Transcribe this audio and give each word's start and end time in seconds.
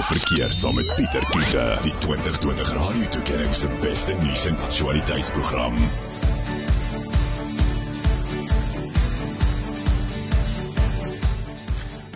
of 0.00 0.06
verkeer 0.06 0.50
saam 0.50 0.74
met 0.74 0.92
Pieter 0.96 1.24
Kiefer, 1.28 1.78
die 1.84 1.92
2020 1.98 2.68
Radio 2.72 3.08
Tuigering 3.12 3.54
se 3.54 3.68
beste 3.82 4.14
nuus 4.22 4.46
en 4.48 4.56
aktualiteitsprogram. 4.64 5.76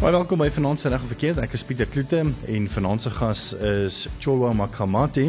Baie 0.01 0.15
welkom 0.17 0.41
by 0.41 0.49
Vanaand 0.55 0.81
se 0.81 0.89
reg 0.95 1.05
en 1.05 1.13
verkeerd. 1.13 1.43
Ek 1.45 1.59
is 1.59 1.67
Pieter 1.69 1.91
Kloete 1.93 2.23
en 2.25 2.71
vanaand 2.73 3.05
se 3.05 3.13
gas 3.19 3.45
is 3.61 4.01
Cholwa 4.17 4.55
Makamati. 4.57 5.29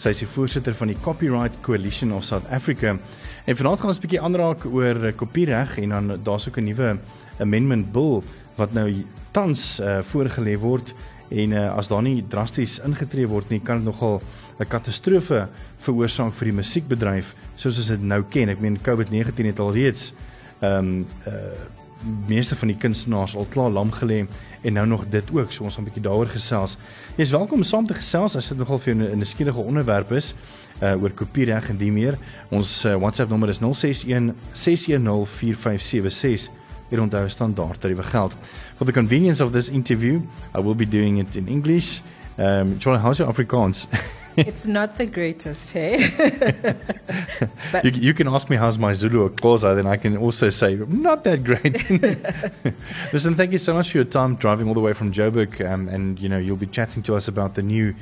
Sy 0.00 0.16
is 0.16 0.24
die 0.24 0.32
voorsitter 0.38 0.76
van 0.80 0.94
die 0.94 0.98
Copyright 1.04 1.60
Coalition 1.66 2.16
of 2.16 2.24
South 2.24 2.48
Africa. 2.48 2.96
En 3.44 3.60
vanaand 3.60 3.84
gaan 3.84 3.92
ons 3.92 4.00
'n 4.00 4.06
bietjie 4.08 4.24
aanraak 4.24 4.64
oor 4.64 5.12
kopiereg 5.12 5.76
en 5.76 5.88
dan 5.88 6.20
daar's 6.24 6.48
ook 6.48 6.56
'n 6.56 6.64
nuwe 6.64 6.98
amendment 7.40 7.92
bill 7.92 8.22
wat 8.56 8.72
nou 8.72 9.04
tans 9.32 9.80
uh, 9.80 10.00
voorgelê 10.02 10.56
word 10.58 10.94
en 11.30 11.52
uh, 11.52 11.76
as 11.76 11.88
daar 11.88 12.02
nie 12.02 12.24
drasties 12.28 12.80
ingetree 12.84 13.26
word 13.30 13.50
nie, 13.50 13.60
kan 13.60 13.76
dit 13.76 13.86
nogal 13.86 14.20
'n 14.58 14.68
katastrofe 14.68 15.48
veroorsaak 15.78 16.34
vir 16.34 16.50
die 16.50 16.58
musiekbedryf 16.58 17.34
soos 17.56 17.78
ons 17.78 17.88
dit 17.88 18.02
nou 18.02 18.22
ken. 18.22 18.48
Ek 18.48 18.60
meen 18.60 18.78
COVID-19 18.78 19.46
het 19.46 19.60
alreeds 19.60 20.12
ehm 20.60 20.78
um, 20.78 21.06
uh 21.26 21.78
meeste 22.26 22.56
van 22.56 22.70
die 22.70 22.76
kunstenaars 22.80 23.34
al 23.36 23.46
klaar 23.52 23.70
lam 23.70 23.90
gelê 23.92 24.22
en 24.62 24.72
nou 24.72 24.86
nog 24.86 25.02
dit 25.08 25.24
ook. 25.32 25.52
So 25.52 25.64
ons 25.64 25.74
gaan 25.74 25.84
'n 25.84 25.88
bietjie 25.88 26.02
daaroor 26.02 26.26
gesels. 26.26 26.76
Jy 27.16 27.22
is 27.22 27.30
welkom 27.30 27.62
saam 27.62 27.86
te 27.86 27.94
gesels 27.94 28.36
as 28.36 28.48
dit 28.48 28.58
nogal 28.58 28.78
vir 28.78 28.94
'n 28.94 29.24
skielige 29.24 29.58
onderwerp 29.58 30.12
is 30.12 30.34
uh 30.82 31.02
oor 31.02 31.10
kopiereg 31.10 31.68
en 31.68 31.76
die 31.76 31.92
meer. 31.92 32.18
Ons 32.50 32.84
uh, 32.84 32.96
WhatsApp 32.96 33.30
nommer 33.30 33.48
is 33.48 33.58
061 33.58 34.34
610 34.52 35.26
4576. 35.26 36.52
Hier 36.88 37.00
onthou 37.00 37.28
standaard 37.28 37.80
tariewe 37.80 38.02
geld. 38.02 38.32
For 38.80 38.86
the 38.86 38.94
convenience 38.94 39.40
of 39.40 39.52
this 39.52 39.68
interview, 39.68 40.22
I 40.54 40.60
will 40.60 40.74
be 40.74 40.86
doing 40.86 41.18
it 41.18 41.36
in 41.36 41.48
English. 41.48 42.00
Um 42.38 42.78
Charlie, 42.78 42.98
how's 42.98 43.18
your 43.18 43.28
Afrikaans? 43.28 43.84
it's 44.38 44.66
not 44.66 44.96
the 44.96 45.04
greatest, 45.04 45.72
hey? 45.72 46.08
but 47.72 47.84
you, 47.84 47.90
you, 47.90 48.14
can 48.14 48.26
ask 48.26 48.48
me 48.48 48.56
how's 48.56 48.78
my 48.78 48.94
Zulu 48.94 49.24
or 49.24 49.28
Xhosa, 49.28 49.74
then 49.76 49.86
I 49.86 49.98
can 49.98 50.16
also 50.16 50.48
say 50.48 50.76
not 50.76 51.24
that 51.24 51.44
great. 51.44 51.74
Listen, 53.12 53.34
thank 53.34 53.52
you 53.52 53.58
so 53.58 53.74
much 53.74 53.90
for 53.90 53.98
your 53.98 54.06
time 54.06 54.36
driving 54.36 54.66
all 54.66 54.72
the 54.72 54.80
way 54.80 54.94
from 54.94 55.12
Joburg, 55.12 55.60
um, 55.70 55.86
and 55.88 56.18
you 56.18 56.30
know 56.30 56.38
you'll 56.38 56.64
be 56.66 56.72
chatting 56.78 57.02
to 57.02 57.16
us 57.16 57.28
about 57.28 57.56
the 57.56 57.62
new 57.62 57.94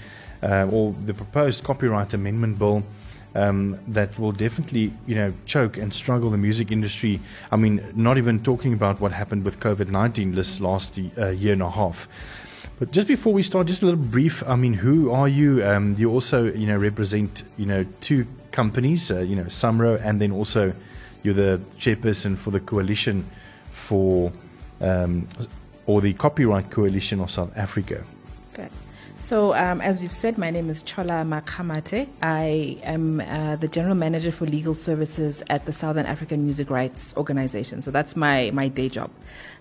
uh, 0.45 0.69
or 0.71 0.95
the 1.05 1.13
proposed 1.13 1.65
copyright 1.65 2.15
amendment 2.15 2.57
bill. 2.57 2.85
Um, 3.39 3.79
that 3.95 4.19
will 4.19 4.33
definitely, 4.33 4.93
you 5.07 5.15
know, 5.15 5.33
choke 5.47 5.83
and 5.83 5.93
struggle 5.93 6.31
the 6.31 6.39
music 6.39 6.73
industry. 6.73 7.21
I 7.53 7.57
mean, 7.57 7.81
not 7.95 8.17
even 8.19 8.43
talking 8.43 8.73
about 8.73 9.01
what 9.01 9.13
happened 9.13 9.45
with 9.45 9.61
COVID 9.61 9.89
nineteen 9.91 10.35
this 10.35 10.61
last 10.61 10.99
uh, 10.99 11.29
year 11.43 11.53
and 11.53 11.63
a 11.63 11.71
half. 11.71 12.09
But 12.79 12.97
just 12.97 13.07
before 13.09 13.33
we 13.33 13.43
start, 13.43 13.69
just 13.69 13.83
a 13.83 13.87
little 13.87 14.11
brief. 14.11 14.43
I 14.47 14.57
mean, 14.57 14.75
who 14.75 15.13
are 15.13 15.29
you? 15.29 15.65
Um, 15.65 15.95
you 15.99 16.11
also, 16.11 16.53
you 16.53 16.67
know, 16.67 16.77
represent, 16.77 17.43
you 17.57 17.67
know, 17.67 17.85
two 18.01 18.25
companies, 18.51 19.11
uh, 19.11 19.21
you 19.21 19.37
know, 19.37 19.49
Samro, 19.49 20.01
and 20.05 20.21
then 20.21 20.33
also 20.33 20.73
you're 21.23 21.35
the 21.35 21.61
chairperson 21.79 22.37
for 22.37 22.51
the 22.53 22.61
coalition 22.61 23.25
for, 23.73 24.33
um, 24.81 25.27
or 25.87 26.01
the 26.01 26.13
Copyright 26.15 26.71
Coalition 26.71 27.21
of 27.21 27.31
South 27.31 27.53
Africa. 27.57 28.03
So, 29.21 29.53
um, 29.55 29.81
as 29.81 30.01
you've 30.01 30.15
said, 30.15 30.39
my 30.39 30.51
name 30.51 30.71
is 30.71 30.81
Chola 30.81 31.25
Makgamathe. 31.25 32.07
I 32.23 32.79
am 32.85 33.21
uh, 33.21 33.57
the 33.57 33.67
general 33.67 33.97
manager 33.97 34.31
for 34.31 34.47
legal 34.47 34.75
services 34.75 35.43
at 35.51 35.67
the 35.67 35.73
Southern 35.73 36.07
African 36.07 36.45
Music 36.45 36.71
Rights 36.71 37.13
Organization. 37.17 37.83
So 37.83 37.91
that's 37.91 38.15
my 38.15 38.53
my 38.53 38.69
day 38.69 38.89
job. 38.89 39.11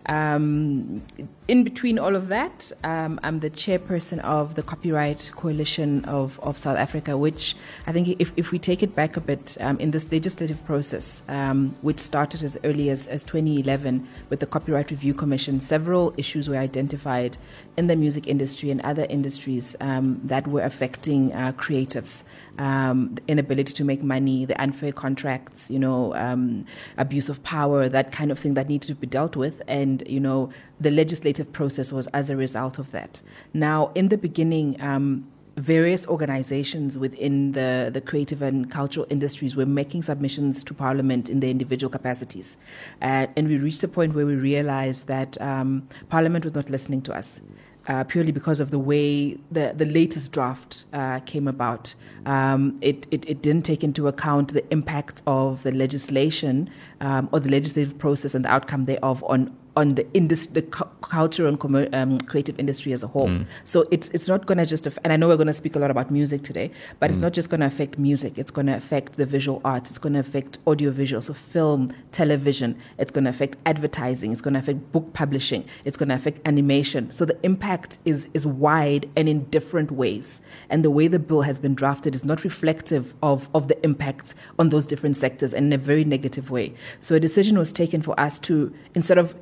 Um, 0.08 1.02
in 1.48 1.64
between 1.64 2.00
all 2.00 2.16
of 2.16 2.30
that, 2.30 2.72
um, 2.84 3.20
I'm 3.24 3.40
the 3.40 3.50
chairperson 3.50 4.20
of 4.20 4.56
the 4.56 4.64
Copyright 4.64 5.32
Coalition 5.36 6.06
of, 6.06 6.40
of 6.42 6.58
South 6.58 6.78
Africa, 6.78 7.18
which 7.18 7.56
I 7.88 7.92
think 7.92 8.16
if, 8.20 8.32
if 8.38 8.52
we 8.52 8.60
take 8.60 8.82
it 8.82 8.96
back 8.96 9.18
a 9.18 9.22
bit 9.22 9.58
um, 9.60 9.78
in 9.80 9.92
this 9.92 10.10
legislative 10.12 10.64
process, 10.66 11.22
um, 11.28 11.76
which 11.82 12.00
started 12.00 12.44
as 12.44 12.58
early 12.64 12.90
as, 12.90 13.08
as 13.08 13.24
2011 13.26 14.08
with 14.30 14.40
the 14.40 14.46
Copyright 14.46 14.92
Review 14.92 15.14
Commission, 15.14 15.60
several 15.60 16.14
issues 16.18 16.50
were 16.50 16.58
identified 16.58 17.38
in 17.76 17.88
the 17.88 17.96
music 17.96 18.28
industry 18.28 18.72
and 18.72 18.82
other 18.82 19.06
industries 19.10 19.76
um, 19.82 20.22
that 20.24 20.48
were 20.48 20.64
affecting 20.64 21.34
uh, 21.34 21.52
creatives 21.54 22.24
um, 22.58 23.16
the 23.16 23.22
inability 23.28 23.74
to 23.74 23.84
make 23.84 24.04
money, 24.04 24.46
the 24.46 24.60
unfair 24.62 24.92
contracts, 24.92 25.70
you 25.70 25.80
know, 25.80 26.14
um, 26.16 26.66
abuse 26.98 27.30
of 27.30 27.42
power, 27.44 27.90
that 27.90 28.12
kind 28.12 28.32
of 28.32 28.40
thing 28.40 28.54
that 28.56 28.68
needed 28.68 28.88
to 28.88 28.96
be 28.96 29.08
dealt 29.08 29.36
with. 29.36 29.62
And, 29.68 30.04
you 30.08 30.20
know, 30.20 30.50
the 30.80 30.92
legislative 30.92 31.52
process 31.52 31.92
was 31.92 32.08
as 32.08 32.30
a 32.30 32.36
result 32.36 32.80
of 32.80 32.92
that. 32.92 33.22
Now, 33.54 33.92
in 33.96 34.10
the 34.10 34.18
beginning, 34.18 34.82
um, 34.82 35.28
various 35.58 36.08
organizations 36.08 37.00
within 37.00 37.54
the, 37.54 37.90
the 37.92 38.00
creative 38.00 38.44
and 38.44 38.70
cultural 38.70 39.08
industries 39.10 39.56
were 39.56 39.66
making 39.66 40.04
submissions 40.04 40.64
to 40.64 40.74
Parliament 40.74 41.30
in 41.30 41.40
their 41.40 41.50
individual 41.50 41.90
capacities. 41.90 42.58
Uh, 43.02 43.26
and 43.36 43.48
we 43.48 43.58
reached 43.58 43.84
a 43.84 43.88
point 43.88 44.14
where 44.14 44.26
we 44.26 44.36
realized 44.36 45.08
that 45.08 45.40
um, 45.42 45.88
Parliament 46.10 46.46
was 46.46 46.54
not 46.54 46.70
listening 46.70 47.02
to 47.02 47.14
us 47.14 47.40
uh, 47.88 48.04
purely 48.04 48.32
because 48.32 48.60
of 48.60 48.72
the 48.72 48.80
way 48.80 49.38
the, 49.52 49.74
the 49.76 49.86
latest 49.86 50.32
draft 50.32 50.84
uh, 50.94 51.20
came 51.22 51.48
about. 51.48 51.96
Um, 52.26 52.78
it, 52.82 53.08
it, 53.12 53.28
it, 53.30 53.42
didn't 53.42 53.64
take 53.64 53.84
into 53.84 54.08
account 54.08 54.54
the 54.54 54.70
impact 54.74 55.22
of 55.26 55.64
the 55.64 55.72
legislation 55.72 56.70
um, 57.00 57.30
or 57.32 57.40
the 57.40 57.50
legislative 57.50 57.98
process 57.98 58.36
and 58.36 58.44
the 58.44 58.50
outcome 58.50 58.86
thereof 58.86 59.24
on 59.28 59.56
on 59.78 59.94
the 59.94 60.06
industry, 60.14 60.54
the 60.54 60.62
cu- 60.64 60.90
cultural 61.02 61.48
and 61.48 61.60
com- 61.60 61.88
um, 61.94 62.18
creative 62.22 62.60
industry 62.60 62.92
as 62.94 63.04
a 63.04 63.08
whole. 63.08 63.30
Mm. 63.30 63.46
So 63.64 63.88
it's 63.92 64.10
it's 64.10 64.28
not 64.28 64.48
going 64.48 64.58
to 64.58 64.66
just, 64.66 64.88
aff- 64.88 64.98
and 65.04 65.14
I 65.14 65.16
know 65.16 65.28
we're 65.28 65.38
going 65.38 65.48
to 65.48 65.54
speak 65.54 65.76
a 65.76 65.80
lot 65.80 65.92
about 65.92 66.10
music 66.10 66.44
today, 66.44 66.72
but 67.00 67.08
mm. 67.08 67.10
it's 67.12 67.20
not 67.20 67.32
just 67.32 67.50
going 67.50 67.62
to 67.62 67.68
affect 67.68 67.98
music. 67.98 68.38
It's 68.38 68.52
going 68.52 68.66
to 68.68 68.76
affect 68.76 69.14
the 69.14 69.26
visual 69.26 69.62
arts. 69.64 69.90
It's 69.92 70.00
going 70.00 70.14
to 70.14 70.20
affect 70.20 70.58
audiovisual, 70.66 71.22
so 71.22 71.34
film, 71.34 71.94
television. 72.12 72.76
It's 72.98 73.12
going 73.12 73.26
to 73.26 73.30
affect 73.30 73.58
advertising. 73.66 74.32
It's 74.32 74.42
going 74.42 74.56
to 74.56 74.60
affect 74.60 74.92
book 74.92 75.14
publishing. 75.14 75.64
It's 75.86 75.96
going 75.96 76.10
to 76.10 76.16
affect 76.16 76.46
animation. 76.46 77.12
So 77.12 77.24
the 77.24 77.38
impact 77.44 78.00
is 78.04 78.28
is 78.34 78.48
wide 78.48 79.08
and 79.16 79.30
in 79.30 79.46
different 79.46 79.92
ways. 79.92 80.42
And 80.72 80.84
the 80.84 80.90
way 80.90 81.08
the 81.08 81.20
bill 81.20 81.44
has 81.44 81.60
been 81.60 81.76
drafted 81.76 82.16
is 82.16 82.26
not 82.26 82.44
reflective 82.44 83.16
of 83.22 83.48
of 83.54 83.68
the 83.68 83.78
impact 83.86 84.34
on 84.58 84.70
those 84.70 84.88
different 84.88 85.18
sectors 85.18 85.54
and 85.54 85.68
in 85.68 85.74
a 85.74 85.78
very 85.78 86.04
negative 86.04 86.50
way. 86.50 86.74
So 87.00 87.14
a 87.14 87.20
decision 87.20 87.60
was 87.60 87.72
taken 87.72 88.02
for 88.02 88.20
us 88.20 88.40
to 88.40 88.74
instead 88.96 89.20
of 89.20 89.36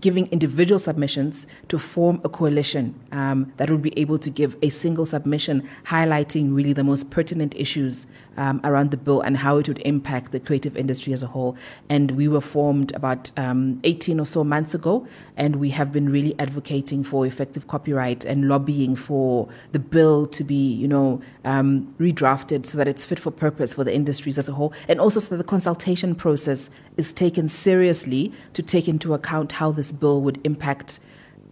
giving 0.00 0.26
individual 0.28 0.78
submissions 0.78 1.46
to 1.68 1.78
form 1.78 2.20
a 2.24 2.28
coalition 2.28 2.98
um, 3.12 3.52
that 3.56 3.70
would 3.70 3.82
be 3.82 3.98
able 3.98 4.18
to 4.18 4.30
give 4.30 4.56
a 4.62 4.70
single 4.70 5.06
submission 5.06 5.68
highlighting 5.84 6.54
really 6.54 6.72
the 6.72 6.84
most 6.84 7.10
pertinent 7.10 7.54
issues 7.54 8.06
um, 8.36 8.60
around 8.64 8.90
the 8.90 8.96
bill 8.96 9.20
and 9.20 9.36
how 9.36 9.58
it 9.58 9.68
would 9.68 9.80
impact 9.80 10.32
the 10.32 10.40
creative 10.40 10.76
industry 10.76 11.12
as 11.12 11.22
a 11.22 11.26
whole. 11.26 11.56
And 11.88 12.12
we 12.12 12.28
were 12.28 12.40
formed 12.40 12.92
about 12.94 13.30
um, 13.36 13.80
18 13.84 14.18
or 14.18 14.26
so 14.26 14.44
months 14.44 14.74
ago, 14.74 15.06
and 15.36 15.56
we 15.56 15.70
have 15.70 15.92
been 15.92 16.08
really 16.08 16.34
advocating 16.38 17.04
for 17.04 17.26
effective 17.26 17.66
copyright 17.66 18.24
and 18.24 18.48
lobbying 18.48 18.96
for 18.96 19.48
the 19.72 19.78
bill 19.78 20.26
to 20.28 20.44
be, 20.44 20.72
you 20.72 20.88
know, 20.88 21.20
um, 21.44 21.94
redrafted 21.98 22.64
so 22.66 22.78
that 22.78 22.88
it's 22.88 23.04
fit 23.04 23.18
for 23.18 23.30
purpose 23.30 23.74
for 23.74 23.84
the 23.84 23.94
industries 23.94 24.38
as 24.38 24.48
a 24.48 24.52
whole, 24.52 24.72
and 24.88 25.00
also 25.00 25.20
so 25.20 25.30
that 25.30 25.38
the 25.38 25.48
consultation 25.48 26.14
process 26.14 26.70
is 26.96 27.12
taken 27.12 27.48
seriously 27.48 28.32
to 28.54 28.62
take 28.62 28.88
into 28.88 29.14
account 29.14 29.52
how 29.52 29.70
this 29.70 29.89
bill 29.92 30.20
would 30.22 30.40
impact 30.44 31.00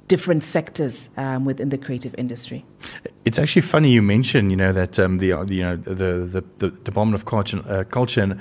different 0.09 0.43
sectors 0.43 1.10
um, 1.16 1.44
within 1.44 1.69
the 1.69 1.78
creative 1.78 2.15
industry. 2.16 2.65
It's 3.25 3.38
actually 3.38 3.62
funny 3.62 3.91
you 3.91 4.03
mentioned, 4.03 4.50
you 4.50 4.56
know, 4.56 4.72
that 4.72 4.99
um, 4.99 5.19
the, 5.19 5.26
you 5.26 5.62
know 5.62 5.76
the, 5.76 5.94
the, 5.94 6.44
the 6.59 6.71
Department 6.71 7.15
of 7.15 7.27
Culture, 7.27 7.62
uh, 7.69 7.84
Culture 7.84 8.22
and, 8.22 8.41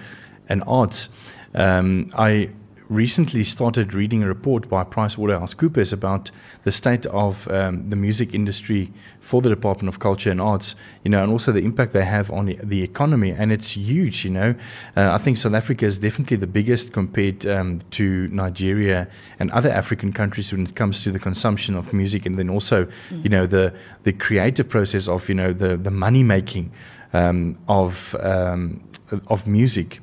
and 0.50 0.64
Arts. 0.66 1.10
Um, 1.54 2.10
I 2.18 2.50
recently 2.90 3.44
started 3.44 3.94
reading 3.94 4.24
a 4.24 4.28
report 4.28 4.70
by 4.70 4.84
PricewaterhouseCoopers 4.84 5.92
about 5.92 6.32
the 6.64 6.72
state 6.72 7.06
of 7.08 7.48
um, 7.50 7.90
the 7.90 7.96
music 7.96 8.34
industry 8.34 8.92
for 9.20 9.42
the 9.42 9.50
Department 9.50 9.90
of 9.90 10.00
Culture 10.00 10.32
and 10.32 10.40
Arts, 10.40 10.76
you 11.04 11.12
know, 11.12 11.22
and 11.22 11.32
also 11.32 11.52
the 11.52 11.62
impact 11.62 11.94
they 11.94 12.06
have 12.06 12.32
on 12.32 12.46
the, 12.64 12.82
economy. 12.82 13.32
And 13.32 13.52
it's 13.52 13.72
huge, 13.72 14.24
you 14.24 14.32
know. 14.32 14.56
Uh, 14.96 15.12
I 15.12 15.18
think 15.18 15.38
South 15.38 15.54
Africa 15.54 15.86
is 15.86 16.00
definitely 16.00 16.38
the 16.38 16.48
biggest 16.48 16.94
compared 16.94 17.46
um, 17.46 17.82
to 17.92 18.28
Nigeria 18.30 19.08
and 19.40 19.52
other 19.52 19.70
African 19.70 20.14
countries 20.14 20.52
when 20.52 20.66
it 20.66 20.76
comes 20.76 21.04
to 21.04 21.12
the 21.12 21.20
consumption 21.20 21.76
of 21.76 21.92
music 21.92 22.26
and 22.26 22.38
then 22.40 22.50
also, 22.50 22.86
mm. 22.86 23.24
you 23.24 23.30
know, 23.30 23.46
the, 23.46 23.74
the 24.04 24.14
creative 24.14 24.70
process 24.70 25.08
of, 25.08 25.28
you 25.28 25.36
know, 25.36 25.52
the, 25.52 25.76
the 25.76 25.92
money 25.92 26.24
making 26.24 26.72
um, 27.14 27.58
of, 27.68 28.16
um, 28.22 28.82
of 29.28 29.48
music. 29.48 30.00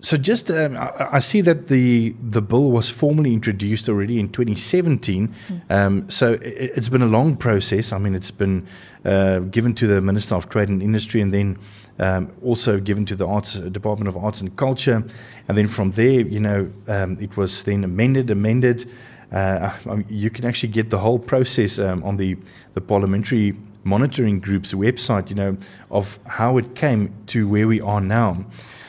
So 0.00 0.16
just 0.16 0.50
um, 0.50 0.76
I, 0.76 1.08
I, 1.14 1.18
see 1.18 1.40
that 1.40 1.68
the 1.68 2.14
the 2.22 2.40
bill 2.40 2.70
was 2.70 2.88
formally 2.88 3.32
introduced 3.32 3.88
already 3.88 4.20
in 4.20 4.28
2017. 4.28 5.34
Mm. 5.48 5.70
Um, 5.70 6.10
so 6.10 6.34
it, 6.34 6.76
has 6.76 6.88
been 6.88 7.02
a 7.02 7.06
long 7.06 7.36
process. 7.36 7.92
I 7.92 7.98
mean, 7.98 8.14
it's 8.14 8.30
been 8.30 8.66
uh, 9.04 9.40
given 9.40 9.74
to 9.74 9.86
the 9.86 10.00
Minister 10.00 10.36
of 10.36 10.48
Trade 10.48 10.68
and 10.68 10.82
Industry, 10.82 11.20
and 11.20 11.34
then 11.34 11.58
um, 11.98 12.32
also 12.44 12.78
given 12.78 13.06
to 13.06 13.16
the 13.16 13.26
Arts 13.26 13.54
Department 13.54 14.08
of 14.08 14.16
Arts 14.16 14.40
and 14.40 14.54
Culture, 14.56 15.02
and 15.48 15.58
then 15.58 15.66
from 15.66 15.90
there, 15.92 16.20
you 16.20 16.40
know, 16.40 16.70
um, 16.86 17.18
it 17.20 17.36
was 17.36 17.64
then 17.64 17.82
amended, 17.82 18.30
amended. 18.30 18.88
Uh, 19.32 19.72
you 20.08 20.30
can 20.30 20.44
actually 20.44 20.70
get 20.70 20.90
the 20.90 20.98
whole 20.98 21.18
process 21.18 21.78
um, 21.78 22.02
on 22.04 22.16
the 22.16 22.36
the 22.74 22.80
parliamentary 22.80 23.56
Monitoring 23.84 24.40
Group's 24.40 24.74
website, 24.74 25.30
you 25.30 25.36
know, 25.36 25.56
of 25.90 26.18
how 26.26 26.58
it 26.58 26.74
came 26.74 27.14
to 27.28 27.48
where 27.48 27.66
we 27.66 27.80
are 27.80 28.00
now. 28.00 28.44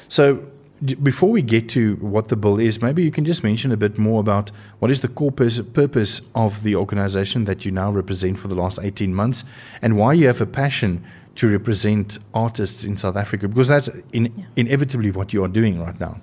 So, 0.09 0.43
before 1.03 1.29
we 1.29 1.41
get 1.41 1.67
to 1.69 1.95
what 1.97 2.29
the 2.29 2.35
bill 2.35 2.59
is, 2.59 2.81
maybe 2.81 3.03
you 3.03 3.11
can 3.11 3.25
just 3.25 3.43
mention 3.43 3.71
a 3.71 3.77
bit 3.77 3.97
more 3.97 4.19
about 4.19 4.49
what 4.79 4.89
is 4.89 5.01
the 5.01 5.07
core 5.09 5.31
pers- 5.31 5.59
purpose 5.61 6.21
of 6.35 6.63
the 6.63 6.75
organization 6.75 7.43
that 7.45 7.65
you 7.65 7.71
now 7.71 7.91
represent 7.91 8.39
for 8.39 8.47
the 8.47 8.55
last 8.55 8.79
18 8.81 9.13
months 9.13 9.43
and 9.81 9.97
why 9.97 10.13
you 10.13 10.27
have 10.27 10.39
a 10.41 10.45
passion 10.45 11.03
to 11.35 11.49
represent 11.49 12.17
artists 12.33 12.83
in 12.83 12.97
South 12.97 13.15
Africa, 13.15 13.47
because 13.47 13.67
that's 13.67 13.89
in, 14.13 14.25
Yeah. 14.25 14.45
inevitably 14.55 15.11
what 15.11 15.33
you 15.33 15.43
are 15.43 15.47
doing 15.47 15.79
right 15.81 15.99
now. 15.99 16.19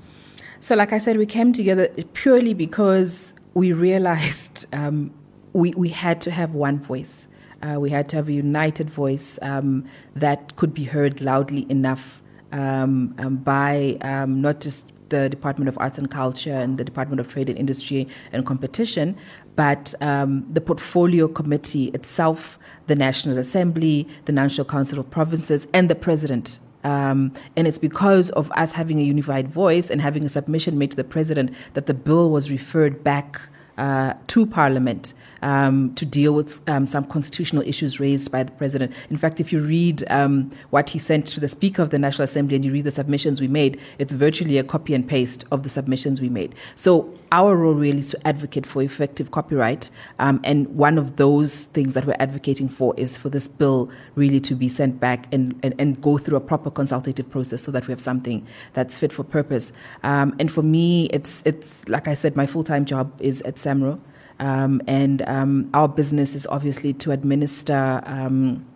So, 0.61 0.75
like 0.75 0.93
I 0.93 0.99
said, 0.99 1.17
we 1.17 1.27
came 1.27 1.53
together 1.53 1.89
purely 2.15 2.55
because 2.55 3.35
we 3.55 3.73
realized 3.73 4.67
um, 4.73 5.11
we, 5.53 5.73
we 5.75 5.89
had 5.91 6.21
to 6.23 6.31
have 6.31 6.55
one 6.55 6.79
voice. 6.79 7.29
Uh, 7.63 7.81
we 7.81 7.91
had 7.91 8.09
to 8.11 8.17
have 8.17 8.29
a 8.29 8.33
united 8.33 8.91
voice 8.91 9.39
um, 9.43 9.85
that 10.15 10.57
could 10.57 10.75
be 10.75 10.85
heard 10.85 11.21
loudly 11.21 11.67
enough 11.71 12.23
um, 12.53 13.15
um, 13.19 13.37
by 13.37 13.99
um, 14.03 14.41
not 14.41 14.61
just 14.61 14.93
the 15.09 15.29
Department 15.29 15.69
of 15.69 15.79
Arts 15.79 15.99
and 15.99 16.11
Culture 16.11 16.53
and 16.53 16.79
the 16.79 16.85
Department 16.85 17.21
of 17.21 17.29
Trade 17.29 17.49
and 17.49 17.59
Industry 17.59 18.09
and 18.33 18.45
Competition, 18.45 19.17
but 19.55 19.95
um, 20.01 20.47
the 20.53 20.61
Portfolio 20.61 21.29
Committee 21.29 21.89
itself, 21.89 22.59
the 22.87 22.95
National 22.95 23.39
Assembly, 23.39 24.09
the 24.25 24.33
National 24.33 24.65
Council 24.65 24.99
of 24.99 25.09
Provinces, 25.11 25.67
and 25.73 25.89
the 25.89 25.95
President. 25.95 26.59
Um, 26.85 27.33
and 27.57 27.67
it's 27.67 27.79
because 27.79 28.31
of 28.31 28.51
us 28.53 28.73
having 28.73 29.01
a 29.01 29.03
unified 29.03 29.49
voice 29.49 29.91
and 29.91 30.01
having 30.01 30.25
a 30.25 30.29
submission 30.29 30.79
made 30.79 30.93
to 30.93 30.97
the 30.97 31.05
president 31.05 31.51
that 31.75 31.87
the 31.87 31.95
bill 31.95 32.31
was 32.31 32.51
referred 32.51 33.03
back 33.03 33.41
uh, 33.77 34.15
to 34.29 34.47
Parliament 34.47 35.13
um, 35.47 35.95
to 35.95 36.05
deal 36.05 36.33
with 36.33 36.69
um, 36.69 36.85
some 36.87 37.05
constitutional 37.05 37.63
issues 37.63 38.01
raised 38.01 38.33
by 38.33 38.43
the 38.43 38.51
president. 38.51 38.93
In 39.11 39.17
fact, 39.17 39.39
if 39.39 39.53
you 39.53 39.61
read 39.61 40.05
um, 40.11 40.51
what 40.71 40.91
he 40.91 40.99
sent 40.99 41.29
to 41.29 41.41
the 41.41 41.47
Speaker 41.47 41.83
of 41.83 41.91
the 41.91 42.01
National 42.01 42.25
Assembly 42.25 42.57
and 42.57 42.65
you 42.65 42.73
read 42.73 42.83
the 42.83 42.91
submissions 42.91 43.41
we 43.41 43.47
made, 43.47 43.81
it's 44.01 44.13
virtually 44.13 44.59
a 44.59 44.65
copy 44.65 44.93
and 44.93 45.07
paste 45.07 45.45
of 45.53 45.63
the 45.63 45.69
submissions 45.69 46.21
we 46.21 46.29
made. 46.29 46.57
So 46.75 47.15
our 47.31 47.57
role 47.57 47.75
really 47.75 47.99
is 47.99 48.11
to 48.11 48.27
advocate 48.27 48.67
for 48.67 48.83
effective 48.83 49.31
copyright, 49.31 49.89
um, 50.19 50.41
and 50.43 50.67
one 50.75 50.99
of 50.99 51.15
those 51.15 51.67
things 51.67 51.95
that 51.95 52.07
we're 52.07 52.17
advocating 52.19 52.69
for 52.69 52.93
is 52.97 53.17
for 53.17 53.29
this 53.29 53.47
bill 53.47 53.89
really 54.17 54.41
to 54.41 54.57
be 54.57 54.69
sent 54.69 54.99
back 54.99 55.33
and, 55.33 55.57
and, 55.63 55.75
and 55.79 56.01
go 56.03 56.19
through 56.19 56.37
a 56.37 56.41
proper 56.41 56.73
consultative 56.73 57.31
process 57.31 57.63
so 57.63 57.71
that 57.71 57.87
we 57.87 57.93
have 57.93 58.01
something 58.01 58.45
that's 58.73 58.99
fit 58.99 59.13
for 59.13 59.23
purpose. 59.23 59.71
Um, 60.03 60.35
and 60.41 60.51
for 60.51 60.63
me, 60.63 61.07
it's 61.13 61.43
it's 61.45 61.89
like 61.89 62.09
I 62.09 62.15
said, 62.15 62.35
my 62.35 62.47
full 62.47 62.65
time 62.65 62.85
job 62.85 63.13
is 63.21 63.43
at 63.43 63.55
SAMRO. 63.55 64.01
Um, 64.39 64.83
and 64.87 65.23
um, 65.23 65.71
our 65.75 65.89
business 65.89 66.35
is 66.35 66.47
obviously 66.49 66.93
to 66.95 67.13
administer 67.13 68.03
um, 68.05 68.67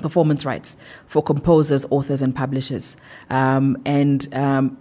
performance 0.00 0.44
rights 0.44 0.76
for 1.06 1.22
composers, 1.22 1.84
authors, 1.90 2.22
and 2.22 2.34
publishers. 2.34 2.96
Um, 3.30 3.80
and 3.84 4.32
um, 4.34 4.78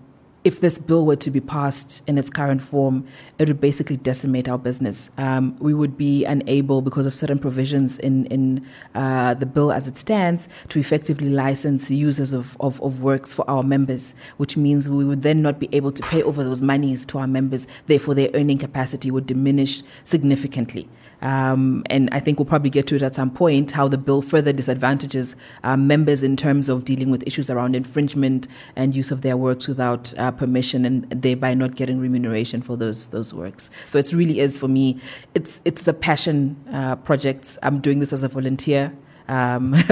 if 0.47 0.61
this 0.61 0.77
bill 0.79 1.05
were 1.05 1.17
to 1.17 1.29
be 1.29 1.41
passed 1.41 2.01
in 2.07 2.17
its 2.17 2.29
current 2.29 2.61
form, 2.61 3.05
it 3.38 3.49
would 3.49 3.59
basically 3.59 3.97
decimate 3.97 4.47
our 4.47 4.57
business. 4.57 5.09
Um, 5.17 5.57
we 5.59 5.73
would 5.73 5.97
be 5.97 6.23
unable, 6.23 6.81
because 6.81 7.05
of 7.05 7.13
certain 7.13 7.38
provisions 7.38 7.99
in, 7.99 8.25
in 8.27 8.65
uh, 8.95 9.33
the 9.33 9.45
bill 9.45 9.73
as 9.73 9.89
it 9.89 9.97
stands, 9.97 10.47
to 10.69 10.79
effectively 10.79 11.29
license 11.29 11.91
users 11.91 12.31
of, 12.31 12.55
of, 12.61 12.81
of 12.81 13.01
works 13.01 13.33
for 13.33 13.44
our 13.49 13.61
members, 13.61 14.15
which 14.38 14.55
means 14.55 14.88
we 14.88 15.03
would 15.03 15.21
then 15.21 15.41
not 15.41 15.59
be 15.59 15.67
able 15.73 15.91
to 15.91 16.01
pay 16.03 16.23
over 16.23 16.45
those 16.45 16.61
monies 16.61 17.05
to 17.07 17.17
our 17.17 17.27
members. 17.27 17.67
Therefore, 17.88 18.15
their 18.15 18.29
earning 18.33 18.57
capacity 18.57 19.11
would 19.11 19.27
diminish 19.27 19.83
significantly. 20.05 20.88
Um, 21.21 21.83
and 21.89 22.09
I 22.11 22.19
think 22.19 22.37
we'll 22.37 22.45
probably 22.45 22.69
get 22.69 22.85
to 22.87 22.95
it 22.95 23.01
at 23.01 23.15
some 23.15 23.31
point 23.31 23.71
how 23.71 23.87
the 23.87 23.97
bill 23.97 24.21
further 24.21 24.53
disadvantages 24.53 25.35
um, 25.63 25.87
members 25.87 26.21
in 26.21 26.35
terms 26.37 26.69
of 26.69 26.85
dealing 26.85 27.09
with 27.09 27.25
issues 27.25 27.49
around 27.49 27.75
infringement 27.75 28.47
and 28.75 28.95
use 28.95 29.09
of 29.09 29.21
their 29.21 29.35
works 29.35 29.67
without 29.67 30.13
uh, 30.19 30.29
permission 30.31 30.85
and 30.85 31.09
thereby 31.09 31.53
not 31.55 31.75
getting 31.75 31.99
remuneration 31.99 32.61
for 32.61 32.77
those 32.77 33.07
those 33.07 33.33
works. 33.33 33.69
So 33.87 33.97
it 33.97 34.11
really 34.13 34.39
is 34.39 34.57
for 34.57 34.67
me, 34.67 34.99
it's 35.33 35.59
it's 35.65 35.87
a 35.87 35.93
passion 35.93 36.55
uh, 36.71 36.97
project. 36.97 37.57
I'm 37.63 37.79
doing 37.79 37.99
this 37.99 38.13
as 38.13 38.21
a 38.23 38.27
volunteer. 38.27 38.93
Um, 39.29 39.73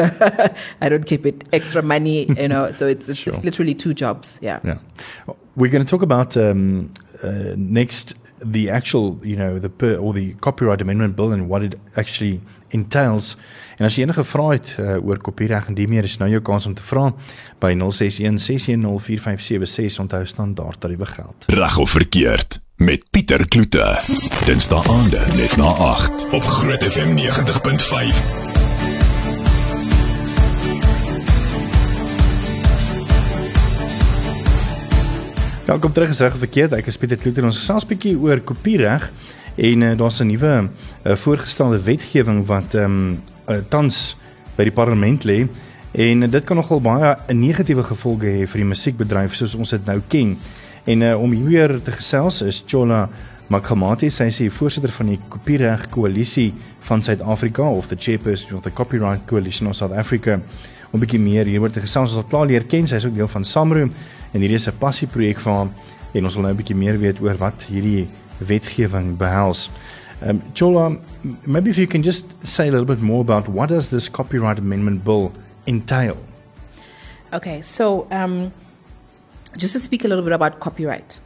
I 0.82 0.88
don't 0.88 1.06
keep 1.06 1.26
it 1.26 1.44
extra 1.52 1.82
money, 1.82 2.26
you 2.40 2.48
know. 2.48 2.72
So 2.72 2.88
it's 2.88 3.10
it's, 3.10 3.20
Sure. 3.26 3.34
it's 3.34 3.44
literally 3.44 3.74
two 3.74 3.94
jobs. 3.94 4.40
Yeah. 4.42 4.60
Yeah. 4.64 4.78
We're 5.56 5.72
going 5.72 5.84
to 5.84 5.90
talk 5.90 6.02
about 6.02 6.38
um, 6.38 6.92
uh, 7.24 7.54
next 7.56 8.14
the 8.40 8.70
actual, 8.70 9.20
you 9.24 9.36
know, 9.36 9.60
the 9.60 9.70
per, 9.70 9.98
or 9.98 10.14
the 10.14 10.36
copyright 10.40 10.82
amendment 10.82 11.16
bill 11.16 11.32
and 11.32 11.48
what 11.48 11.64
it 11.64 11.76
actually 11.96 12.42
entails. 12.70 13.36
En 13.78 13.86
as 13.86 13.96
jy 13.96 14.06
enige 14.06 14.24
vrae 14.28 14.58
het 14.58 14.74
uh, 14.80 14.98
oor 15.04 15.20
kopiereg 15.24 15.70
en 15.72 15.78
die 15.78 15.88
meer 15.92 16.08
is 16.08 16.18
nou 16.22 16.30
jou 16.32 16.42
kans 16.46 16.68
om 16.70 16.76
te 16.76 16.84
vra 16.86 17.10
by 17.64 17.74
061 17.76 18.40
610 18.42 19.00
4576 19.08 20.00
onthou 20.06 20.24
standaard 20.26 20.80
tariewe 20.80 21.10
geld. 21.16 21.50
Reg 21.52 21.78
of 21.78 21.96
verkeerd 21.96 22.60
met 22.76 23.04
Pieter 23.10 23.48
Kloete. 23.48 23.88
Dinsdae 24.46 24.84
aande 24.92 25.24
net 25.40 25.58
na 25.58 25.72
8 25.92 26.30
op 26.36 26.44
Groot 26.44 26.84
FM 26.92 27.18
90.5. 27.20 28.65
Welkom 35.66 35.92
terug 35.92 36.10
is 36.10 36.20
reg 36.20 36.34
of 36.34 36.44
verkeerd. 36.44 36.76
Ek 36.78 36.86
is 36.92 36.98
Pieter 37.02 37.18
Kloete 37.18 37.42
en 37.42 37.48
ons 37.48 37.58
gesels 37.58 37.88
bietjie 37.90 38.12
oor 38.22 38.38
kopiereg 38.46 39.08
en 39.58 39.86
uh, 39.88 39.88
daar's 39.98 40.20
'n 40.22 40.28
nuwe 40.30 40.52
uh, 40.62 41.16
voorgestelde 41.18 41.80
wetgewing 41.82 42.46
wat 42.46 42.76
ehm 42.76 42.86
um, 42.86 43.24
uh, 43.50 43.58
tans 43.70 44.16
by 44.58 44.68
die 44.70 44.76
parlement 44.76 45.26
lê 45.26 45.48
en 45.92 46.22
uh, 46.22 46.30
dit 46.30 46.46
kan 46.46 46.62
nogal 46.62 46.82
baie 46.82 47.18
'n 47.34 47.40
negatiewe 47.40 47.84
gevolge 47.84 48.30
hê 48.30 48.46
vir 48.46 48.62
die 48.62 48.70
musiekbedryf 48.70 49.34
soos 49.34 49.56
ons 49.56 49.70
dit 49.70 49.86
nou 49.86 50.02
ken. 50.08 50.38
En 50.86 51.02
uh, 51.02 51.22
om 51.22 51.32
hieroor 51.32 51.82
te 51.82 51.92
gesels 51.92 52.42
is 52.42 52.64
Chola 52.68 53.10
Makhamati, 53.54 54.10
sy 54.10 54.26
is 54.32 54.40
die 54.42 54.50
voorsitter 54.50 54.90
van 54.90 55.12
die 55.12 55.20
Kopiereg 55.30 55.84
Koalisie 55.94 56.50
van 56.88 57.04
Suid-Afrika 57.06 57.68
of 57.70 57.92
the 57.92 57.96
chairperson 57.96 58.56
of 58.58 58.64
the 58.66 58.72
Copyright 58.74 59.28
Coalition 59.30 59.70
of 59.70 59.76
South 59.78 59.94
Africa. 59.94 60.40
Om 60.92 61.00
'n 61.00 61.04
bietjie 61.04 61.20
meer 61.20 61.46
hieroor 61.46 61.70
te 61.70 61.80
gesels, 61.80 62.16
ons 62.16 62.24
het 62.24 62.30
klaar 62.30 62.48
leer 62.48 62.64
ken, 62.64 62.88
sy 62.88 62.96
is 62.96 63.06
ook 63.06 63.16
deel 63.16 63.28
van 63.28 63.44
Samroom 63.44 63.92
en 64.34 64.40
hierdie 64.42 64.56
is 64.56 64.68
'n 64.68 64.78
passieprojek 64.80 65.40
van 65.40 65.54
haar 65.54 65.70
en 66.14 66.24
ons 66.24 66.34
wil 66.34 66.44
nou 66.44 66.54
'n 66.54 66.58
bietjie 66.58 66.76
meer 66.76 66.98
weet 66.98 67.22
oor 67.22 67.38
wat 67.38 67.66
hierdie 67.70 68.08
wetgewing 68.40 69.18
behels. 69.18 69.70
Um 70.22 70.42
Chola, 70.54 70.98
maybe 71.46 71.70
if 71.70 71.78
you 71.78 71.88
can 71.88 72.02
just 72.02 72.26
say 72.44 72.68
a 72.68 72.72
little 72.72 72.86
bit 72.86 73.02
more 73.02 73.22
about 73.22 73.48
what 73.48 73.70
does 73.70 73.90
this 73.90 74.10
copyright 74.10 74.58
amendment 74.58 75.04
bill 75.04 75.32
entail? 75.66 76.18
Okay, 77.34 77.62
so 77.62 78.08
um, 78.12 78.54
just 79.58 79.74
to 79.74 79.80
speak 79.80 80.06
a 80.06 80.08
little 80.08 80.24
bit 80.24 80.34
about 80.34 80.60
copyright. 80.60 81.20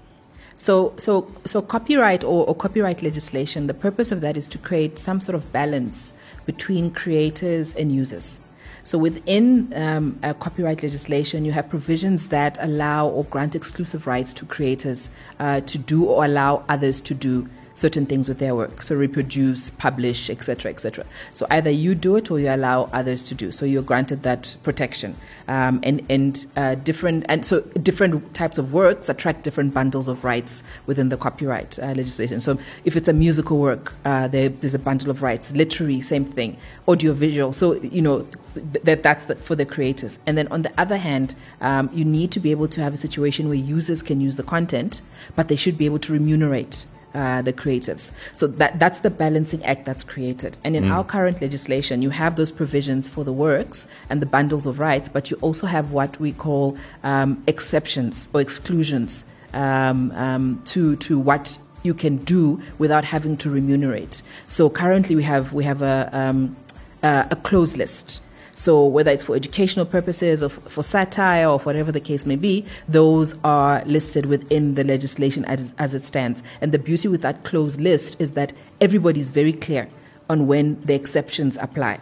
So, 0.60 0.94
so, 0.98 1.32
so 1.46 1.62
copyright 1.62 2.25
or, 2.25 2.46
or 2.46 2.54
copyright 2.54 3.01
legislation, 3.01 3.68
the 3.68 3.74
purpose 3.74 4.12
of 4.12 4.20
that 4.20 4.36
is 4.36 4.46
to 4.48 4.58
create 4.58 5.00
some 5.00 5.22
sort 5.22 5.36
of 5.36 5.54
balance 5.54 6.13
between 6.46 6.92
creators 6.92 7.74
and 7.75 7.94
users. 7.94 8.42
So, 8.84 8.98
within 8.98 9.72
um, 9.74 10.20
copyright 10.42 10.84
legislation, 10.84 11.46
you 11.46 11.54
have 11.54 11.70
provisions 11.70 12.28
that 12.28 12.58
allow 12.60 13.08
or 13.08 13.24
grant 13.24 13.56
exclusive 13.56 14.06
rights 14.06 14.34
to 14.34 14.46
creators 14.46 15.10
uh, 15.39 15.62
to 15.62 15.78
do 15.78 16.04
or 16.04 16.25
allow 16.25 16.66
others 16.68 17.00
to 17.01 17.13
do 17.13 17.48
certain 17.80 18.06
things 18.06 18.28
with 18.30 18.40
their 18.40 18.56
work. 18.56 18.84
So 18.84 18.96
reproduce 18.96 19.72
publish 19.72 20.30
etc 20.30 20.72
etc 20.72 21.06
so 21.34 21.46
either 21.50 21.70
you 21.70 21.96
do 21.96 22.16
it 22.16 22.30
or 22.32 22.40
you 22.40 22.50
allow 22.50 22.90
others 22.94 23.24
to 23.26 23.36
do. 23.36 23.52
So 23.52 23.66
you're 23.66 23.84
granted 23.84 24.24
that 24.24 24.56
protection. 24.64 25.16
Um, 25.48 25.80
and 25.84 26.06
and 26.10 26.46
uh, 26.56 26.76
different 26.76 27.26
and 27.30 27.46
so 27.46 27.62
different 27.62 28.34
types 28.34 28.58
of 28.58 28.74
works 28.74 29.10
attract 29.10 29.44
different 29.44 29.74
bundles 29.74 30.08
of 30.08 30.24
rights 30.24 30.64
within 30.86 31.10
the 31.10 31.18
copyright 31.18 31.80
uh, 31.80 31.88
legislation. 31.94 32.40
So 32.42 32.60
if 32.86 32.96
it's 32.96 33.08
a 33.08 33.14
musical 33.14 33.58
work 33.58 33.94
uh, 34.06 34.28
there, 34.28 34.50
there's 34.50 34.74
a 34.74 34.80
bundle 34.80 35.10
of 35.10 35.22
rights 35.22 35.52
literary 35.54 36.02
same 36.02 36.26
thing 36.26 36.58
audiovisual. 36.88 37.54
So 37.54 37.76
you 37.76 38.02
know 38.02 38.28
that 38.56 39.04
that's 39.04 39.26
the, 39.26 39.36
for 39.36 39.56
the 39.56 39.66
creators. 39.66 40.20
And 40.26 40.38
then 40.38 40.48
on 40.50 40.62
the 40.64 40.74
other 40.78 40.98
hand 40.98 41.36
um, 41.62 41.90
you 41.94 42.06
need 42.06 42.32
to 42.32 42.40
be 42.40 42.52
able 42.52 42.68
to 42.70 42.82
have 42.82 42.94
a 42.94 42.98
situation 42.98 43.48
where 43.48 43.58
users 43.58 44.02
can 44.02 44.20
use 44.20 44.36
the 44.36 44.44
content 44.44 45.02
but 45.36 45.48
they 45.48 45.56
should 45.56 45.78
be 45.78 45.86
able 45.86 46.00
to 46.00 46.14
remunerate 46.14 46.86
uh, 47.13 47.42
the 47.42 47.54
creatives. 47.54 48.12
So 48.34 48.48
that 48.48 48.80
that's 48.80 49.00
the 49.00 49.10
balancing 49.10 49.63
act 49.66 49.86
that's 49.86 50.04
created. 50.04 50.58
And 50.63 50.75
in 50.75 50.92
our 50.92 51.04
current 51.04 51.42
legislation, 51.42 52.01
you 52.01 52.10
have 52.12 52.36
those 52.36 52.51
provisions 52.51 53.08
for 53.08 53.24
the 53.24 53.34
works 53.34 53.88
and 54.10 54.22
the 54.22 54.25
bundles 54.25 54.66
of 54.66 54.80
rights, 54.80 55.10
but 55.10 55.32
you 55.32 55.38
also 55.42 55.68
have 55.68 55.92
what 55.92 56.20
we 56.20 56.32
call 56.32 56.78
um, 57.04 57.44
exceptions 57.48 58.30
or 58.34 58.42
exclusions 58.42 59.24
um, 59.54 60.12
um, 60.12 60.62
to 60.66 60.96
to 60.98 61.18
what 61.18 61.60
you 61.84 61.94
can 61.94 62.18
do 62.18 62.62
without 62.78 63.06
having 63.06 63.38
to 63.38 63.50
remunerate. 63.50 64.22
So 64.48 64.70
currently, 64.70 65.16
we 65.16 65.24
have 65.24 65.54
we 65.54 65.63
have 65.63 65.82
a 65.82 66.10
um, 66.13 66.56
a 67.01 67.38
closed 67.44 67.78
list. 67.78 68.22
So 68.60 68.86
whether 68.86 69.10
it's 69.10 69.24
for 69.24 69.38
educational 69.38 69.86
purposes 69.86 70.44
or 70.44 70.50
for 70.50 70.84
satire 70.84 71.48
or 71.48 71.60
whatever 71.60 71.94
the 71.94 72.01
case 72.01 72.25
may 72.25 72.36
be, 72.36 72.66
those 72.89 73.34
are 73.46 73.82
listed 73.86 74.25
within 74.25 74.75
the 74.75 74.84
legislation 74.84 75.46
as, 75.46 75.74
as 75.78 75.94
it 75.94 76.04
stands. 76.04 76.44
And 76.60 76.74
the 76.74 76.78
beauty 76.78 77.08
with 77.08 77.22
that 77.22 77.46
closed 77.46 77.80
list 77.80 78.20
is 78.20 78.32
that 78.32 78.51
everybody 78.82 79.22
is 79.22 79.32
very 79.32 79.54
clear 79.54 79.88
on 80.30 80.46
when 80.46 80.78
the 80.82 80.94
exceptions 80.94 81.58
apply. 81.62 82.01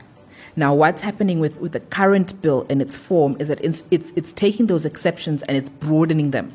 Now, 0.56 0.74
what's 0.74 1.04
happening 1.04 1.40
with, 1.40 1.58
with 1.58 1.74
the 1.74 1.80
current 1.80 2.42
bill 2.42 2.64
in 2.72 2.82
its 2.82 2.98
form 2.98 3.38
is 3.40 3.50
that 3.50 3.64
it's, 3.64 3.84
it's, 3.92 4.12
it's 4.16 4.34
taking 4.34 4.66
those 4.66 4.84
exceptions 4.84 5.44
and 5.44 5.56
it's 5.56 5.70
broadening 5.70 6.32
them 6.32 6.52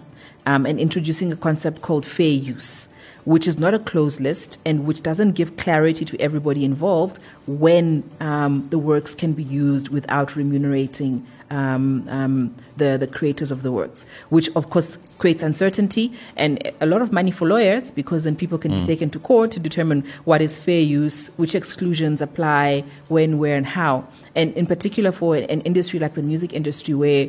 um, 0.47 0.67
and 0.67 0.81
introducing 0.81 1.31
a 1.31 1.37
concept 1.37 1.81
called 1.81 2.05
fair 2.05 2.27
use 2.27 2.89
which 3.25 3.47
is 3.47 3.59
not 3.59 3.73
a 3.75 3.79
closed 3.79 4.21
list 4.21 4.59
and 4.65 4.85
which 4.85 5.03
doesn't 5.03 5.33
give 5.33 5.57
clarity 5.57 6.05
to 6.05 6.21
everybody 6.21 6.65
involved 6.65 7.19
when 7.47 8.09
um, 8.21 8.67
the 8.71 8.79
works 8.79 9.15
can 9.15 9.33
be 9.33 9.45
used 9.45 9.89
without 9.89 10.35
remunerating 10.35 11.25
um, 11.51 12.09
um, 12.09 12.55
the, 12.79 12.97
the 12.97 13.07
creators 13.07 13.51
of 13.51 13.63
the 13.63 13.71
works, 13.71 14.07
which 14.31 14.49
of 14.57 14.71
course 14.71 14.97
creates 15.19 15.43
uncertainty 15.43 16.13
and 16.37 16.73
a 16.81 16.87
lot 16.87 17.03
of 17.03 17.13
money 17.13 17.31
for 17.31 17.47
lawyers 17.47 17.91
because 17.91 18.25
then 18.25 18.35
people 18.35 18.57
can 18.57 18.73
mm. 18.73 18.81
be 18.81 18.87
taken 18.87 19.11
to 19.11 19.19
court 19.19 19.51
to 19.53 19.61
determine 19.61 20.03
what 20.25 20.41
is 20.41 20.59
fair 20.59 20.81
use, 20.81 21.29
which 21.37 21.55
exclusions 21.55 22.23
apply, 22.23 22.83
when, 23.09 23.39
where, 23.39 23.55
and 23.55 23.67
how. 23.67 24.07
And 24.35 24.55
in 24.55 24.67
particular 24.67 25.13
for 25.13 25.37
an 25.37 25.61
industry 25.61 25.99
like 25.99 26.15
the 26.15 26.23
music 26.23 26.55
industry, 26.55 26.95
where 26.95 27.29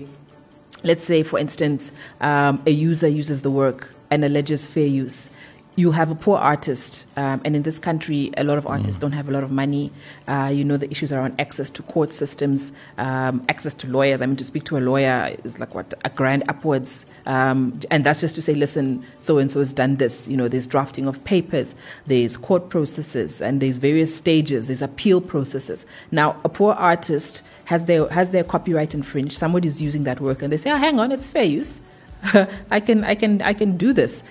let's 0.83 1.03
say, 1.03 1.21
for 1.21 1.37
instance, 1.37 1.91
um, 2.21 2.63
a 2.65 2.71
user 2.71 3.09
uses 3.09 3.41
the 3.41 3.51
work 3.51 3.93
and 4.09 4.23
alleges 4.23 4.65
fair 4.65 4.87
use 4.87 5.29
you 5.75 5.91
have 5.91 6.11
a 6.11 6.15
poor 6.15 6.37
artist, 6.37 7.05
um, 7.17 7.41
and 7.43 7.55
in 7.55 7.63
this 7.63 7.79
country, 7.79 8.31
a 8.37 8.43
lot 8.43 8.59
of 8.59 8.67
artists 8.67 8.97
mm. 8.97 9.01
don't 9.01 9.11
have 9.13 9.27
a 9.27 9.31
lot 9.31 9.43
of 9.43 9.49
money. 9.49 9.91
Uh, 10.27 10.51
you 10.53 10.63
know, 10.63 10.77
the 10.77 10.89
issues 10.91 11.11
around 11.11 11.33
access 11.39 11.71
to 11.71 11.81
court 11.83 12.13
systems, 12.13 12.71
um, 12.99 13.43
access 13.49 13.73
to 13.73 13.87
lawyers. 13.87 14.21
I 14.21 14.27
mean, 14.27 14.35
to 14.35 14.43
speak 14.43 14.65
to 14.65 14.77
a 14.77 14.79
lawyer 14.79 15.35
is 15.43 15.57
like 15.57 15.73
what 15.73 15.93
a 16.05 16.09
grand 16.11 16.43
upwards, 16.47 17.05
um, 17.25 17.79
and 17.89 18.03
that's 18.03 18.21
just 18.21 18.35
to 18.35 18.41
say, 18.41 18.53
listen, 18.53 19.03
so 19.19 19.39
and 19.39 19.49
so 19.49 19.59
has 19.59 19.73
done 19.73 19.95
this. 19.95 20.27
You 20.27 20.37
know, 20.37 20.47
there's 20.47 20.67
drafting 20.67 21.07
of 21.07 21.23
papers, 21.23 21.73
there's 22.05 22.37
court 22.37 22.69
processes, 22.69 23.41
and 23.41 23.59
there's 23.59 23.79
various 23.79 24.15
stages. 24.15 24.67
There's 24.67 24.81
appeal 24.83 25.21
processes. 25.21 25.87
Now, 26.11 26.39
a 26.43 26.49
poor 26.49 26.73
artist 26.73 27.41
has 27.65 27.85
their 27.85 28.07
has 28.09 28.29
their 28.29 28.43
copyright 28.43 28.93
infringed. 28.93 29.33
Somebody's 29.33 29.81
using 29.81 30.03
that 30.03 30.21
work, 30.21 30.43
and 30.43 30.53
they 30.53 30.57
say, 30.57 30.69
oh, 30.69 30.77
hang 30.77 30.99
on, 30.99 31.11
it's 31.11 31.29
fair 31.29 31.43
use. 31.43 31.81
I 32.69 32.79
can 32.79 33.03
I 33.03 33.15
can 33.15 33.41
I 33.41 33.53
can 33.53 33.75
do 33.75 33.91
this 33.91 34.21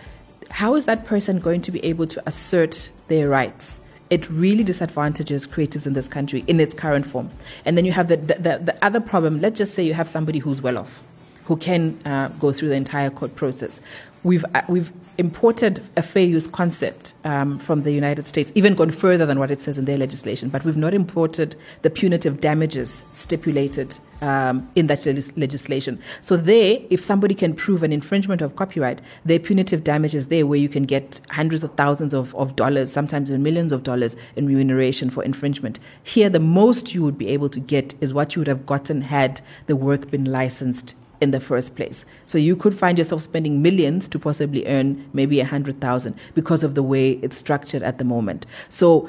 how 0.53 0.75
is 0.75 0.85
that 0.85 1.07
person 1.07 1.39
going 1.39 1.63
to 1.63 1.71
be 1.71 1.83
able 1.83 2.07
to 2.07 2.23
assert 2.27 2.91
their 3.09 3.27
rights? 3.29 3.81
It 4.11 4.29
really 4.29 4.63
disadvantages 4.63 5.47
creatives 5.47 5.87
in 5.87 5.95
this 5.95 6.09
country 6.09 6.45
in 6.47 6.61
its 6.61 6.75
current 6.75 7.07
form. 7.07 7.31
And 7.65 7.79
then 7.79 7.87
you 7.87 7.93
have 7.93 8.09
the, 8.09 8.19
the, 8.19 8.61
the 8.63 8.77
other 8.85 9.01
problem. 9.01 9.41
Let's 9.41 9.57
just 9.57 9.73
say 9.73 9.83
you 9.83 9.95
have 9.95 10.07
somebody 10.07 10.39
who's 10.39 10.61
well 10.61 10.77
off, 10.77 11.03
who 11.47 11.57
can 11.57 11.99
uh, 12.05 12.29
go 12.39 12.53
through 12.53 12.69
the 12.69 12.75
entire 12.75 13.09
court 13.09 13.35
process. 13.35 13.81
We've, 14.25 14.45
uh, 14.55 14.63
we've 14.69 14.93
imported 15.19 15.83
a 15.97 16.03
fair 16.03 16.25
use 16.25 16.47
concept 16.47 17.13
um, 17.25 17.59
from 17.59 17.83
the 17.83 17.93
United 17.93 18.27
States, 18.27 18.53
even 18.55 18.75
gone 18.75 18.91
further 18.93 19.27
than 19.27 19.39
what 19.39 19.51
it 19.51 19.61
says 19.61 19.79
in 19.79 19.85
their 19.85 19.99
legislation, 19.99 20.49
but 20.49 20.65
we've 20.65 20.77
not 20.77 20.95
imported 20.95 21.57
the 21.83 21.91
punitive 21.91 22.41
damages 22.41 23.05
stipulated 23.15 23.99
um, 24.21 24.69
in 24.77 24.87
that 24.87 25.05
legislation. 25.37 25.99
So 26.21 26.37
there, 26.37 26.79
if 26.89 27.03
somebody 27.03 27.35
can 27.35 27.55
prove 27.55 27.83
an 27.83 27.93
infringement 27.93 28.41
of 28.43 28.55
copyright, 28.55 29.03
there 29.25 29.37
are 29.37 29.43
punitive 29.43 29.83
damages 29.83 30.29
there 30.29 30.47
where 30.47 30.59
you 30.59 30.69
can 30.69 30.85
get 30.85 31.21
hundreds 31.31 31.65
of 31.65 31.75
thousands 31.75 32.15
of, 32.15 32.33
of 32.37 32.55
dollars, 32.55 32.93
sometimes 32.93 33.31
millions 33.33 33.73
of 33.73 33.83
dollars 33.83 34.15
in 34.37 34.47
remuneration 34.47 35.11
for 35.11 35.25
infringement. 35.25 35.81
Here, 36.05 36.31
the 36.31 36.41
most 36.41 36.95
you 36.95 37.03
would 37.03 37.19
be 37.19 37.29
able 37.29 37.49
to 37.49 37.59
get 37.59 37.95
is 38.01 38.15
what 38.15 38.37
you 38.37 38.41
would 38.41 38.49
have 38.49 38.67
gotten 38.67 39.01
had 39.03 39.41
the 39.67 39.75
work 39.75 40.11
been 40.11 40.27
licensed 40.27 40.95
in 41.23 41.31
the 41.31 41.41
first 41.41 41.77
place. 41.77 42.05
So 42.27 42.37
you 42.37 42.57
could 42.57 42.77
find 42.77 42.99
yourself 42.99 43.23
spending 43.23 43.63
millions 43.63 44.09
to 44.09 44.19
possibly 44.19 44.67
earn 44.67 45.09
maybe 45.13 45.39
a 45.39 45.47
hundred 45.47 45.81
thousand 45.81 46.17
because 46.35 46.65
of 46.65 46.75
the 46.75 46.83
way 46.83 47.13
it's 47.23 47.39
structured 47.39 47.83
at 47.85 47.99
the 47.99 48.05
moment. 48.05 48.45
So 48.69 49.09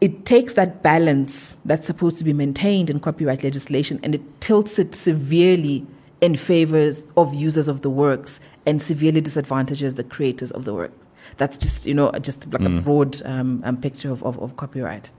it 0.00 0.26
takes 0.26 0.54
that 0.54 0.82
balance 0.82 1.58
that's 1.64 1.86
supposed 1.86 2.18
to 2.18 2.24
be 2.24 2.32
maintained 2.32 2.90
in 2.90 2.98
copyright 2.98 3.44
legislation 3.44 4.00
and 4.02 4.16
it 4.16 4.40
tilts 4.40 4.76
it 4.80 4.92
severely 4.92 5.86
in 6.20 6.36
favor 6.36 6.90
of 7.16 7.32
users 7.32 7.68
of 7.68 7.82
the 7.82 7.90
works 7.90 8.40
and 8.66 8.82
severely 8.82 9.20
disadvantages 9.20 9.94
the 9.94 10.04
creators 10.04 10.50
of 10.50 10.64
the 10.64 10.74
work. 10.74 10.92
That's 11.36 11.56
just 11.56 11.86
you 11.86 11.94
know 11.94 12.10
just 12.20 12.52
like 12.52 12.62
mm. 12.62 12.78
a 12.78 12.82
broad 12.82 13.22
um, 13.24 13.62
um, 13.64 13.76
picture 13.76 14.10
of, 14.10 14.24
of, 14.24 14.38
of, 14.40 14.56
copyright. 14.56 15.10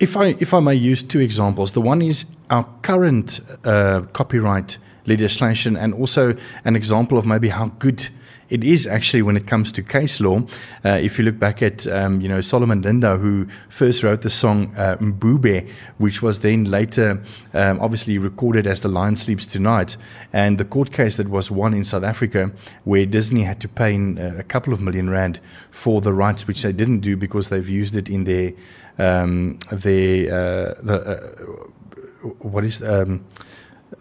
If 0.00 0.16
I 0.16 0.36
if 0.40 0.54
I 0.54 0.60
may 0.60 0.74
use 0.74 1.02
two 1.02 1.20
examples, 1.20 1.72
the 1.72 1.80
one 1.82 2.00
is 2.00 2.24
our 2.48 2.66
current 2.82 3.40
uh, 3.64 4.00
copyright 4.12 4.78
legislation 5.06 5.76
and 5.76 5.94
also 5.94 6.36
an 6.64 6.76
example 6.76 7.18
of 7.18 7.26
maybe 7.26 7.48
how 7.48 7.66
good 7.78 8.08
it 8.48 8.62
is 8.62 8.86
actually 8.86 9.22
when 9.22 9.36
it 9.36 9.46
comes 9.46 9.72
to 9.72 9.82
case 9.82 10.20
law. 10.20 10.40
Uh, 10.84 10.90
if 10.90 11.18
you 11.18 11.24
look 11.24 11.38
back 11.38 11.62
at, 11.62 11.86
um, 11.88 12.20
you 12.20 12.28
know, 12.28 12.40
Solomon 12.40 12.82
Linda, 12.82 13.16
who 13.16 13.46
first 13.68 14.02
wrote 14.02 14.22
the 14.22 14.30
song 14.30 14.72
uh, 14.76 14.96
Mbube, 14.98 15.68
which 15.98 16.22
was 16.22 16.40
then 16.40 16.64
later 16.64 17.22
um, 17.54 17.80
obviously 17.80 18.18
recorded 18.18 18.66
as 18.66 18.80
The 18.80 18.88
Lion 18.88 19.16
Sleeps 19.16 19.46
Tonight, 19.46 19.96
and 20.32 20.58
the 20.58 20.64
court 20.64 20.92
case 20.92 21.16
that 21.16 21.28
was 21.28 21.50
won 21.50 21.74
in 21.74 21.84
South 21.84 22.04
Africa, 22.04 22.52
where 22.84 23.06
Disney 23.06 23.42
had 23.42 23.60
to 23.60 23.68
pay 23.68 23.94
in, 23.94 24.18
uh, 24.18 24.36
a 24.38 24.44
couple 24.44 24.72
of 24.72 24.80
million 24.80 25.10
rand 25.10 25.40
for 25.70 26.00
the 26.00 26.12
rights, 26.12 26.46
which 26.46 26.62
they 26.62 26.72
didn't 26.72 27.00
do 27.00 27.16
because 27.16 27.48
they've 27.48 27.68
used 27.68 27.96
it 27.96 28.08
in 28.08 28.24
their, 28.24 28.52
um, 28.98 29.58
their 29.72 30.32
uh, 30.32 30.74
the, 30.82 30.94
uh, 30.94 32.26
what 32.40 32.64
is 32.64 32.82
um, 32.82 33.24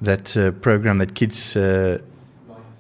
that 0.02 0.36
uh, 0.36 0.52
program 0.52 0.98
that 0.98 1.16
kids 1.16 1.56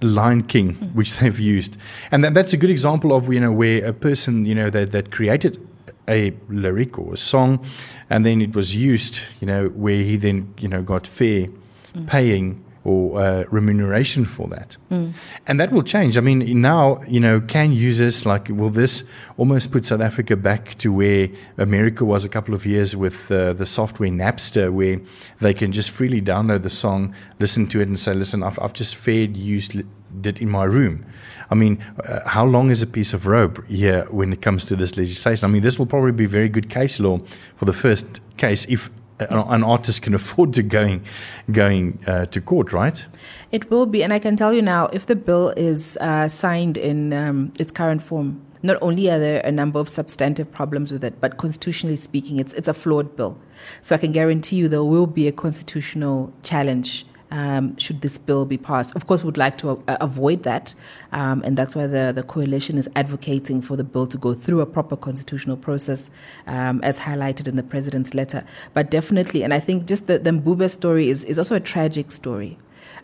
Lion 0.01 0.43
King, 0.43 0.74
hmm. 0.74 0.85
which 0.88 1.17
they've 1.19 1.39
used, 1.39 1.77
and 2.12 2.24
that, 2.24 2.33
that's 2.33 2.53
a 2.53 2.57
good 2.57 2.69
example 2.69 3.15
of 3.15 3.31
you 3.31 3.39
know 3.39 3.51
where 3.51 3.85
a 3.85 3.93
person 3.93 4.45
you 4.45 4.55
know 4.55 4.69
that 4.69 4.91
that 4.91 5.12
created 5.12 5.65
a 6.07 6.33
lyric 6.50 7.00
or 7.00 7.13
a 7.13 7.17
song, 7.17 7.65
and 8.09 8.25
then 8.25 8.41
it 8.41 8.55
was 8.55 8.75
used, 8.75 9.19
you 9.39 9.47
know, 9.47 9.67
where 9.69 9.97
he 9.97 10.17
then 10.17 10.53
you 10.59 10.67
know 10.67 10.81
got 10.81 11.07
fair 11.07 11.47
mm. 11.93 12.07
paying 12.07 12.63
or 12.86 13.20
uh, 13.20 13.44
remuneration 13.50 14.24
for 14.25 14.48
that. 14.48 14.77
Mm. 14.92 15.13
And 15.48 15.60
that 15.60 15.72
will 15.72 15.84
change. 15.84 16.18
I 16.18 16.22
mean, 16.22 16.62
now, 16.62 17.01
you 17.08 17.20
know, 17.20 17.42
can 17.42 17.72
users 17.72 18.25
like, 18.25 18.48
will 18.50 18.70
this 18.70 19.04
almost 19.38 19.72
put 19.72 19.88
South 19.88 20.01
Africa 20.01 20.38
back 20.38 20.77
to 20.77 20.94
where 20.94 21.27
America 21.58 22.06
was 22.06 22.24
a 22.24 22.30
couple 22.30 22.54
of 22.54 22.65
years 22.65 22.96
with 22.96 23.32
uh, 23.32 23.54
the 23.54 23.65
software 23.65 24.10
Napster, 24.10 24.72
where 24.72 25.01
they 25.42 25.54
can 25.54 25.72
just 25.72 25.89
freely 25.89 26.22
download 26.22 26.62
the 26.62 26.70
song, 26.70 27.13
listen 27.39 27.65
to 27.68 27.82
it, 27.82 27.88
and 27.88 28.00
say, 28.00 28.13
listen, 28.13 28.44
I've, 28.44 28.60
I've 28.60 28.74
just 28.74 28.96
fair 28.96 29.24
used 29.24 29.75
it 30.24 30.42
in 30.42 30.50
my 30.50 30.63
room. 30.63 31.06
I 31.50 31.56
mean, 31.56 31.84
uh, 32.04 32.27
how 32.27 32.46
long 32.46 32.70
is 32.70 32.82
a 32.84 32.88
piece 32.88 33.13
of 33.13 33.25
rope 33.25 33.65
here 33.68 34.06
when 34.12 34.32
it 34.32 34.42
comes 34.42 34.63
to 34.65 34.75
this 34.75 34.96
legislation? 34.96 35.44
I 35.44 35.51
mean, 35.51 35.63
this 35.63 35.80
will 35.80 35.86
probably 35.88 36.12
be 36.12 36.27
very 36.27 36.50
good 36.50 36.70
case 36.70 37.00
law 37.00 37.20
for 37.56 37.65
the 37.65 37.74
first 37.74 38.22
case 38.38 38.65
if 38.70 38.89
an 39.19 39.63
artist 39.63 40.01
can 40.01 40.13
afford 40.19 40.53
to 40.53 40.63
going 40.63 41.03
going 41.51 42.00
uh, 42.07 42.25
to 42.27 42.41
court, 42.41 42.74
right? 42.74 43.05
It 43.51 43.69
will 43.69 43.86
be, 43.86 44.03
and 44.03 44.12
I 44.12 44.19
can 44.19 44.36
tell 44.36 44.53
you 44.53 44.62
now, 44.62 44.88
if 44.88 45.05
the 45.05 45.15
bill 45.15 45.50
is 45.50 45.98
uh, 45.98 46.27
signed 46.27 46.77
in 46.77 47.13
um, 47.13 47.53
its 47.60 47.72
current 47.72 48.01
form, 48.01 48.41
not 48.63 48.77
only 48.81 49.10
are 49.10 49.19
there 49.19 49.41
a 49.41 49.51
number 49.51 49.79
of 49.79 49.88
substantive 49.88 50.51
problems 50.51 50.91
with 50.91 51.03
it, 51.03 51.22
but 51.22 51.38
constitutionally 51.38 51.95
speaking, 51.95 52.39
it's 52.39 52.53
it's 52.53 52.67
a 52.67 52.74
flawed 52.74 53.15
bill. 53.15 53.38
So 53.81 53.95
I 53.95 53.98
can 53.98 54.12
guarantee 54.12 54.57
you 54.57 54.67
there 54.67 54.84
will 54.84 55.07
be 55.07 55.27
a 55.27 55.31
constitutional 55.31 56.34
challenge 56.43 57.05
um, 57.36 57.77
should 57.77 58.00
this 58.00 58.18
bill 58.18 58.46
be 58.46 58.58
passed. 58.58 58.96
Of 58.96 59.08
course, 59.08 59.24
we'd 59.24 59.36
like 59.36 59.58
to 59.58 59.72
uh, 59.72 59.98
avoid 60.00 60.44
that, 60.44 60.74
um, 61.12 61.42
and 61.44 61.58
that's 61.58 61.75
why 61.75 61.86
the, 61.86 62.13
the 62.15 62.24
coalition 62.24 62.77
is 62.77 62.88
advocating 62.96 63.62
for 63.62 63.75
the 63.75 63.84
bill 63.84 64.08
to 64.08 64.18
go 64.18 64.34
through 64.34 64.62
a 64.62 64.65
proper 64.65 64.96
constitutional 64.96 65.58
process, 65.58 66.10
um, 66.48 66.80
as 66.82 66.98
highlighted 66.98 67.50
in 67.50 67.58
the 67.58 67.63
president's 67.63 68.13
letter. 68.13 68.46
But 68.74 68.89
definitely, 68.89 69.44
and 69.44 69.54
I 69.54 69.60
think 69.60 69.86
just 69.86 70.08
the, 70.08 70.18
the 70.18 70.32
Mbube 70.32 70.70
story 70.70 71.10
is, 71.10 71.25
is 71.25 71.38
also 71.38 71.56
a 71.56 71.60
tragic 71.60 72.12
story. 72.12 72.58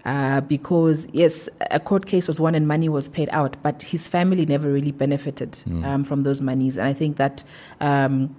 Uh, 0.04 0.42
because 0.42 1.08
yes, 1.12 1.48
a 1.70 1.80
court 1.80 2.08
case 2.08 2.28
was 2.28 2.40
won 2.40 2.56
and 2.56 2.68
money 2.68 2.90
was 2.90 3.08
paid 3.08 3.30
out, 3.32 3.56
but 3.62 3.84
his 3.84 4.08
family 4.08 4.48
never 4.48 4.72
really 4.72 4.92
benefited 4.92 5.52
mm. 5.52 5.86
um, 5.86 6.04
from 6.04 6.24
those 6.24 6.42
monies, 6.42 6.76
and 6.76 6.88
I 6.88 6.94
think 6.94 7.18
that 7.18 7.44
um, 7.82 8.36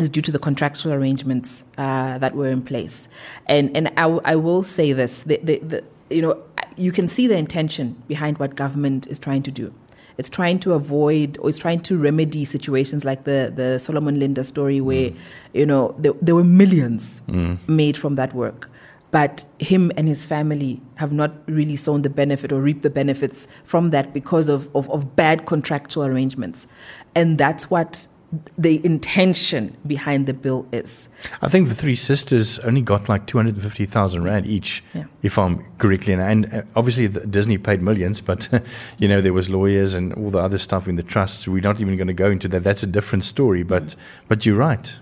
is 0.00 0.10
due 0.10 0.22
to 0.22 0.32
the 0.32 0.38
contractual 0.38 0.92
arrangements 0.92 1.64
uh, 1.78 2.18
that 2.18 2.34
were 2.34 2.48
in 2.48 2.62
place. 2.62 3.08
And 3.46 3.74
and 3.76 3.88
I, 3.96 4.02
w- 4.02 4.20
I 4.24 4.36
will 4.36 4.62
say 4.62 4.92
this: 4.92 5.22
the, 5.24 5.38
the, 5.42 5.58
the, 5.58 5.84
you 6.10 6.22
know, 6.22 6.42
you 6.76 6.92
can 6.92 7.08
see 7.08 7.26
the 7.26 7.36
intention 7.36 8.02
behind 8.08 8.38
what 8.38 8.54
government 8.54 9.06
is 9.06 9.18
trying 9.18 9.42
to 9.44 9.50
do. 9.50 9.72
It's 10.18 10.28
trying 10.28 10.58
to 10.60 10.74
avoid 10.74 11.38
or 11.38 11.48
it's 11.48 11.58
trying 11.58 11.80
to 11.80 11.96
remedy 11.96 12.44
situations 12.44 13.04
like 13.04 13.24
the 13.24 13.52
the 13.54 13.78
Solomon 13.78 14.18
Linda 14.18 14.44
story, 14.44 14.80
where 14.80 15.10
mm. 15.10 15.16
you 15.54 15.66
know 15.66 15.94
there, 15.98 16.12
there, 16.20 16.34
were 16.34 16.44
millions 16.44 17.22
mm. 17.28 17.58
made 17.68 17.96
from 17.96 18.16
that 18.16 18.34
work. 18.34 18.70
But 19.10 19.44
him 19.58 19.90
and 19.96 20.06
his 20.06 20.24
family 20.24 20.80
have 20.96 21.12
not 21.12 21.32
really 21.46 21.76
sown 21.76 22.02
the 22.02 22.10
benefit 22.10 22.52
or 22.52 22.60
reaped 22.60 22.82
the 22.82 22.90
benefits 22.90 23.48
from 23.64 23.90
that 23.90 24.14
because 24.14 24.48
of, 24.48 24.74
of, 24.76 24.88
of 24.90 25.16
bad 25.16 25.46
contractual 25.46 26.04
arrangements. 26.04 26.68
And 27.16 27.36
that's 27.36 27.68
what 27.70 28.06
the 28.56 28.84
intention 28.84 29.76
behind 29.86 30.26
the 30.26 30.32
bill 30.32 30.66
is. 30.72 31.08
I 31.42 31.48
think 31.48 31.68
the 31.68 31.74
three 31.74 31.96
sisters 31.96 32.58
only 32.60 32.82
got 32.82 33.08
like 33.08 33.26
250,000 33.26 34.22
Rand 34.22 34.46
each, 34.46 34.84
yeah. 34.94 35.04
if 35.22 35.36
I'm 35.36 35.64
correctly. 35.78 36.14
And 36.14 36.52
uh, 36.52 36.62
obviously, 36.76 37.08
Disney 37.08 37.58
paid 37.58 37.82
millions, 37.82 38.20
but, 38.20 38.48
you 38.98 39.08
know, 39.08 39.20
there 39.20 39.32
was 39.32 39.50
lawyers 39.50 39.94
and 39.94 40.12
all 40.14 40.30
the 40.30 40.38
other 40.38 40.58
stuff 40.58 40.86
in 40.86 40.96
the 40.96 41.02
trust. 41.02 41.48
We're 41.48 41.60
not 41.60 41.80
even 41.80 41.96
going 41.96 42.06
to 42.06 42.14
go 42.14 42.30
into 42.30 42.46
that. 42.48 42.62
That's 42.62 42.82
a 42.82 42.86
different 42.86 43.24
story, 43.24 43.64
but, 43.64 43.84
mm. 43.84 43.96
but 44.28 44.46
you're 44.46 44.56
right. 44.56 44.96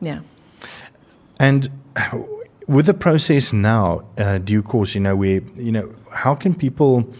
Yeah. 0.00 0.20
And 1.40 1.70
with 2.66 2.86
the 2.86 2.94
process 2.94 3.52
now, 3.52 4.04
uh, 4.18 4.38
due 4.38 4.62
course, 4.62 4.94
you 4.94 5.00
know, 5.00 5.16
where 5.16 5.40
you 5.54 5.72
know, 5.72 5.94
how 6.10 6.34
can 6.34 6.54
people, 6.54 7.12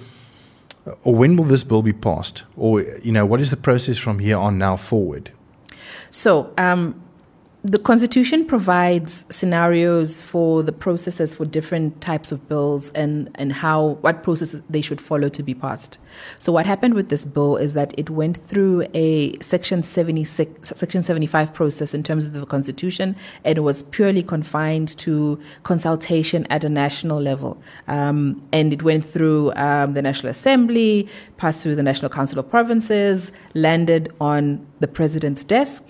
or 1.03 1.15
when 1.15 1.37
will 1.37 1.45
this 1.45 1.65
bill 1.65 1.83
be 1.83 1.93
passed, 1.93 2.45
or 2.57 2.83
you 2.83 3.13
know, 3.13 3.27
what 3.27 3.41
is 3.41 3.51
the 3.51 3.57
process 3.57 3.99
from 3.99 4.19
here 4.19 4.39
on 4.39 4.59
now 4.59 4.77
forward? 4.77 5.31
So, 6.15 6.55
um, 6.59 7.03
the 7.65 7.79
Constitution 7.79 8.45
provides 8.45 9.25
scenarios 9.31 10.21
for 10.21 10.63
the 10.63 10.71
processes 10.71 11.33
for 11.33 11.47
different 11.47 11.99
types 12.03 12.31
of 12.31 12.47
bills 12.47 12.91
and, 12.91 13.31
and 13.37 13.55
how 13.55 13.97
what 14.03 14.23
processes 14.23 14.61
they 14.69 14.83
should 14.83 15.01
follow 15.01 15.31
to 15.31 15.43
be 15.43 15.55
passed. 15.55 15.97
So 16.39 16.53
what 16.53 16.67
happened 16.67 16.93
with 16.93 17.09
this 17.09 17.25
bill 17.25 17.57
is 17.57 17.73
that 17.73 17.99
it 17.99 18.11
went 18.11 18.37
through 18.37 18.87
a 18.93 19.39
Section 19.39 19.83
76, 19.83 20.75
Section 20.77 21.03
75 21.03 21.55
process 21.55 21.95
in 21.95 22.03
terms 22.03 22.27
of 22.27 22.35
the 22.35 22.45
Constitution, 22.45 23.17
and 23.45 23.57
it 23.57 23.63
was 23.63 23.83
purely 23.83 24.23
confined 24.23 24.89
to 24.99 25.41
consultation 25.63 26.47
at 26.51 26.65
a 26.65 26.69
national 26.69 27.19
level. 27.19 27.57
Um, 27.89 28.47
and 28.53 28.75
it 28.75 28.83
went 28.83 29.07
through 29.07 29.55
um, 29.55 29.95
the 29.95 30.03
National 30.03 30.29
Assembly, 30.29 31.09
passed 31.39 31.63
through 31.63 31.77
the 31.77 31.83
National 31.83 32.11
Council 32.11 32.39
of 32.39 32.51
Provinces, 32.51 33.33
landed 33.55 34.13
on 34.21 34.67
the 34.81 34.87
President's 34.87 35.47
desk. 35.47 35.83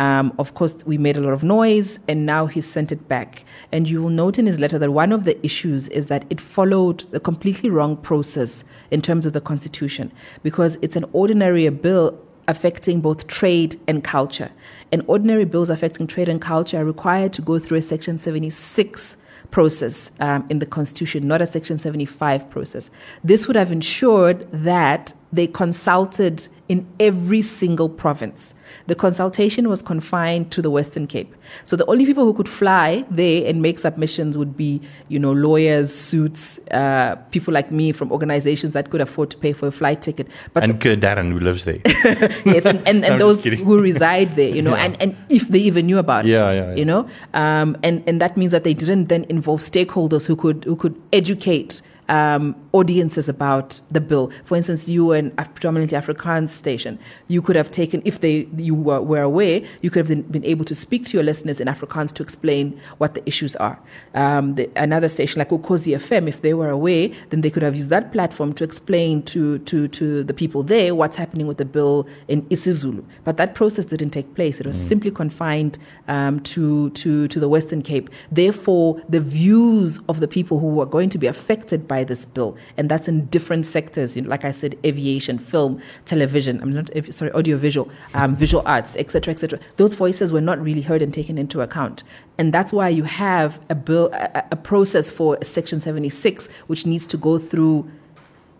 Um, 0.00 0.32
of 0.38 0.54
course, 0.54 0.74
we 0.86 0.96
made 0.96 1.18
a 1.18 1.20
lot 1.20 1.34
of 1.34 1.44
noise, 1.44 1.98
and 2.08 2.24
now 2.24 2.46
he's 2.46 2.66
sent 2.66 2.90
it 2.90 3.06
back. 3.06 3.44
And 3.70 3.86
you 3.86 4.00
will 4.00 4.08
note 4.08 4.38
in 4.38 4.46
his 4.46 4.58
letter 4.58 4.78
that 4.78 4.90
one 4.92 5.12
of 5.12 5.24
the 5.24 5.44
issues 5.44 5.88
is 5.88 6.06
that 6.06 6.24
it 6.30 6.40
followed 6.40 7.00
the 7.12 7.20
completely 7.20 7.68
wrong 7.68 7.98
process 7.98 8.64
in 8.90 9.02
terms 9.02 9.26
of 9.26 9.34
the 9.34 9.42
Constitution, 9.42 10.10
because 10.42 10.78
it's 10.80 10.96
an 10.96 11.04
ordinary 11.12 11.68
bill 11.68 12.18
affecting 12.48 13.02
both 13.02 13.26
trade 13.26 13.78
and 13.86 14.02
culture. 14.02 14.50
And 14.90 15.04
ordinary 15.06 15.44
bills 15.44 15.68
affecting 15.68 16.06
trade 16.06 16.30
and 16.30 16.40
culture 16.40 16.80
are 16.80 16.84
required 16.84 17.34
to 17.34 17.42
go 17.42 17.58
through 17.58 17.76
a 17.76 17.82
Section 17.82 18.16
76 18.16 19.18
process 19.50 20.10
um, 20.20 20.46
in 20.48 20.60
the 20.60 20.66
Constitution, 20.66 21.28
not 21.28 21.42
a 21.42 21.46
Section 21.46 21.76
75 21.76 22.48
process. 22.48 22.90
This 23.22 23.46
would 23.46 23.56
have 23.56 23.70
ensured 23.70 24.50
that 24.50 25.12
they 25.32 25.46
consulted 25.46 26.48
in 26.68 26.86
every 27.00 27.42
single 27.42 27.88
province. 27.88 28.54
The 28.86 28.94
consultation 28.94 29.68
was 29.68 29.82
confined 29.82 30.52
to 30.52 30.62
the 30.62 30.70
Western 30.70 31.08
Cape. 31.08 31.34
So 31.64 31.74
the 31.74 31.84
only 31.86 32.06
people 32.06 32.24
who 32.24 32.32
could 32.32 32.48
fly 32.48 33.04
there 33.10 33.44
and 33.48 33.60
make 33.60 33.78
submissions 33.78 34.38
would 34.38 34.56
be, 34.56 34.80
you 35.08 35.18
know, 35.18 35.32
lawyers, 35.32 35.92
suits, 35.92 36.58
uh, 36.70 37.16
people 37.32 37.52
like 37.52 37.72
me 37.72 37.90
from 37.90 38.12
organizations 38.12 38.72
that 38.72 38.90
could 38.90 39.00
afford 39.00 39.30
to 39.30 39.36
pay 39.36 39.52
for 39.52 39.66
a 39.66 39.72
flight 39.72 40.00
ticket. 40.02 40.28
But 40.52 40.62
and 40.62 40.80
the, 40.80 40.96
Darren 40.96 41.32
who 41.32 41.40
lives 41.40 41.64
there. 41.64 41.80
yes, 41.84 42.64
and, 42.64 42.86
and, 42.86 43.04
and 43.04 43.20
those 43.24 43.42
who 43.42 43.80
reside 43.80 44.36
there, 44.36 44.50
you 44.54 44.62
know, 44.62 44.76
yeah. 44.76 44.84
and, 44.84 45.02
and 45.02 45.16
if 45.28 45.48
they 45.48 45.58
even 45.60 45.86
knew 45.86 45.98
about 45.98 46.24
yeah, 46.24 46.50
it, 46.50 46.54
yeah, 46.54 46.68
yeah. 46.68 46.74
you 46.76 46.84
know, 46.84 47.08
um, 47.34 47.76
and, 47.82 48.04
and 48.06 48.20
that 48.20 48.36
means 48.36 48.52
that 48.52 48.62
they 48.62 48.74
didn't 48.74 49.06
then 49.08 49.24
involve 49.28 49.60
stakeholders 49.60 50.26
who 50.26 50.36
could, 50.36 50.64
who 50.64 50.76
could 50.76 51.00
educate 51.12 51.82
um, 52.10 52.56
audiences 52.72 53.28
about 53.28 53.80
the 53.90 54.00
bill. 54.00 54.30
For 54.44 54.56
instance, 54.56 54.88
you 54.88 55.06
were 55.06 55.16
an 55.16 55.30
predominantly 55.30 55.96
Afrikaans 55.96 56.50
station. 56.50 56.98
You 57.28 57.40
could 57.40 57.56
have 57.56 57.70
taken, 57.70 58.02
if 58.04 58.20
they 58.20 58.48
you 58.56 58.74
were, 58.74 59.00
were 59.00 59.22
aware, 59.22 59.62
you 59.80 59.90
could 59.90 60.06
have 60.06 60.30
been, 60.30 60.44
able 60.50 60.64
to 60.64 60.74
speak 60.74 61.04
to 61.04 61.16
your 61.16 61.22
listeners 61.22 61.60
in 61.60 61.68
Afrikaans 61.68 62.12
to 62.14 62.22
explain 62.22 62.80
what 62.98 63.14
the 63.14 63.22
issues 63.28 63.54
are. 63.56 63.78
Um, 64.14 64.54
the, 64.56 64.68
another 64.74 65.08
station 65.08 65.38
like 65.38 65.50
Ukhozi 65.50 65.94
FM, 65.94 66.26
if 66.26 66.42
they 66.42 66.54
were 66.54 66.70
aware, 66.70 67.10
then 67.28 67.42
they 67.42 67.50
could 67.50 67.62
have 67.62 67.76
used 67.76 67.90
that 67.90 68.10
platform 68.10 68.52
to 68.54 68.64
explain 68.64 69.22
to, 69.24 69.58
to, 69.60 69.86
to 69.88 70.24
the 70.24 70.34
people 70.34 70.62
there 70.62 70.94
what's 70.94 71.16
happening 71.16 71.46
with 71.46 71.58
the 71.58 71.64
bill 71.64 72.08
in 72.26 72.42
isiZulu. 72.46 73.04
But 73.22 73.36
that 73.36 73.54
process 73.54 73.84
didn't 73.84 74.10
take 74.10 74.34
place. 74.34 74.58
It 74.60 74.66
was 74.66 74.78
mm. 74.78 74.88
simply 74.88 75.10
confined 75.10 75.78
um, 76.08 76.40
to, 76.40 76.90
to, 76.90 77.28
to 77.28 77.38
the 77.38 77.48
Western 77.48 77.82
Cape. 77.82 78.10
Therefore, 78.32 79.00
the 79.08 79.20
views 79.20 80.00
of 80.08 80.20
the 80.20 80.26
people 80.26 80.58
who 80.58 80.68
were 80.68 80.86
going 80.86 81.10
to 81.10 81.18
be 81.18 81.26
affected 81.26 81.86
by 81.86 81.99
this 82.04 82.24
bill, 82.24 82.56
and 82.76 82.88
that's 82.88 83.08
in 83.08 83.26
different 83.26 83.66
sectors. 83.66 84.16
You 84.16 84.22
know, 84.22 84.28
like 84.28 84.44
I 84.44 84.50
said, 84.50 84.78
aviation, 84.84 85.38
film, 85.38 85.80
television. 86.04 86.60
I'm 86.60 86.72
not 86.72 86.90
sorry, 87.10 87.32
audiovisual, 87.32 87.90
um, 88.14 88.36
visual 88.36 88.62
arts, 88.66 88.96
etc., 88.96 89.32
etc. 89.32 89.58
Those 89.76 89.94
voices 89.94 90.32
were 90.32 90.40
not 90.40 90.60
really 90.62 90.82
heard 90.82 91.02
and 91.02 91.12
taken 91.12 91.38
into 91.38 91.60
account, 91.60 92.02
and 92.38 92.52
that's 92.52 92.72
why 92.72 92.88
you 92.88 93.04
have 93.04 93.60
a 93.68 93.74
bill, 93.74 94.10
a, 94.12 94.44
a 94.50 94.56
process 94.56 95.10
for 95.10 95.38
Section 95.42 95.80
76, 95.80 96.48
which 96.66 96.86
needs 96.86 97.06
to 97.06 97.16
go 97.16 97.38
through 97.38 97.90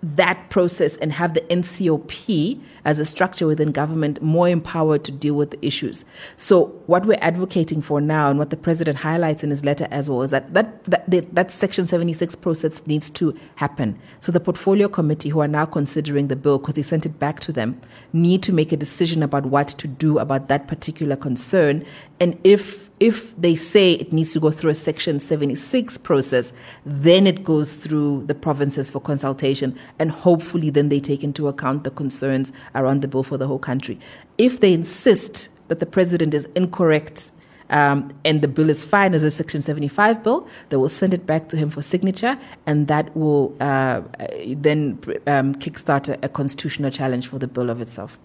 that 0.02 0.48
process 0.48 0.96
and 0.96 1.12
have 1.12 1.34
the 1.34 1.40
NCOP 1.42 2.60
as 2.84 2.98
a 2.98 3.06
structure 3.06 3.46
within 3.46 3.72
government 3.72 4.20
more 4.22 4.48
empowered 4.48 5.04
to 5.04 5.12
deal 5.12 5.34
with 5.34 5.50
the 5.50 5.64
issues. 5.64 6.04
So 6.36 6.66
what 6.86 7.06
we're 7.06 7.18
advocating 7.20 7.80
for 7.80 8.00
now 8.00 8.30
and 8.30 8.38
what 8.38 8.50
the 8.50 8.56
president 8.56 8.98
highlights 8.98 9.42
in 9.42 9.50
his 9.50 9.64
letter 9.64 9.88
as 9.90 10.08
well 10.08 10.22
is 10.22 10.30
that 10.30 10.52
that, 10.54 10.84
that, 10.84 11.34
that 11.34 11.50
section 11.50 11.86
76 11.86 12.34
process 12.36 12.86
needs 12.86 13.10
to 13.10 13.38
happen. 13.56 13.98
So 14.20 14.32
the 14.32 14.40
portfolio 14.40 14.88
committee 14.88 15.28
who 15.28 15.40
are 15.40 15.48
now 15.48 15.66
considering 15.66 16.28
the 16.28 16.36
bill 16.36 16.58
because 16.58 16.76
he 16.76 16.82
sent 16.82 17.06
it 17.06 17.18
back 17.18 17.40
to 17.40 17.52
them 17.52 17.80
need 18.12 18.42
to 18.44 18.52
make 18.52 18.72
a 18.72 18.76
decision 18.76 19.22
about 19.22 19.46
what 19.46 19.68
to 19.68 19.88
do 19.88 20.18
about 20.18 20.48
that 20.48 20.68
particular 20.68 21.16
concern 21.16 21.84
and 22.20 22.38
if 22.44 22.90
if 23.00 23.34
they 23.40 23.54
say 23.56 23.94
it 23.94 24.12
needs 24.12 24.34
to 24.34 24.40
go 24.40 24.50
through 24.50 24.70
a 24.70 24.74
Section 24.74 25.18
76 25.18 25.96
process, 25.98 26.52
then 26.84 27.26
it 27.26 27.42
goes 27.42 27.74
through 27.76 28.24
the 28.26 28.34
provinces 28.34 28.90
for 28.90 29.00
consultation, 29.00 29.76
and 29.98 30.10
hopefully 30.10 30.68
then 30.68 30.90
they 30.90 31.00
take 31.00 31.24
into 31.24 31.48
account 31.48 31.84
the 31.84 31.90
concerns 31.90 32.52
around 32.74 33.02
the 33.02 33.08
bill 33.08 33.22
for 33.22 33.36
the 33.36 33.46
whole 33.46 33.58
country. 33.58 33.98
If 34.38 34.60
they 34.60 34.72
insist 34.72 35.48
that 35.68 35.78
the 35.78 35.86
president 35.86 36.34
is 36.34 36.46
incorrect 36.56 37.30
um, 37.70 38.10
and 38.24 38.42
the 38.42 38.48
bill 38.48 38.68
is 38.68 38.82
fine 38.82 39.14
as 39.14 39.22
a 39.22 39.30
Section 39.30 39.62
75 39.62 40.22
bill, 40.22 40.48
they 40.70 40.76
will 40.76 40.88
send 40.88 41.14
it 41.14 41.26
back 41.26 41.48
to 41.50 41.56
him 41.56 41.70
for 41.70 41.82
signature, 41.82 42.36
and 42.66 42.88
that 42.88 43.16
will 43.16 43.56
uh, 43.60 44.02
then 44.48 44.98
um, 45.26 45.54
kickstart 45.54 46.08
a, 46.08 46.18
a 46.24 46.28
constitutional 46.28 46.90
challenge 46.90 47.28
for 47.28 47.38
the 47.38 47.46
bill 47.46 47.70
of 47.70 47.80
itself. 47.80 48.18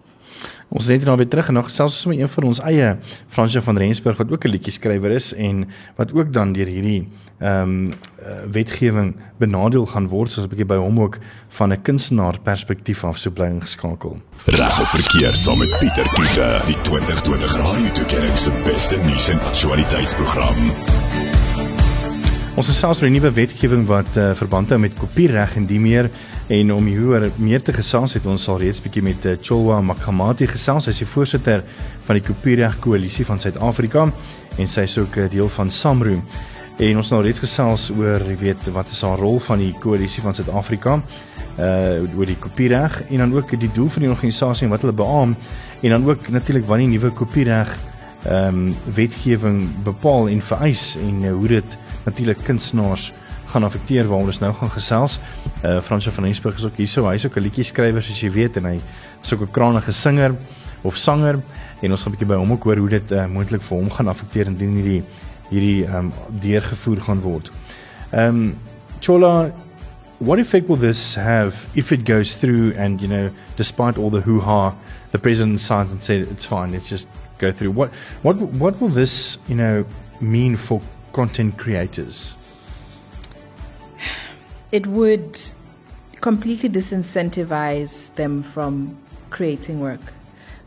Ons 0.70 0.88
net 0.88 1.06
nou 1.06 1.18
weer 1.18 1.28
terug 1.28 1.48
en 1.48 1.54
nog 1.54 1.70
selfs 1.72 2.06
met 2.06 2.18
een 2.18 2.30
van 2.30 2.44
ons 2.44 2.60
eie 2.60 2.98
Fransje 3.28 3.62
van 3.62 3.78
Rensburg 3.78 4.18
wat 4.18 4.32
ook 4.32 4.46
'n 4.46 4.50
liedjie 4.50 4.72
skrywer 4.72 5.12
is 5.12 5.34
en 5.34 5.68
wat 5.96 6.14
ook 6.14 6.34
dan 6.34 6.54
deur 6.54 6.68
hierdie 6.68 7.08
ehm 7.40 7.62
um, 7.62 7.94
wetgewing 8.52 9.16
benadeel 9.38 9.86
gaan 9.86 10.08
word 10.08 10.32
soos 10.32 10.46
'n 10.46 10.50
bietjie 10.50 10.66
by 10.66 10.76
hom 10.76 11.00
ook 11.00 11.18
van 11.50 11.72
'n 11.72 11.82
kunstenaar 11.82 12.40
perspektief 12.40 13.04
af 13.04 13.18
so 13.18 13.32
bly 13.32 13.46
ingeskakel. 13.46 14.22
Reg 14.46 14.82
of 14.82 14.90
verkeerd 14.90 15.38
saam 15.38 15.58
met 15.58 15.78
Pieter 15.80 16.10
Kiese, 16.16 16.62
die 16.66 16.82
2020 16.82 17.58
Radio 17.58 17.92
Tuigering 17.92 18.38
se 18.38 18.52
beste 18.64 18.98
nuus 18.98 19.30
en 19.30 19.40
aktualiteitsprogram. 19.40 21.25
Ons 22.56 22.68
het 22.68 22.76
selfs 22.76 23.02
'n 23.02 23.12
nuwe 23.12 23.32
wetgewing 23.32 23.86
wat 23.88 24.18
uh, 24.18 24.34
verband 24.34 24.70
hou 24.70 24.80
met 24.80 24.94
kopiereg 24.94 25.56
en 25.56 25.66
die 25.66 25.80
meer 25.80 26.10
En 26.46 26.74
om 26.74 26.86
hieroor 26.86 27.32
meer 27.42 27.62
te 27.62 27.74
gesels 27.74 28.14
het 28.14 28.26
ons 28.30 28.44
al 28.54 28.60
reeds 28.62 28.78
bietjie 28.84 29.02
met 29.02 29.24
uh, 29.26 29.32
Cholwa 29.42 29.80
Makamati 29.82 30.46
gesels. 30.46 30.86
Sy 30.86 30.92
is 30.94 31.00
die 31.02 31.08
voorsitter 31.10 31.64
van 32.06 32.20
die 32.20 32.22
Kopiereg 32.22 32.76
Koalisie 32.84 33.26
van 33.26 33.42
Suid-Afrika 33.42 34.04
en 34.62 34.70
sy 34.70 34.84
is 34.86 34.98
ook 35.02 35.18
'n 35.18 35.26
uh, 35.26 35.32
deel 35.32 35.50
van 35.50 35.72
Samro. 35.72 36.22
En 36.78 36.98
ons 36.98 37.10
nou 37.10 37.22
reeds 37.24 37.40
gesels 37.40 37.90
oor, 37.90 38.22
jy 38.30 38.38
weet, 38.38 38.70
wat 38.74 38.90
is 38.92 39.02
haar 39.02 39.18
rol 39.18 39.40
van 39.40 39.58
die 39.58 39.74
Koalisie 39.80 40.22
van 40.22 40.36
Suid-Afrika 40.36 41.02
uh 41.58 42.04
oor 42.18 42.26
die 42.26 42.36
kopiereg 42.36 43.02
en 43.10 43.18
dan 43.18 43.34
ook 43.34 43.60
die 43.60 43.72
doel 43.72 43.88
van 43.88 44.02
die 44.02 44.12
organisasie 44.12 44.66
en 44.66 44.72
wat 44.72 44.82
hulle 44.82 44.94
beamoen 44.94 45.36
en 45.82 45.90
dan 45.90 46.06
ook 46.06 46.28
natuurlik 46.28 46.66
wanneer 46.66 46.90
die 46.90 47.00
nuwe 47.00 47.14
kopiereg 47.16 47.72
ehm 48.26 48.68
um, 48.68 48.76
wetgewing 48.94 49.70
bepaal 49.84 50.28
en 50.28 50.42
vereis 50.42 50.98
en 51.00 51.24
uh, 51.24 51.32
hoe 51.32 51.48
dit 51.48 51.78
natuurlik 52.06 52.44
kunstenaars 52.44 53.12
gaan 53.46 53.64
affekteer 53.64 54.08
waaroor 54.08 54.34
ons 54.34 54.40
nou 54.40 54.54
gaan 54.54 54.72
gesels. 54.74 55.20
Uh 55.64 55.82
Fransjo 55.82 56.12
van 56.12 56.24
Rensburg 56.24 56.58
is 56.58 56.66
ook 56.66 56.78
hier 56.78 56.88
so, 56.88 57.08
hy's 57.10 57.26
ook 57.26 57.38
'n 57.38 57.42
liedjie 57.42 57.64
skrywer 57.64 58.02
soos 58.02 58.22
jy 58.22 58.32
weet 58.32 58.58
en 58.58 58.66
hy 58.66 58.80
is 59.22 59.34
ook 59.34 59.42
'n 59.42 59.52
krangige 59.52 59.92
singer 59.94 60.36
of 60.84 60.98
sanger 60.98 61.42
en 61.82 61.92
ons 61.92 62.04
gaan 62.04 62.12
'n 62.12 62.16
bietjie 62.16 62.28
by 62.28 62.36
hom 62.36 62.52
ook 62.52 62.64
hoor 62.64 62.78
hoe 62.78 62.90
dit 62.90 63.12
uh, 63.12 63.28
moontlik 63.28 63.62
vir 63.62 63.78
hom 63.78 63.90
gaan 63.92 64.08
affekteer 64.08 64.48
indien 64.48 64.76
hierdie 64.76 65.04
hierdie 65.50 65.86
um, 65.86 66.12
deurgevoer 66.30 67.02
gaan 67.02 67.22
word. 67.22 67.52
Um, 68.12 68.58
Chola 69.00 69.52
What 70.20 70.40
effect 70.40 70.70
will 70.70 70.78
this 70.78 71.16
have 71.16 71.68
if 71.76 71.92
it 71.92 72.06
goes 72.06 72.36
through 72.36 72.74
and 72.78 73.02
you 73.02 73.08
know 73.08 73.30
despite 73.58 73.98
all 73.98 74.10
the 74.10 74.22
hoo-ha 74.22 74.74
the 75.12 75.20
president 75.20 75.60
signed 75.60 75.92
and 75.92 76.02
said 76.02 76.22
it's 76.32 76.46
fine 76.46 76.72
let's 76.72 76.88
just 76.88 77.08
go 77.38 77.52
through 77.52 77.72
what 77.72 77.92
what 78.22 78.38
what 78.38 78.80
will 78.80 78.88
this 78.88 79.38
you 79.50 79.56
know 79.56 79.84
mean 80.22 80.56
for 80.56 80.80
content 81.16 81.58
creators? 81.58 82.36
It 84.74 84.86
would 84.86 85.40
completely 86.20 86.70
disincentivize 86.70 88.14
them 88.16 88.44
from 88.44 88.98
creating 89.30 89.80
work 89.80 90.02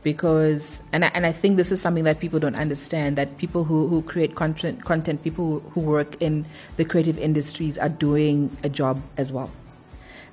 because 0.02 0.80
and 0.92 1.04
I, 1.04 1.10
and 1.12 1.26
I 1.26 1.32
think 1.32 1.58
this 1.58 1.70
is 1.70 1.82
something 1.82 2.04
that 2.04 2.18
people 2.18 2.40
don't 2.40 2.54
understand 2.54 3.16
that 3.16 3.36
people 3.36 3.64
who, 3.64 3.88
who 3.88 4.00
create 4.00 4.36
content 4.36 4.86
content 4.86 5.22
people 5.22 5.44
who, 5.44 5.70
who 5.72 5.80
work 5.80 6.16
in 6.22 6.46
the 6.78 6.84
creative 6.86 7.18
industries 7.18 7.76
are 7.76 7.90
doing 7.90 8.56
a 8.62 8.70
job 8.70 9.02
as 9.18 9.30
well. 9.30 9.50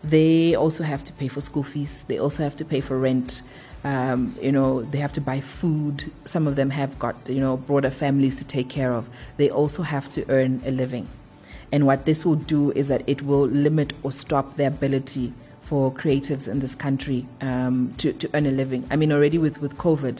They 0.01 0.56
also 0.56 0.84
have 0.86 1.04
to 1.04 1.12
pay 1.13 1.28
for 1.28 1.41
school 1.41 1.63
fees. 1.63 2.06
They 2.08 2.19
also 2.19 2.41
have 2.41 2.56
to 2.56 2.63
pay 2.63 2.80
for 2.80 2.97
rent 2.97 3.41
um, 3.86 4.36
you 4.41 4.52
know 4.52 4.82
they 4.82 4.98
have 4.98 5.13
to 5.13 5.21
buy 5.21 5.39
food 5.39 6.12
some 6.26 6.48
of 6.48 6.58
them 6.58 6.69
have 6.69 7.00
got 7.00 7.15
you 7.30 7.39
know 7.39 7.56
broader 7.56 7.89
families 7.89 8.38
to 8.38 8.43
take 8.43 8.67
care 8.67 8.93
of 8.93 9.10
they 9.38 9.50
also 9.50 9.82
have 9.84 10.10
to 10.10 10.26
earn 10.30 10.62
a 10.65 10.71
living 10.71 11.08
And 11.71 11.86
what 11.86 12.06
this 12.06 12.24
will 12.24 12.36
do 12.36 12.71
is 12.71 12.88
that 12.88 13.04
it 13.08 13.21
will 13.21 13.48
limit 13.48 13.93
or 14.04 14.12
stop 14.12 14.56
the 14.58 14.65
ability 14.67 15.34
for 15.62 15.91
creatives 15.91 16.48
in 16.48 16.60
this 16.60 16.76
country 16.76 17.28
um, 17.41 17.93
to, 17.98 18.13
to 18.13 18.30
earn 18.34 18.45
a 18.45 18.52
living. 18.52 18.88
I 18.91 18.95
mean, 18.95 19.12
already 19.12 19.38
with, 19.38 19.60
with 19.60 19.78
COVID, 19.78 20.19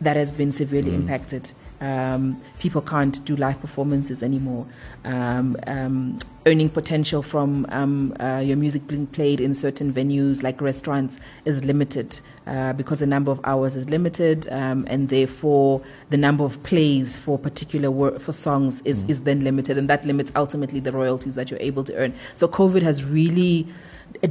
that 0.00 0.16
has 0.16 0.30
been 0.30 0.52
severely 0.52 0.90
mm. 0.90 0.96
impacted. 0.96 1.52
Um, 1.80 2.40
people 2.58 2.82
can't 2.82 3.22
do 3.24 3.36
live 3.36 3.60
performances 3.60 4.22
anymore. 4.22 4.66
Um, 5.04 5.56
um, 5.66 6.18
earning 6.46 6.68
potential 6.68 7.22
from 7.22 7.66
um, 7.70 8.14
uh, 8.20 8.38
your 8.38 8.56
music 8.56 8.86
being 8.86 9.06
played 9.06 9.40
in 9.40 9.54
certain 9.54 9.92
venues 9.92 10.42
like 10.42 10.60
restaurants 10.60 11.18
is 11.44 11.64
limited 11.64 12.20
uh, 12.46 12.72
because 12.72 13.00
the 13.00 13.06
number 13.06 13.30
of 13.30 13.40
hours 13.44 13.76
is 13.76 13.88
limited, 13.88 14.46
um, 14.52 14.86
and 14.88 15.08
therefore 15.08 15.82
the 16.10 16.16
number 16.16 16.44
of 16.44 16.62
plays 16.62 17.16
for 17.16 17.38
particular 17.38 17.90
wor- 17.90 18.18
for 18.18 18.32
songs 18.32 18.82
is, 18.84 18.98
mm. 18.98 19.10
is 19.10 19.22
then 19.22 19.42
limited, 19.44 19.76
and 19.76 19.90
that 19.90 20.04
limits 20.04 20.30
ultimately 20.36 20.80
the 20.80 20.92
royalties 20.92 21.34
that 21.34 21.50
you're 21.50 21.60
able 21.60 21.84
to 21.84 21.94
earn. 21.96 22.14
So 22.34 22.46
COVID 22.46 22.82
has 22.82 23.04
really 23.04 23.66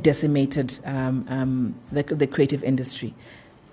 decimated 0.01 0.80
um, 0.86 1.75
the, 1.91 2.04
the 2.04 2.28
creative 2.28 2.63
industry 2.63 3.13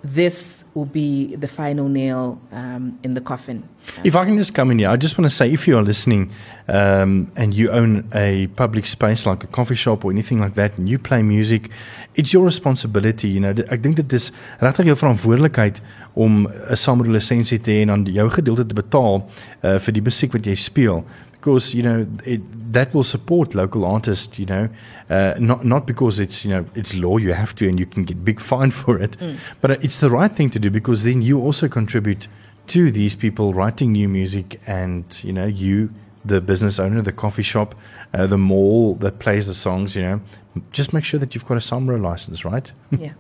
this 0.05 0.65
will 0.75 0.87
be 0.87 1.37
the 1.37 1.49
final 1.49 1.89
nail 1.89 2.41
um, 2.51 2.99
in 3.03 3.15
the 3.15 3.21
coffin. 3.21 3.69
If 4.05 4.17
I 4.17 4.25
can 4.25 4.37
just 4.37 4.55
come 4.55 4.71
in 4.71 4.79
here, 4.79 4.89
I 4.89 4.97
just 4.97 5.19
want 5.19 5.31
to 5.31 5.37
say 5.37 5.53
if 5.53 5.69
you 5.69 5.77
are 5.77 5.83
listening 5.83 6.33
um, 6.69 7.31
and 7.37 7.53
you 7.55 7.71
own 7.71 8.09
a 8.15 8.47
public 8.49 8.87
space 8.87 9.27
like 9.27 9.45
a 9.45 9.47
coffee 9.47 9.75
shop 9.75 10.05
or 10.05 10.11
anything 10.11 10.41
like 10.41 10.55
that 10.55 10.79
and 10.79 10.89
you 10.89 10.99
play 10.99 11.23
music, 11.23 11.71
it's 12.15 12.33
your 12.33 12.45
responsibility. 12.45 13.29
You 13.29 13.41
know, 13.41 13.55
ek 13.71 13.83
dink 13.83 13.97
dit 14.01 14.13
is 14.13 14.31
regtig 14.61 14.89
jou 14.91 14.97
verantwoordelikheid 14.97 15.83
om 16.15 16.47
'n 16.47 16.77
samelewenslisensie 16.77 17.61
te 17.61 17.71
hê 17.71 17.83
en 17.83 17.91
aan 17.91 18.05
jou 18.05 18.29
gedeelte 18.31 18.67
te 18.67 18.75
betaal 18.75 19.23
uh, 19.63 19.79
vir 19.79 19.93
die 19.93 20.03
musiek 20.03 20.33
wat 20.33 20.47
jy 20.47 20.55
speel 20.55 21.05
because 21.43 21.75
you 21.75 21.83
know 21.83 22.07
it, 22.25 22.41
that 22.73 22.95
will 22.95 23.03
support 23.03 23.55
local 23.55 23.85
artists 23.85 24.39
you 24.39 24.47
know 24.47 24.69
uh, 25.11 25.35
not 25.39 25.65
not 25.65 25.87
because 25.87 26.21
it's 26.21 26.45
you 26.45 26.51
know 26.51 26.65
it's 26.77 26.95
law 26.95 27.17
you 27.17 27.33
have 27.33 27.53
to 27.55 27.69
and 27.69 27.81
you 27.81 27.87
can 27.87 28.05
get 28.05 28.25
big 28.25 28.41
fine 28.53 28.71
for 28.71 29.03
it 29.03 29.19
mm. 29.19 29.37
but 29.61 29.71
it's 29.85 29.99
the 29.99 30.09
right 30.09 30.33
thing 30.33 30.51
to 30.51 30.59
do 30.61 30.71
because 30.71 31.03
then 31.03 31.21
you 31.21 31.41
also 31.41 31.69
contribute 31.69 32.29
to 32.69 32.93
these 32.93 33.17
people 33.17 33.53
writing 33.53 33.91
new 33.91 34.09
music 34.09 34.61
and 34.67 35.05
you 35.25 35.33
know 35.33 35.47
you 35.47 35.91
the 36.25 36.41
business 36.41 36.79
owner 36.79 37.03
the 37.03 37.13
coffee 37.13 37.43
shop 37.43 37.75
uh, 38.15 38.27
the 38.27 38.39
mall 38.39 38.95
that 38.97 39.19
plays 39.19 39.47
the 39.47 39.55
songs 39.55 39.97
you 39.97 40.03
know 40.03 40.21
just 40.71 40.93
make 40.93 41.05
sure 41.05 41.19
that 41.19 41.35
you've 41.35 41.47
got 41.47 41.57
a 41.57 41.61
SAMRO 41.61 42.01
license 42.01 42.45
right 42.45 42.73
yeah 42.91 43.13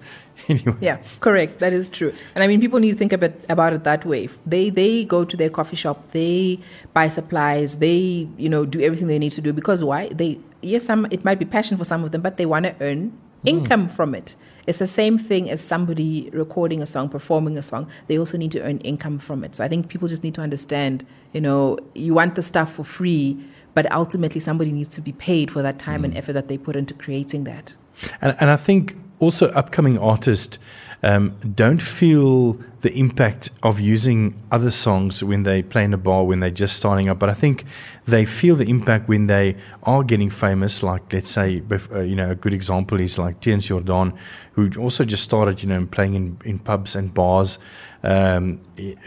anyway. 0.49 0.77
Yeah, 0.81 0.99
correct. 1.21 1.61
That 1.61 1.73
is 1.73 1.89
true. 1.89 2.13
And 2.35 2.43
I 2.43 2.47
mean, 2.47 2.61
people 2.61 2.81
need 2.81 2.93
to 2.93 2.99
think 2.99 3.13
about, 3.13 3.33
about 3.49 3.73
it 3.73 3.85
that 3.85 4.05
way. 4.05 4.29
They 4.47 4.71
they 4.71 5.05
go 5.05 5.25
to 5.25 5.37
their 5.37 5.51
coffee 5.51 5.77
shop, 5.77 6.11
they 6.13 6.59
buy 6.93 7.09
supplies, 7.09 7.79
they 7.79 8.29
you 8.37 8.49
know 8.49 8.65
do 8.65 8.81
everything 8.81 9.09
they 9.09 9.19
need 9.19 9.33
to 9.33 9.41
do 9.41 9.53
because 9.53 9.85
why? 9.85 10.09
They 10.09 10.39
yes, 10.61 10.85
some 10.85 11.07
it 11.11 11.25
might 11.25 11.39
be 11.39 11.45
passion 11.45 11.77
for 11.77 11.85
some 11.85 12.05
of 12.05 12.13
them, 12.13 12.23
but 12.23 12.37
they 12.37 12.47
want 12.47 12.67
to 12.67 12.75
earn 12.81 13.11
mm. 13.11 13.15
income 13.45 13.89
from 13.89 14.15
it. 14.15 14.35
It's 14.67 14.79
the 14.79 14.87
same 14.87 15.19
thing 15.19 15.51
as 15.51 15.61
somebody 15.61 16.31
recording 16.33 16.83
a 16.83 16.87
song, 16.87 17.09
performing 17.09 17.57
a 17.59 17.63
song. 17.63 17.89
They 18.07 18.19
also 18.19 18.39
need 18.39 18.53
to 18.53 18.63
earn 18.63 18.79
income 18.79 19.19
from 19.19 19.45
it. 19.45 19.57
So 19.57 19.65
I 19.65 19.69
think 19.69 19.89
people 19.89 20.09
just 20.09 20.23
need 20.23 20.35
to 20.35 20.41
understand, 20.41 21.05
you 21.33 21.41
know, 21.41 21.79
you 21.95 22.15
want 22.15 22.37
the 22.37 22.43
stuff 22.43 22.73
for 22.73 22.85
free, 22.85 23.37
but 23.75 23.91
ultimately 23.91 24.41
somebody 24.41 24.73
needs 24.73 24.89
to 24.91 25.01
be 25.01 25.13
paid 25.13 25.51
for 25.51 25.63
that 25.63 25.79
time 25.79 26.03
mm. 26.03 26.07
and 26.07 26.17
effort 26.17 26.35
that 26.35 26.49
they 26.49 26.59
put 26.59 26.77
into 26.77 26.95
creating 26.95 27.45
that. 27.45 27.75
And, 28.21 28.37
and 28.41 28.51
I 28.51 28.57
think 28.57 28.97
also 29.19 29.51
upcoming 29.51 29.99
artists 29.99 30.59
um, 31.03 31.37
don't 31.55 31.83
feel 31.83 32.59
the 32.83 32.93
impact 32.95 33.51
of 33.63 33.79
using 33.81 34.35
other 34.51 34.71
songs 34.71 35.23
when 35.23 35.45
they 35.45 35.63
play 35.63 35.85
in 35.85 35.95
a 35.95 35.99
bar 35.99 36.25
when 36.25 36.41
they're 36.41 36.51
just 36.51 36.77
starting 36.77 37.09
up. 37.09 37.19
But 37.19 37.29
I 37.29 37.35
think 37.35 37.65
they 38.07 38.25
feel 38.25 38.57
the 38.57 38.69
impact 38.69 39.09
when 39.09 39.27
they 39.27 39.57
are 39.85 40.03
getting 40.03 40.31
famous. 40.31 40.83
Like 40.83 41.13
let's 41.13 41.31
say, 41.31 41.63
uh, 41.71 42.01
you 42.01 42.17
know, 42.17 42.31
a 42.31 42.35
good 42.35 42.53
example 42.53 43.01
is 43.01 43.19
like 43.19 43.41
Theuns 43.41 43.69
Jordaan, 43.69 44.17
who 44.53 44.71
also 44.79 45.05
just 45.05 45.23
started, 45.23 45.63
you 45.63 45.69
know, 45.69 45.87
playing 45.87 46.15
in, 46.15 46.39
in 46.45 46.59
pubs 46.59 46.95
and 46.97 47.13
bars. 47.13 47.59
Um, 48.03 48.61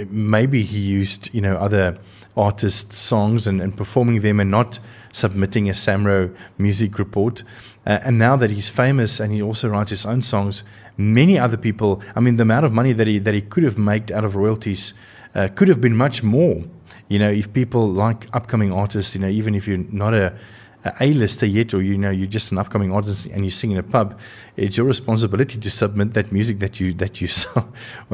maybe 0.10 0.64
he 0.64 0.80
used, 0.80 1.34
you 1.34 1.42
know, 1.42 1.56
other 1.58 1.98
artists' 2.38 2.98
songs 2.98 3.48
and, 3.48 3.62
and 3.62 3.76
performing 3.76 4.22
them 4.22 4.40
and 4.40 4.52
not 4.52 4.80
submitting 5.12 5.70
a 5.70 5.74
SAMRO 5.74 6.36
music 6.58 7.00
report. 7.00 7.44
Uh, 7.86 8.00
and 8.04 8.18
now 8.18 8.36
that 8.36 8.52
he's 8.52 8.68
famous 8.68 9.20
and 9.20 9.32
he 9.32 9.42
also 9.42 9.70
writes 9.70 9.92
his 9.92 10.06
own 10.06 10.22
songs, 10.22 10.64
many 10.98 11.38
other 11.38 11.58
people, 11.58 12.02
I 12.16 12.20
mean, 12.20 12.36
the 12.36 12.44
amount 12.44 12.66
of 12.66 12.74
money 12.74 12.94
that 12.94 13.08
he, 13.08 13.20
that 13.20 13.34
he 13.34 13.42
could 13.42 13.64
have 13.64 13.78
made 13.78 14.12
out 14.12 14.24
of 14.24 14.36
royalties 14.36 14.94
uh, 15.34 15.50
could 15.56 15.68
have 15.68 15.82
been 15.82 15.96
much 15.96 16.24
more. 16.24 16.64
You 17.08 17.20
know, 17.20 17.30
if 17.30 17.54
people 17.54 17.88
like 17.88 18.28
upcoming 18.34 18.72
artists, 18.72 19.14
you 19.14 19.22
know, 19.22 19.28
even 19.28 19.54
if 19.54 19.68
you're 19.68 19.78
not 19.78 20.14
a, 20.14 20.38
a-lister 21.00 21.46
yet 21.46 21.74
or 21.74 21.82
you 21.82 21.98
know 21.98 22.10
you're 22.10 22.28
just 22.28 22.52
an 22.52 22.58
upcoming 22.58 22.92
artist 22.92 23.26
and 23.28 23.44
you 23.44 23.52
sing 23.52 23.72
in 23.72 23.78
a 23.78 23.84
pub 23.84 24.18
it's 24.56 24.78
your 24.78 24.86
responsibility 24.86 25.60
to 25.60 25.70
submit 25.70 26.14
that 26.14 26.32
music 26.32 26.60
that 26.60 26.80
you 26.80 26.94
that 26.94 27.22
you 27.22 27.28
saw 27.42 27.64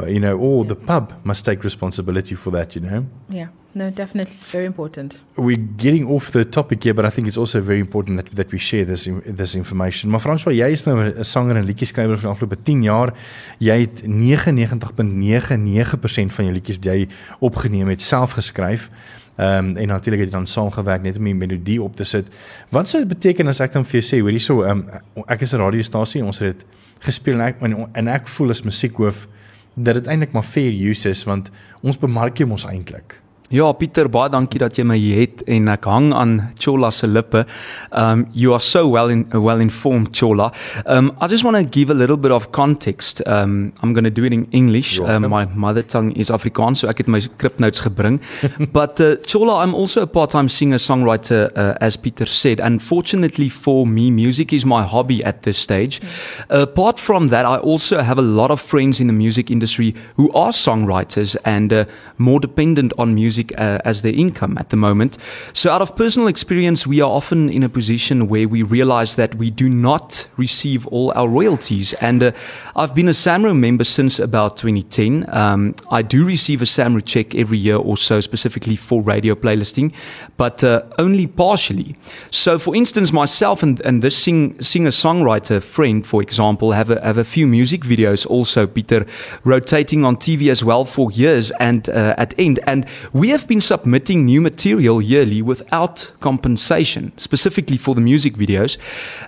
you 0.07 0.19
know 0.19 0.37
or 0.37 0.63
yeah. 0.63 0.69
the 0.69 0.75
pub 0.75 1.13
must 1.23 1.45
take 1.45 1.63
responsibility 1.63 2.35
for 2.35 2.51
that 2.51 2.75
you 2.75 2.81
know? 2.81 3.05
Yeah. 3.29 3.47
No 3.73 3.89
definitely 3.89 4.35
it's 4.35 4.49
very 4.49 4.65
important. 4.65 5.21
We're 5.37 5.55
getting 5.55 6.05
off 6.07 6.31
the 6.31 6.43
topic 6.43 6.83
here 6.83 6.93
but 6.93 7.05
i 7.05 7.09
think 7.09 7.27
it's 7.27 7.37
also 7.37 7.61
very 7.61 7.79
important 7.79 8.17
that 8.17 8.35
that 8.35 8.51
we 8.51 8.57
share 8.57 8.85
this 8.85 9.07
this 9.25 9.55
information. 9.55 10.09
Maar 10.09 10.19
François 10.19 10.53
jy 10.53 10.71
is 10.71 10.85
nou 10.85 10.99
'n 10.99 11.23
sanger 11.23 11.55
en 11.55 11.65
liedjie-skrywer 11.65 12.17
vir 12.17 12.29
afgelope 12.29 12.63
10 12.63 12.83
jaar. 12.83 13.13
Jy 13.59 13.79
het 13.79 14.03
99.99% 14.03 16.33
van 16.33 16.45
jou 16.45 16.53
liedjies 16.53 16.75
wat 16.75 16.85
jy 16.85 17.07
opgeneem 17.39 17.87
het 17.87 18.01
self 18.01 18.31
geskryf 18.31 18.89
Ehm 19.41 19.71
um, 19.71 19.77
en 19.77 19.87
natuurlik 19.87 20.19
het 20.21 20.29
jy 20.29 20.35
dan 20.35 20.45
saamgewerk 20.45 21.01
net 21.01 21.17
om 21.17 21.25
die 21.25 21.33
melodie 21.35 21.81
op 21.81 21.95
te 21.95 22.03
sit. 22.03 22.27
Wat 22.69 22.89
sou 22.89 22.99
dit 23.01 23.09
beteken 23.09 23.47
as 23.49 23.59
ek 23.59 23.73
dan 23.73 23.85
vir 23.85 23.99
jou 23.99 24.03
sê, 24.05 24.19
hoor 24.21 24.35
hierso, 24.35 24.61
ehm 24.61 24.83
um, 25.15 25.23
ek 25.27 25.41
is 25.41 25.53
'n 25.53 25.63
radiostasie, 25.63 26.23
ons 26.25 26.39
het 26.39 26.57
dit 26.57 26.65
gespeel 26.99 27.39
en 27.39 27.45
ek 27.47 27.61
en, 27.61 27.87
en 27.93 28.07
ek 28.07 28.27
voel 28.27 28.49
as 28.49 28.61
musiekhoof 28.61 29.27
dat 29.73 29.97
dit 29.97 30.07
eintlik 30.07 30.31
maar 30.31 30.43
fair 30.43 30.71
use 30.89 31.09
is 31.09 31.23
want 31.23 31.49
ons 31.81 31.97
bemark 31.97 32.37
jy 32.37 32.45
mos 32.45 32.65
eintlik. 32.65 33.20
Ja, 33.51 33.65
Pieter, 33.75 34.07
baie 34.07 34.29
dankie 34.31 34.61
dat 34.61 34.77
jy 34.79 34.85
my 34.87 34.95
hier 34.95 35.25
het 35.25 35.41
en 35.51 35.65
ek 35.73 35.83
hang 35.91 36.05
aan 36.15 36.37
Chola 36.55 36.87
se 36.95 37.07
lippe. 37.09 37.41
Um 37.91 38.21
you 38.31 38.53
are 38.55 38.63
so 38.63 38.85
well 38.87 39.11
in 39.11 39.25
well 39.33 39.59
informed 39.59 40.13
Chola. 40.15 40.53
Um 40.85 41.09
I 41.19 41.27
just 41.27 41.43
want 41.43 41.57
to 41.57 41.65
give 41.67 41.91
a 41.91 41.93
little 41.93 42.15
bit 42.15 42.31
of 42.31 42.53
context. 42.55 43.19
Um 43.27 43.73
I'm 43.83 43.91
going 43.91 44.05
to 44.05 44.09
do 44.09 44.23
it 44.23 44.31
in 44.31 44.47
English. 44.51 45.01
Um, 45.01 45.27
my 45.27 45.43
mother 45.53 45.83
tongue 45.83 46.13
is 46.15 46.31
Afrikaans, 46.31 46.79
so 46.79 46.87
ek 46.87 47.03
het 47.03 47.09
my 47.11 47.19
script 47.19 47.59
notes 47.59 47.83
gebring. 47.83 48.21
But 48.71 49.01
uh, 49.01 49.17
Chola, 49.27 49.57
I'm 49.65 49.75
also 49.75 50.03
a 50.03 50.07
part-time 50.07 50.47
singer 50.47 50.79
songwriter 50.79 51.51
uh, 51.57 51.75
as 51.81 51.97
Pieter 51.97 52.27
said. 52.27 52.61
Unfortunately 52.61 53.49
for 53.49 53.85
me, 53.85 54.11
music 54.11 54.53
is 54.53 54.65
my 54.65 54.83
hobby 54.83 55.25
at 55.25 55.43
this 55.43 55.57
stage. 55.57 55.99
Uh, 56.49 56.61
apart 56.71 56.99
from 56.99 57.27
that, 57.35 57.45
I 57.45 57.57
also 57.57 57.99
have 57.99 58.17
a 58.17 58.23
lot 58.39 58.49
of 58.49 58.61
friends 58.61 59.01
in 59.01 59.07
the 59.07 59.13
music 59.13 59.51
industry 59.51 59.93
who 60.15 60.31
are 60.31 60.53
songwriters 60.53 61.35
and 61.43 61.73
uh, 61.73 61.83
more 62.17 62.39
dependent 62.39 62.93
on 62.97 63.13
music 63.13 63.40
music 63.41 63.59
uh, 63.59 63.79
as 63.85 64.01
their 64.01 64.13
income 64.13 64.57
at 64.57 64.69
the 64.69 64.77
moment. 64.77 65.17
So, 65.53 65.71
out 65.71 65.81
of 65.81 65.95
personal 65.95 66.27
experience, 66.27 66.87
we 66.87 67.01
are 67.01 67.09
often 67.09 67.49
in 67.49 67.63
a 67.63 67.69
position 67.69 68.27
where 68.27 68.47
we 68.47 68.63
realize 68.63 69.15
that 69.15 69.35
we 69.35 69.51
do 69.51 69.69
not 69.69 70.27
receive 70.37 70.87
all 70.87 71.11
our 71.15 71.27
royalties. 71.27 71.93
And 72.01 72.23
uh, 72.23 72.31
I've 72.75 72.93
been 72.93 73.09
a 73.09 73.13
SAMRO 73.13 73.53
member 73.53 73.83
since 73.83 74.19
about 74.19 74.57
2010. 74.57 75.25
Um, 75.29 75.75
I 75.89 76.01
do 76.01 76.25
receive 76.25 76.61
a 76.61 76.65
SAMRO 76.65 77.01
check 77.01 77.35
every 77.35 77.57
year 77.57 77.77
or 77.77 77.97
so, 77.97 78.21
specifically 78.21 78.75
for 78.75 79.01
radio 79.01 79.35
playlisting, 79.35 79.93
but 80.37 80.63
uh, 80.63 80.81
only 80.97 81.27
partially. 81.27 81.95
So, 82.31 82.59
for 82.59 82.75
instance, 82.75 83.11
myself 83.11 83.63
and, 83.63 83.81
and 83.81 84.01
this 84.01 84.17
sing, 84.17 84.61
singer 84.61 84.91
songwriter 84.91 85.61
friend, 85.61 86.05
for 86.05 86.21
example, 86.21 86.71
have 86.71 86.91
a, 86.91 86.99
have 87.01 87.17
a 87.17 87.23
few 87.23 87.47
music 87.47 87.81
videos 87.81 88.25
also, 88.27 88.67
Peter, 88.67 89.05
rotating 89.43 90.05
on 90.05 90.15
TV 90.15 90.51
as 90.51 90.63
well 90.63 90.85
for 90.85 91.11
years 91.11 91.51
and 91.59 91.89
uh, 91.89 92.15
at 92.17 92.33
end. 92.37 92.59
And 92.67 92.85
we 93.13 93.30
have 93.31 93.47
been 93.47 93.61
submitting 93.61 94.25
new 94.25 94.41
material 94.41 95.01
yearly 95.01 95.41
without 95.41 96.11
compensation, 96.19 97.11
specifically 97.17 97.77
for 97.77 97.95
the 97.95 98.01
music 98.01 98.35
videos. 98.35 98.77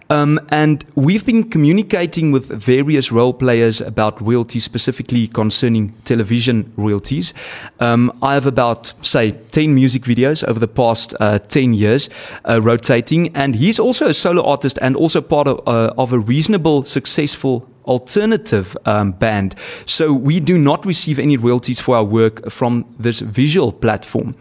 Um, 0.09 0.39
and 0.49 0.85
we've 0.95 1.25
been 1.25 1.49
communicating 1.49 2.31
with 2.31 2.45
various 2.47 3.11
role 3.11 3.33
players 3.33 3.81
about 3.81 4.21
royalties, 4.21 4.63
specifically 4.63 5.27
concerning 5.27 5.93
television 6.05 6.71
royalties. 6.77 7.33
Um, 7.79 8.17
I 8.21 8.35
have 8.35 8.45
about, 8.45 8.93
say, 9.01 9.31
10 9.51 9.73
music 9.73 10.03
videos 10.03 10.43
over 10.47 10.59
the 10.59 10.67
past 10.67 11.13
uh, 11.19 11.39
10 11.39 11.73
years 11.73 12.09
uh, 12.47 12.61
rotating. 12.61 13.35
And 13.35 13.55
he's 13.55 13.79
also 13.79 14.07
a 14.07 14.13
solo 14.13 14.43
artist 14.43 14.77
and 14.81 14.95
also 14.95 15.21
part 15.21 15.47
of, 15.47 15.67
uh, 15.67 15.93
of 15.97 16.13
a 16.13 16.19
reasonable, 16.19 16.83
successful 16.83 17.67
alternative 17.85 18.77
um, 18.85 19.11
band. 19.11 19.55
So 19.85 20.13
we 20.13 20.39
do 20.39 20.57
not 20.57 20.85
receive 20.85 21.19
any 21.19 21.37
royalties 21.37 21.79
for 21.79 21.95
our 21.95 22.03
work 22.03 22.49
from 22.49 22.85
this 22.99 23.19
visual 23.19 23.71
platform. 23.71 24.35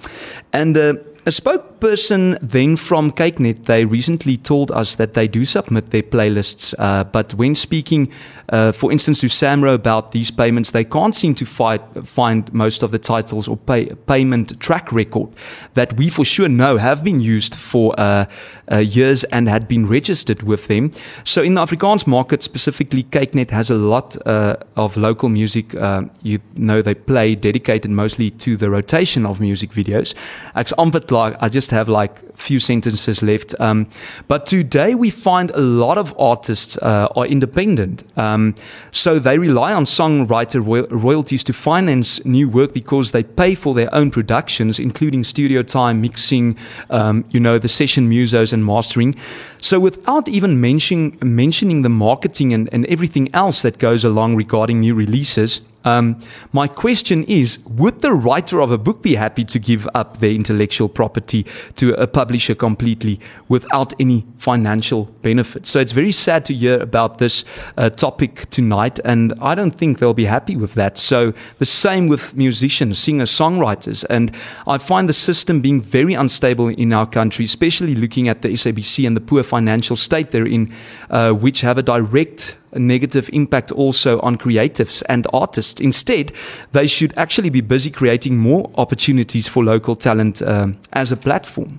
And 0.53 0.77
uh, 0.77 0.95
a 1.25 1.31
spokesperson 1.31 2.37
then 2.43 2.77
from 2.77 3.13
kykNET, 3.13 3.67
they 3.67 3.85
recently 3.85 4.37
told 4.37 4.73
us 4.73 4.97
that 4.97 5.15
they 5.15 5.29
do 5.29 5.45
submit 5.45 5.91
their 5.91 6.03
playlists, 6.03 6.75
uh, 6.79 7.05
but 7.05 7.33
when 7.35 7.55
speaking, 7.55 8.11
uh, 8.49 8.73
for 8.73 8.91
instance, 8.91 9.21
to 9.21 9.29
Samro 9.29 9.73
about 9.75 10.11
these 10.11 10.31
payments, 10.31 10.73
they 10.73 10.85
can't 10.85 11.15
seem 11.15 11.35
to 11.37 11.47
find 11.47 12.53
most 12.53 12.83
of 12.83 12.91
the 12.91 12.99
titles 12.99 13.47
or 13.47 13.57
pay, 13.57 13.87
payment 14.07 14.59
track 14.61 14.93
record 14.93 15.29
that 15.75 15.93
we 15.97 16.11
for 16.11 16.25
sure 16.25 16.49
know 16.49 16.77
have 16.77 17.05
been 17.05 17.21
used 17.21 17.55
for 17.55 17.95
uh, 17.99 18.25
uh 18.71 18.79
years 18.79 19.25
and 19.25 19.49
had 19.49 19.69
been 19.69 19.87
registered 19.87 20.43
with 20.43 20.67
them. 20.67 20.91
So 21.25 21.43
in 21.43 21.55
the 21.55 21.65
Afrikaans 21.65 22.07
market 22.07 22.43
specifically, 22.43 23.05
kykNET 23.05 23.51
has 23.51 23.71
a 23.71 23.75
lot 23.77 24.17
uh, 24.27 24.57
of 24.77 24.97
local 24.97 25.29
music. 25.29 25.75
Uh, 25.75 26.05
you 26.23 26.41
know, 26.55 26.83
they 26.83 26.95
play 26.95 27.35
dedicated 27.35 27.91
mostly 27.91 28.31
to 28.33 28.57
the 28.57 28.71
rotation 28.71 29.25
of 29.25 29.41
music 29.41 29.71
videos. 29.71 30.15
Ek's 30.57 30.73
like 31.13 31.37
I 31.41 31.49
just 31.49 31.71
have 31.71 31.89
like 31.89 32.21
a 32.23 32.37
few 32.37 32.59
sentences 32.59 33.23
left. 33.23 33.55
Um, 33.61 33.87
but 34.27 34.47
today 34.47 34.95
we 34.95 35.11
find 35.11 35.51
a 35.51 35.61
lot 35.61 35.99
of 35.99 36.15
artists 36.19 36.77
uh, 36.79 37.09
are 37.15 37.27
independent, 37.27 38.03
um, 38.17 38.55
so 38.91 39.19
they 39.19 39.39
rely 39.39 39.73
on 39.73 39.85
songwriter 39.85 40.65
roy- 40.65 40.87
royalties 40.89 41.45
to 41.45 41.53
finance 41.53 42.25
new 42.25 42.49
work 42.49 42.73
because 42.73 43.13
they 43.13 43.23
pay 43.23 43.55
for 43.55 43.75
their 43.75 43.95
own 43.95 44.11
productions, 44.11 44.79
including 44.79 45.25
studio 45.25 45.63
time, 45.63 46.01
mixing, 46.01 46.57
um, 46.91 47.25
you 47.31 47.39
know, 47.39 47.59
the 47.59 47.69
session 47.69 48.11
musos 48.11 48.53
and 48.53 48.65
mastering. 48.65 49.15
So 49.61 49.79
without 49.79 50.29
even 50.29 50.61
mentioning 50.61 51.19
mentioning 51.23 51.83
the 51.83 51.89
marketing 51.89 52.53
and, 52.53 52.69
and 52.73 52.87
everything 52.87 53.29
else 53.35 53.63
that 53.63 53.79
goes 53.79 54.05
along 54.05 54.37
regarding 54.37 54.81
new 54.81 54.95
releases. 54.95 55.61
Um, 55.85 56.17
my 56.53 56.69
question 56.69 57.25
is 57.25 57.59
Would 57.67 58.01
the 58.01 58.13
writer 58.13 58.61
of 58.61 58.71
a 58.71 58.79
book 58.79 59.03
be 59.03 59.15
happy 59.15 59.45
to 59.45 59.59
give 59.59 59.89
up 59.95 60.19
their 60.19 60.31
intellectual 60.31 60.89
property 60.89 61.47
to 61.77 61.95
a 61.95 62.07
publisher 62.07 62.55
completely 62.55 63.21
without 63.49 63.93
any 64.01 64.25
financial 64.39 65.05
benefit? 65.23 65.67
So 65.67 65.81
it's 65.81 65.93
very 65.93 66.13
sad 66.13 66.45
to 66.47 66.55
hear 66.55 66.81
about 66.81 67.19
this 67.19 67.45
uh, 67.77 67.91
topic 67.91 68.49
tonight, 68.51 69.01
and 69.05 69.35
I 69.41 69.55
don't 69.55 69.77
think 69.77 69.99
they'll 69.99 70.15
be 70.15 70.25
happy 70.25 70.57
with 70.57 70.75
that. 70.75 70.99
So 70.99 71.33
the 71.59 71.67
same 71.67 72.09
with 72.09 72.37
musicians, 72.37 72.99
singers, 72.99 73.31
songwriters. 73.31 74.05
And 74.11 74.35
I 74.67 74.79
find 74.79 75.09
the 75.09 75.13
system 75.15 75.61
being 75.61 75.81
very 75.81 76.15
unstable 76.15 76.69
in 76.69 76.93
our 76.93 77.07
country, 77.07 77.45
especially 77.45 77.95
looking 77.95 78.29
at 78.29 78.43
the 78.43 78.49
SABC 78.49 79.07
and 79.07 79.17
the 79.17 79.21
poor 79.21 79.43
financial 79.43 79.97
state 79.97 80.31
they're 80.31 80.47
in, 80.47 80.73
uh, 81.11 81.33
which 81.33 81.61
have 81.61 81.79
a 81.79 81.83
direct 81.83 82.57
a 82.73 82.79
negative 82.79 83.31
impact 83.33 83.73
also 83.73 84.21
on 84.21 84.37
creatives 84.37 85.03
and 85.09 85.27
artists. 85.33 85.81
Instead, 85.81 86.33
they 86.73 86.87
should 86.87 87.13
actually 87.17 87.51
be 87.51 87.61
busy 87.61 87.91
creating 87.91 88.39
more 88.39 88.71
opportunities 88.77 89.49
for 89.49 89.65
local 89.65 89.97
talent 89.97 90.43
um, 90.43 90.79
as 90.93 91.13
a 91.13 91.17
platform. 91.17 91.79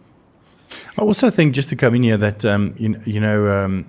I 0.97 1.01
also 1.01 1.29
think, 1.29 1.55
just 1.55 1.69
to 1.69 1.75
come 1.75 1.95
in 1.95 2.03
here, 2.03 2.17
that 2.17 2.45
um, 2.45 2.75
you, 2.77 2.99
you 3.05 3.19
know 3.19 3.63
um, 3.63 3.85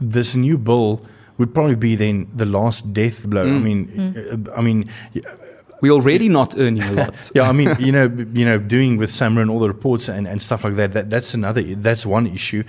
this 0.00 0.34
new 0.34 0.58
bill 0.58 1.00
would 1.38 1.52
probably 1.52 1.74
be 1.74 1.96
then 1.96 2.28
the 2.34 2.46
last 2.46 2.92
death 2.92 3.26
blow. 3.26 3.44
Mm. 3.44 3.56
I 3.56 3.58
mean, 3.58 3.86
mm. 3.88 4.58
I 4.58 4.62
mean 4.62 4.90
we're 5.80 5.92
already 5.92 6.28
not 6.28 6.56
earning 6.56 6.82
a 6.82 6.92
lot. 6.92 7.30
yeah, 7.34 7.48
I 7.48 7.52
mean, 7.52 7.74
you 7.78 7.92
know, 7.92 8.04
you 8.32 8.44
know, 8.44 8.58
doing 8.58 8.96
with 8.96 9.10
SAMRO 9.10 9.42
and 9.42 9.50
all 9.50 9.60
the 9.60 9.68
reports 9.68 10.08
and, 10.08 10.26
and 10.26 10.40
stuff 10.40 10.64
like 10.64 10.76
that, 10.76 10.92
that, 10.92 11.10
that's 11.10 11.34
another, 11.34 11.62
that's 11.74 12.06
one 12.06 12.26
issue 12.26 12.64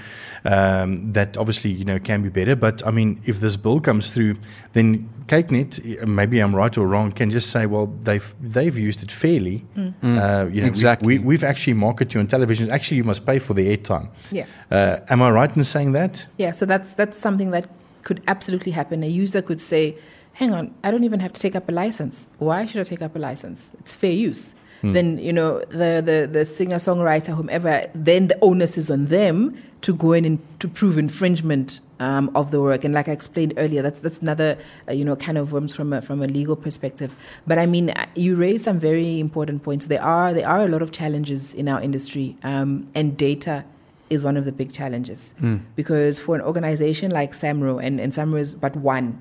um, 0.46 1.12
that 1.14 1.38
obviously, 1.38 1.72
you 1.72 1.86
know, 1.86 2.00
can 2.00 2.22
be 2.22 2.30
better. 2.30 2.56
But 2.56 2.86
I 2.86 2.92
mean, 2.92 3.22
if 3.26 3.40
this 3.40 3.56
bill 3.56 3.80
comes 3.80 4.12
through, 4.12 4.38
then 4.74 5.10
kykNET, 5.28 6.06
maybe 6.08 6.40
I'm 6.40 6.56
right 6.56 6.78
or 6.78 6.88
wrong, 6.88 7.12
can 7.12 7.32
just 7.32 7.50
say, 7.50 7.66
well, 7.66 7.88
they've, 8.04 8.34
they've 8.42 8.78
used 8.78 9.04
it 9.04 9.12
fairly. 9.12 9.66
Mm. 9.76 9.94
Uh, 10.04 10.50
you 10.50 10.62
know, 10.62 10.68
exactly. 10.68 11.20
We, 11.20 11.36
have 11.36 11.44
actually 11.44 11.74
marketed 11.74 12.14
you 12.14 12.20
on 12.20 12.28
television. 12.28 12.70
Actually, 12.72 12.98
you 12.98 13.04
must 13.04 13.26
pay 13.26 13.40
for 13.40 13.54
the 13.54 13.76
airtime. 13.76 14.10
Yeah. 14.32 14.46
Uh, 14.70 15.00
am 15.10 15.22
I 15.22 15.32
right 15.32 15.56
in 15.56 15.64
saying 15.64 15.94
that? 15.94 16.26
Yeah, 16.38 16.52
so 16.52 16.66
that's, 16.66 16.94
that's 16.94 17.18
something 17.18 17.52
that 17.52 17.70
could 18.04 18.22
absolutely 18.28 18.72
happen. 18.72 19.04
A 19.04 19.08
user 19.08 19.42
could 19.42 19.62
say, 19.62 19.98
hang 20.38 20.54
on, 20.54 20.72
I 20.84 20.92
don't 20.92 21.04
even 21.04 21.20
have 21.20 21.34
to 21.34 21.42
take 21.42 21.56
up 21.56 21.68
a 21.68 21.72
license. 21.72 22.28
Why 22.38 22.68
should 22.68 22.80
I 22.80 22.84
take 22.84 23.02
up 23.02 23.16
a 23.16 23.20
license? 23.20 23.72
It's 23.80 23.96
fair 23.96 24.12
use. 24.12 24.54
Hmm. 24.82 24.94
Then, 24.94 25.18
you 25.18 25.34
know, 25.34 25.62
the, 25.70 26.00
the, 26.06 26.30
the 26.32 26.46
singer 26.46 26.76
songwriter, 26.76 27.36
whomever, 27.36 27.90
then 27.96 28.28
the 28.28 28.38
onus 28.44 28.78
is 28.78 28.92
on 28.92 29.08
them 29.08 29.58
to 29.82 29.96
go 29.96 30.14
in 30.14 30.26
and 30.26 30.60
to 30.60 30.68
prove 30.68 31.00
infringement 31.00 31.80
um, 32.00 32.30
of 32.36 32.52
the 32.52 32.62
work. 32.62 32.84
And 32.84 32.94
like 32.94 33.08
I 33.08 33.14
explained 33.14 33.56
earlier, 33.58 33.82
that's, 33.82 34.00
that's 34.00 34.20
another, 34.20 34.60
uh, 34.88 34.92
you 34.92 35.04
know, 35.04 35.16
kind 35.16 35.40
of 35.40 35.54
worms 35.54 35.74
from 35.74 35.92
a, 35.92 36.04
from 36.04 36.22
a 36.22 36.28
legal 36.28 36.56
perspective. 36.56 37.12
But 37.48 37.58
I 37.58 37.66
mean, 37.66 37.90
uh, 37.90 38.06
you 38.14 38.36
raise 38.36 38.64
some 38.64 38.80
very 38.80 39.20
important 39.20 39.64
points. 39.64 39.88
There 39.88 40.04
are, 40.04 40.36
there 40.36 40.48
are 40.48 40.60
a 40.60 40.68
lot 40.68 40.84
of 40.84 40.92
challenges 40.92 41.56
in 41.56 41.68
our 41.68 41.82
industry, 41.82 42.38
um, 42.44 42.86
and 42.94 43.18
data 43.18 43.66
is 44.12 44.24
one 44.24 44.38
of 44.38 44.46
the 44.46 44.52
big 44.52 44.72
challenges. 44.72 45.34
Mm. 45.42 45.62
Because 45.76 46.20
for 46.20 46.36
an 46.36 46.42
organization 46.42 47.10
like 47.10 47.34
SAMRO, 47.34 47.84
and, 47.84 48.00
and 48.00 48.14
SAMRO 48.14 48.40
is 48.40 48.54
but 48.54 48.76
one 48.76 49.20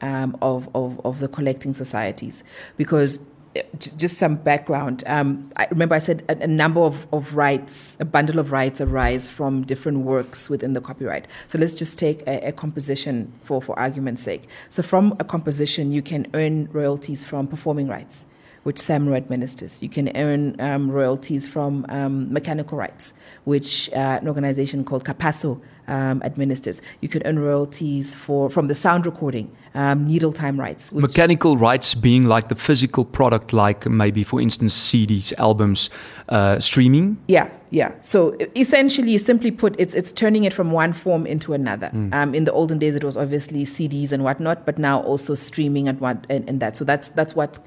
um, 0.00 0.36
of, 0.42 0.68
of, 0.74 1.00
of 1.04 1.20
the 1.20 1.28
collecting 1.28 1.74
societies 1.74 2.44
because 2.76 3.18
eh, 3.54 3.62
just 3.96 4.18
some 4.18 4.36
background. 4.36 5.02
Um, 5.06 5.50
I 5.56 5.66
remember 5.70 5.94
I 5.94 5.98
said 5.98 6.24
a, 6.28 6.42
a, 6.42 6.46
number 6.46 6.80
of, 6.80 7.06
of 7.12 7.34
rights, 7.34 7.96
a 8.00 8.04
bundle 8.04 8.38
of 8.38 8.52
rights 8.52 8.80
arise 8.80 9.28
from 9.28 9.64
different 9.64 9.98
works 9.98 10.50
within 10.50 10.74
the 10.74 10.80
copyright. 10.80 11.26
So 11.48 11.58
let's 11.58 11.74
just 11.74 11.98
take 11.98 12.22
a, 12.22 12.48
a, 12.48 12.52
composition 12.52 13.32
for, 13.42 13.62
for 13.62 13.78
argument's 13.78 14.22
sake. 14.22 14.48
So 14.70 14.82
from 14.82 15.16
a 15.18 15.24
composition, 15.24 15.92
you 15.92 16.02
can 16.02 16.26
earn 16.34 16.68
royalties 16.72 17.24
from 17.24 17.46
performing 17.46 17.88
rights, 17.88 18.26
which 18.64 18.76
SAMRO 18.76 19.16
administers. 19.16 19.82
You 19.82 19.88
can 19.88 20.14
earn 20.16 20.60
um, 20.60 20.90
royalties 20.90 21.48
from 21.48 21.86
um, 21.88 22.32
mechanical 22.32 22.76
rights, 22.76 23.14
which 23.44 23.88
uh, 23.92 24.18
an 24.20 24.28
organization 24.28 24.84
called 24.84 25.04
Capasso 25.04 25.60
um, 25.88 26.22
administers. 26.24 26.82
You 27.00 27.08
can 27.08 27.22
earn 27.24 27.38
royalties 27.38 28.14
for 28.14 28.50
from 28.50 28.68
the 28.68 28.74
sound 28.74 29.06
recording, 29.06 29.54
um, 29.76 30.06
needle 30.06 30.32
time 30.32 30.58
rights. 30.58 30.90
Mechanical 30.90 31.56
rights 31.56 31.94
being 31.94 32.26
like 32.26 32.48
the 32.48 32.54
physical 32.54 33.04
product, 33.04 33.52
like 33.52 33.86
maybe, 33.86 34.24
for 34.24 34.40
instance, 34.40 34.74
CDs, 34.74 35.32
albums, 35.38 35.90
uh, 36.28 36.58
streaming. 36.58 37.18
Yeah, 37.28 37.48
yeah. 37.70 37.92
So 38.02 38.36
essentially, 38.54 39.18
simply 39.18 39.50
put, 39.50 39.74
it's 39.78 39.94
it's 39.94 40.12
turning 40.12 40.44
it 40.44 40.52
from 40.52 40.70
one 40.70 40.92
form 40.92 41.26
into 41.26 41.52
another. 41.52 41.90
Mm. 41.92 42.14
Um, 42.14 42.34
in 42.34 42.44
the 42.44 42.52
olden 42.52 42.78
days, 42.78 42.94
it 42.94 43.04
was 43.04 43.16
obviously 43.16 43.64
CDs 43.64 44.12
and 44.12 44.22
whatnot, 44.22 44.64
but 44.64 44.78
now 44.78 45.02
also 45.02 45.34
streaming 45.34 45.88
and 45.88 46.00
what 46.00 46.24
and, 46.28 46.48
and 46.48 46.60
that. 46.60 46.76
So 46.76 46.84
that's 46.84 47.08
that's 47.08 47.34
what 47.34 47.58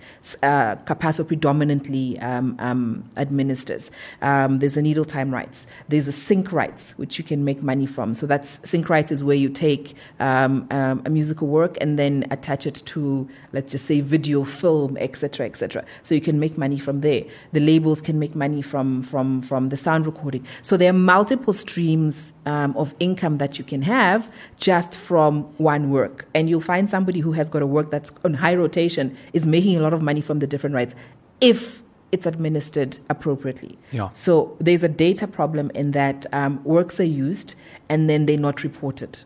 uh, 0.43 0.75
Capasso 0.77 1.27
predominantly 1.27 2.17
um, 2.19 2.55
um, 2.59 3.09
administers. 3.17 3.91
Um, 4.21 4.59
there's 4.59 4.73
the 4.73 4.81
needle 4.81 5.05
time 5.05 5.33
rights. 5.33 5.67
There's 5.89 6.05
the 6.05 6.11
sync 6.11 6.51
rights, 6.51 6.97
which 6.97 7.17
you 7.17 7.23
can 7.23 7.43
make 7.43 7.61
money 7.61 7.85
from. 7.85 8.13
So 8.13 8.25
that's 8.25 8.59
sync 8.69 8.89
rights 8.89 9.11
is 9.11 9.23
where 9.23 9.35
you 9.35 9.49
take 9.49 9.95
um, 10.19 10.67
um, 10.71 11.01
a 11.05 11.09
musical 11.09 11.47
work 11.47 11.77
and 11.81 11.99
then 11.99 12.25
attach 12.31 12.65
it 12.65 12.81
to, 12.85 13.27
let's 13.51 13.71
just 13.71 13.85
say, 13.85 14.01
video, 14.01 14.45
film, 14.45 14.97
etc., 14.97 15.45
etc. 15.45 15.83
So 16.03 16.15
you 16.15 16.21
can 16.21 16.39
make 16.39 16.57
money 16.57 16.79
from 16.79 17.01
there. 17.01 17.23
The 17.51 17.59
labels 17.59 18.01
can 18.01 18.17
make 18.19 18.35
money 18.35 18.61
from 18.61 19.03
from 19.03 19.41
from 19.41 19.69
the 19.69 19.77
sound 19.77 19.98
recording. 20.03 20.45
So 20.61 20.77
there 20.77 20.89
are 20.89 20.93
multiple 20.93 21.53
streams 21.53 22.33
um, 22.45 22.75
of 22.77 22.93
income 22.99 23.37
that 23.37 23.57
you 23.57 23.65
can 23.65 23.81
have 23.83 24.31
just 24.57 24.95
from 24.95 25.43
one 25.57 25.89
work. 25.89 26.27
And 26.33 26.49
you'll 26.49 26.61
find 26.61 26.89
somebody 26.89 27.19
who 27.19 27.31
has 27.33 27.49
got 27.49 27.61
a 27.61 27.67
work 27.67 27.91
that's 27.91 28.11
on 28.23 28.33
high 28.33 28.55
rotation 28.55 29.17
is 29.33 29.45
making 29.45 29.77
a 29.77 29.81
lot 29.81 29.93
of 29.93 30.01
money 30.01 30.21
from 30.21 30.39
the 30.39 30.47
different 30.47 30.75
rights 30.75 30.95
if 31.41 31.81
it's 32.11 32.25
administered 32.25 32.97
appropriately. 33.09 33.77
Yeah. 33.91 34.09
So 34.13 34.57
there's 34.59 34.83
a 34.83 34.89
data 34.89 35.27
problem 35.27 35.71
in 35.75 35.91
that 35.91 36.25
um, 36.33 36.63
works 36.63 36.99
are 36.99 37.03
used 37.03 37.55
and 37.87 38.09
then 38.09 38.25
they're 38.25 38.37
not 38.37 38.63
reported. 38.63 39.21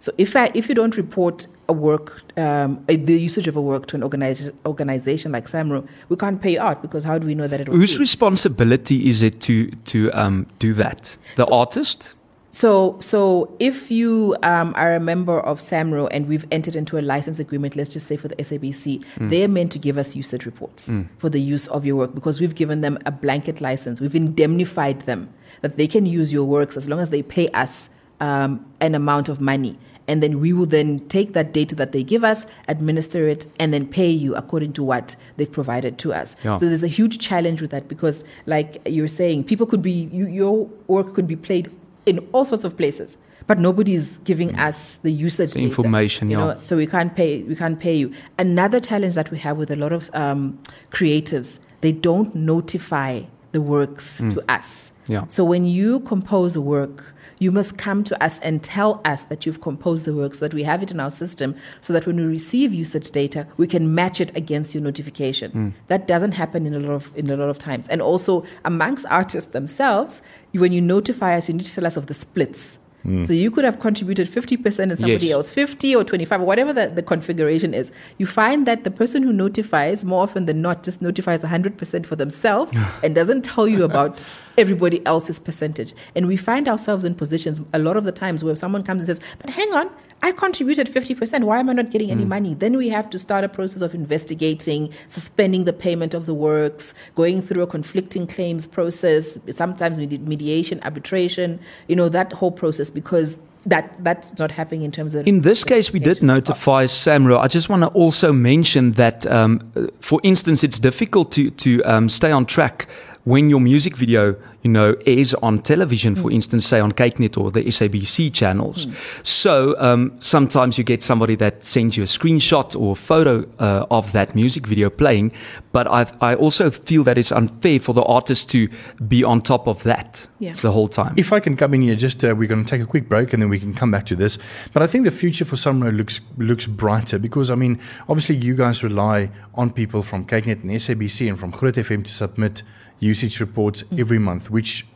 So 0.00 0.12
if 0.18 0.36
I, 0.36 0.50
if 0.54 0.68
you 0.68 0.74
don't 0.74 0.96
report 0.96 1.46
a 1.68 1.72
work, 1.72 2.22
um, 2.36 2.84
the 2.86 3.20
usage 3.20 3.48
of 3.48 3.56
a 3.56 3.60
work 3.60 3.86
to 3.86 3.96
an 3.96 4.02
organiz- 4.02 4.52
organization 4.64 5.32
like 5.32 5.48
SAMRO, 5.48 5.86
we 6.08 6.16
can't 6.16 6.40
pay 6.40 6.58
out 6.58 6.82
because 6.82 7.04
how 7.04 7.18
do 7.18 7.26
we 7.26 7.34
know 7.34 7.48
that 7.48 7.60
it? 7.60 7.68
Whose 7.68 7.98
responsibility 7.98 9.08
is 9.08 9.22
it 9.22 9.40
to 9.42 9.70
to 9.70 10.12
um, 10.12 10.46
do 10.58 10.72
that? 10.74 11.16
The 11.36 11.46
so, 11.46 11.54
artist. 11.54 12.14
So, 12.56 12.96
so 13.00 13.54
if 13.58 13.90
you 13.90 14.34
um, 14.42 14.72
are 14.78 14.94
a 14.94 15.00
member 15.00 15.40
of 15.40 15.60
SAMRO 15.60 16.08
and 16.10 16.26
we've 16.26 16.46
entered 16.50 16.74
into 16.74 16.98
a 16.98 17.02
license 17.02 17.38
agreement, 17.38 17.76
let's 17.76 17.90
just 17.90 18.06
say 18.06 18.16
for 18.16 18.28
the 18.28 18.36
SABC, 18.36 19.04
mm. 19.18 19.28
they're 19.28 19.46
meant 19.46 19.72
to 19.72 19.78
give 19.78 19.98
us 19.98 20.16
usage 20.16 20.46
reports 20.46 20.88
mm. 20.88 21.06
for 21.18 21.28
the 21.28 21.38
use 21.38 21.66
of 21.66 21.84
your 21.84 21.96
work 21.96 22.14
because 22.14 22.40
we've 22.40 22.54
given 22.54 22.80
them 22.80 22.98
a 23.04 23.10
blanket 23.10 23.60
license. 23.60 24.00
We've 24.00 24.14
indemnified 24.14 25.02
them 25.02 25.28
that 25.60 25.76
they 25.76 25.86
can 25.86 26.06
use 26.06 26.32
your 26.32 26.44
works 26.44 26.78
as 26.78 26.88
long 26.88 26.98
as 26.98 27.10
they 27.10 27.22
pay 27.22 27.48
us 27.50 27.90
um, 28.20 28.64
an 28.80 28.94
amount 28.94 29.28
of 29.28 29.38
money 29.38 29.78
and 30.08 30.22
then 30.22 30.40
we 30.40 30.52
will 30.52 30.66
then 30.66 31.00
take 31.08 31.32
that 31.32 31.52
data 31.52 31.74
that 31.74 31.92
they 31.92 32.02
give 32.02 32.24
us, 32.24 32.46
administer 32.68 33.26
it, 33.28 33.46
and 33.58 33.72
then 33.72 33.86
pay 33.86 34.10
you 34.10 34.34
according 34.34 34.72
to 34.74 34.82
what 34.82 35.16
they've 35.36 35.50
provided 35.50 35.98
to 35.98 36.12
us. 36.12 36.36
Yeah. 36.44 36.56
So 36.56 36.66
there's 36.68 36.82
a 36.82 36.88
huge 36.88 37.18
challenge 37.18 37.60
with 37.60 37.70
that 37.70 37.88
because, 37.88 38.24
like 38.46 38.80
you're 38.86 39.08
saying, 39.08 39.44
people 39.44 39.66
could 39.66 39.82
be 39.82 40.08
you, 40.12 40.26
your 40.26 40.68
work 40.86 41.14
could 41.14 41.26
be 41.26 41.36
played 41.36 41.70
in 42.06 42.18
all 42.32 42.44
sorts 42.44 42.64
of 42.64 42.76
places, 42.76 43.16
but 43.46 43.58
nobody's 43.58 44.18
giving 44.18 44.50
mm. 44.50 44.58
us 44.58 44.96
the 44.98 45.10
usage 45.10 45.54
the 45.54 45.60
information. 45.60 46.30
You 46.30 46.38
yeah. 46.38 46.44
know, 46.44 46.60
so 46.64 46.76
we 46.76 46.86
can't 46.86 47.14
pay 47.14 47.42
we 47.42 47.56
can't 47.56 47.78
pay 47.78 47.96
you. 47.96 48.12
Another 48.38 48.80
challenge 48.80 49.14
that 49.16 49.30
we 49.30 49.38
have 49.38 49.56
with 49.56 49.70
a 49.70 49.76
lot 49.76 49.92
of 49.92 50.10
um, 50.14 50.58
creatives, 50.90 51.58
they 51.80 51.92
don't 51.92 52.34
notify 52.34 53.22
the 53.52 53.60
works 53.60 54.20
Hmm. 54.20 54.30
to 54.30 54.44
us. 54.52 54.92
Yeah. 55.08 55.24
So 55.28 55.44
when 55.44 55.64
you 55.64 56.00
compose 56.00 56.56
a 56.56 56.60
work, 56.60 57.14
you 57.38 57.50
must 57.50 57.76
come 57.76 58.02
to 58.04 58.22
us 58.22 58.38
and 58.40 58.62
tell 58.62 59.00
us 59.04 59.24
that 59.24 59.44
you've 59.44 59.60
composed 59.60 60.04
the 60.04 60.14
work 60.14 60.34
so 60.34 60.40
that 60.40 60.54
we 60.54 60.62
have 60.62 60.82
it 60.82 60.90
in 60.90 61.00
our 61.00 61.10
system 61.10 61.54
so 61.80 61.92
that 61.92 62.06
when 62.06 62.16
we 62.16 62.22
receive 62.24 62.72
usage 62.72 63.10
data, 63.10 63.46
we 63.56 63.66
can 63.66 63.94
match 63.94 64.20
it 64.20 64.34
against 64.36 64.74
your 64.74 64.82
notification. 64.82 65.50
Hmm. 65.50 65.68
That 65.88 66.06
doesn't 66.06 66.32
happen 66.32 66.66
in 66.66 66.74
a 66.74 66.78
lot 66.80 66.92
of 66.92 67.12
in 67.16 67.30
a 67.30 67.36
lot 67.36 67.48
of 67.48 67.58
times. 67.58 67.88
And 67.88 68.00
also 68.00 68.44
amongst 68.64 69.06
artists 69.10 69.52
themselves, 69.52 70.22
when 70.52 70.72
you 70.72 70.80
notify 70.80 71.36
us, 71.36 71.48
you 71.48 71.54
need 71.54 71.66
to 71.66 71.74
tell 71.74 71.86
us 71.86 71.96
of 71.96 72.06
the 72.06 72.14
splits. 72.14 72.78
Hmm. 73.02 73.24
So 73.24 73.32
you 73.32 73.50
could 73.50 73.64
have 73.64 73.78
contributed 73.78 74.28
50% 74.28 74.90
and 74.90 74.98
somebody 74.98 75.26
Yes. 75.26 75.32
else 75.32 75.50
50 75.50 75.94
or 75.94 76.02
25 76.02 76.40
or 76.40 76.44
whatever 76.44 76.72
the, 76.72 76.88
the 76.88 77.02
configuration 77.02 77.72
is. 77.74 77.90
You 78.18 78.26
find 78.26 78.66
that 78.66 78.82
the 78.82 78.90
person 78.90 79.22
who 79.22 79.32
notifies 79.32 80.04
more 80.04 80.22
often 80.22 80.46
than 80.46 80.60
not 80.60 80.82
just 80.82 81.00
notifies 81.02 81.40
100% 81.40 82.04
for 82.06 82.16
themselves 82.16 82.72
and 83.04 83.14
doesn't 83.14 83.42
tell 83.42 83.68
you 83.68 83.84
about 83.84 84.26
everybody 84.58 85.04
else's 85.06 85.38
percentage. 85.38 85.94
And 86.14 86.26
we 86.26 86.36
find 86.36 86.68
ourselves 86.68 87.04
in 87.04 87.14
positions 87.14 87.60
a 87.72 87.78
lot 87.78 87.96
of 87.96 88.04
the 88.04 88.12
times 88.12 88.44
where 88.44 88.56
someone 88.56 88.82
comes 88.82 89.02
and 89.02 89.06
says, 89.06 89.20
"But 89.38 89.50
hang 89.50 89.72
on, 89.72 89.90
I 90.22 90.32
contributed 90.32 90.88
50%. 90.88 91.44
Why 91.44 91.60
am 91.60 91.68
I 91.68 91.74
not 91.74 91.90
getting 91.90 92.10
any 92.10 92.24
money?" 92.24 92.54
Then 92.54 92.76
we 92.76 92.88
have 92.88 93.10
to 93.10 93.18
start 93.18 93.44
a 93.44 93.48
process 93.48 93.82
of 93.82 93.94
investigating, 93.94 94.90
suspending 95.08 95.64
the 95.64 95.72
payment 95.72 96.14
of 96.14 96.26
the 96.26 96.34
works, 96.34 96.94
going 97.14 97.42
through 97.42 97.62
a 97.62 97.66
conflicting 97.66 98.26
claims 98.26 98.66
process, 98.66 99.38
sometimes 99.50 99.98
we 99.98 100.06
did 100.06 100.26
mediation, 100.26 100.80
arbitration, 100.84 101.58
you 101.88 101.96
know, 101.96 102.08
that 102.08 102.32
whole 102.32 102.50
process 102.50 102.90
because 102.90 103.38
that 103.66 103.92
that's 104.04 104.38
not 104.38 104.50
happening 104.50 104.82
in 104.82 104.92
terms 104.92 105.14
of 105.14 105.26
In 105.26 105.40
this 105.40 105.64
case, 105.64 105.92
we 105.92 105.98
did 105.98 106.22
notify 106.22 106.86
SAMRO. 106.86 107.38
I 107.38 107.48
just 107.48 107.68
want 107.68 107.82
to 107.82 107.88
also 107.88 108.32
mention 108.32 108.92
that, 108.92 109.26
um, 109.26 109.72
for 110.00 110.20
instance, 110.22 110.62
it's 110.62 110.78
difficult 110.78 111.32
to 111.32 111.50
to 111.50 111.82
um, 111.82 112.08
stay 112.08 112.30
on 112.30 112.46
track 112.46 112.86
when 113.26 113.50
your 113.50 113.60
music 113.60 113.96
video, 113.96 114.36
you 114.62 114.70
know, 114.70 114.94
airs 115.04 115.34
on 115.34 115.58
television, 115.58 116.14
for 116.14 116.30
instance, 116.30 116.64
say 116.64 116.78
on 116.78 116.92
kykNET 116.92 117.36
or 117.36 117.50
the 117.50 117.64
SABC 117.64 118.32
channels. 118.32 118.86
So 119.24 119.74
um, 119.80 120.12
sometimes 120.20 120.78
you 120.78 120.84
get 120.84 121.02
somebody 121.02 121.34
that 121.36 121.64
sends 121.64 121.96
you 121.96 122.04
a 122.04 122.06
screenshot 122.06 122.80
or 122.80 122.92
a 122.92 122.94
photo 122.94 123.44
uh, 123.58 123.84
of 123.90 124.12
that 124.12 124.34
music 124.36 124.64
video 124.64 124.88
playing, 124.90 125.32
but 125.72 125.86
I 125.88 126.06
I 126.20 126.34
also 126.36 126.70
feel 126.70 127.02
that 127.04 127.18
it's 127.18 127.32
unfair 127.32 127.80
for 127.80 127.92
the 127.94 128.02
artist 128.04 128.48
to 128.50 128.68
be 129.08 129.24
on 129.24 129.42
top 129.42 129.66
of 129.66 129.82
that 129.82 130.28
Yeah. 130.38 130.54
the 130.62 130.70
whole 130.70 130.88
time. 130.88 131.14
If 131.16 131.32
I 131.32 131.40
can 131.40 131.56
come 131.56 131.74
in 131.74 131.82
here, 131.82 131.96
just 131.96 132.22
uh, 132.24 132.32
we're 132.38 132.48
going 132.48 132.64
to 132.64 132.70
take 132.70 132.82
a 132.82 132.86
quick 132.86 133.08
break 133.08 133.32
and 133.32 133.42
then 133.42 133.48
we 133.50 133.58
can 133.58 133.74
come 133.74 133.90
back 133.90 134.06
to 134.06 134.16
this. 134.16 134.38
But 134.72 134.82
I 134.82 134.86
think 134.86 135.04
the 135.04 135.10
future 135.10 135.44
for 135.44 135.56
SAMRO 135.56 135.90
looks 135.96 136.20
looks 136.38 136.66
brighter 136.66 137.18
because 137.18 137.50
I 137.50 137.56
mean, 137.56 137.78
obviously, 138.08 138.36
you 138.36 138.54
guys 138.54 138.84
rely 138.84 139.30
on 139.54 139.70
people 139.70 140.02
from 140.02 140.24
kykNET 140.26 140.62
and 140.62 140.70
SABC 140.70 141.28
and 141.28 141.38
from 141.40 141.50
Groot 141.50 141.74
FM 141.76 142.04
to 142.04 142.12
submit 142.12 142.62
usage 143.00 143.40
reports 143.40 143.84
every 143.98 144.18
month, 144.18 144.50
which 144.50 144.86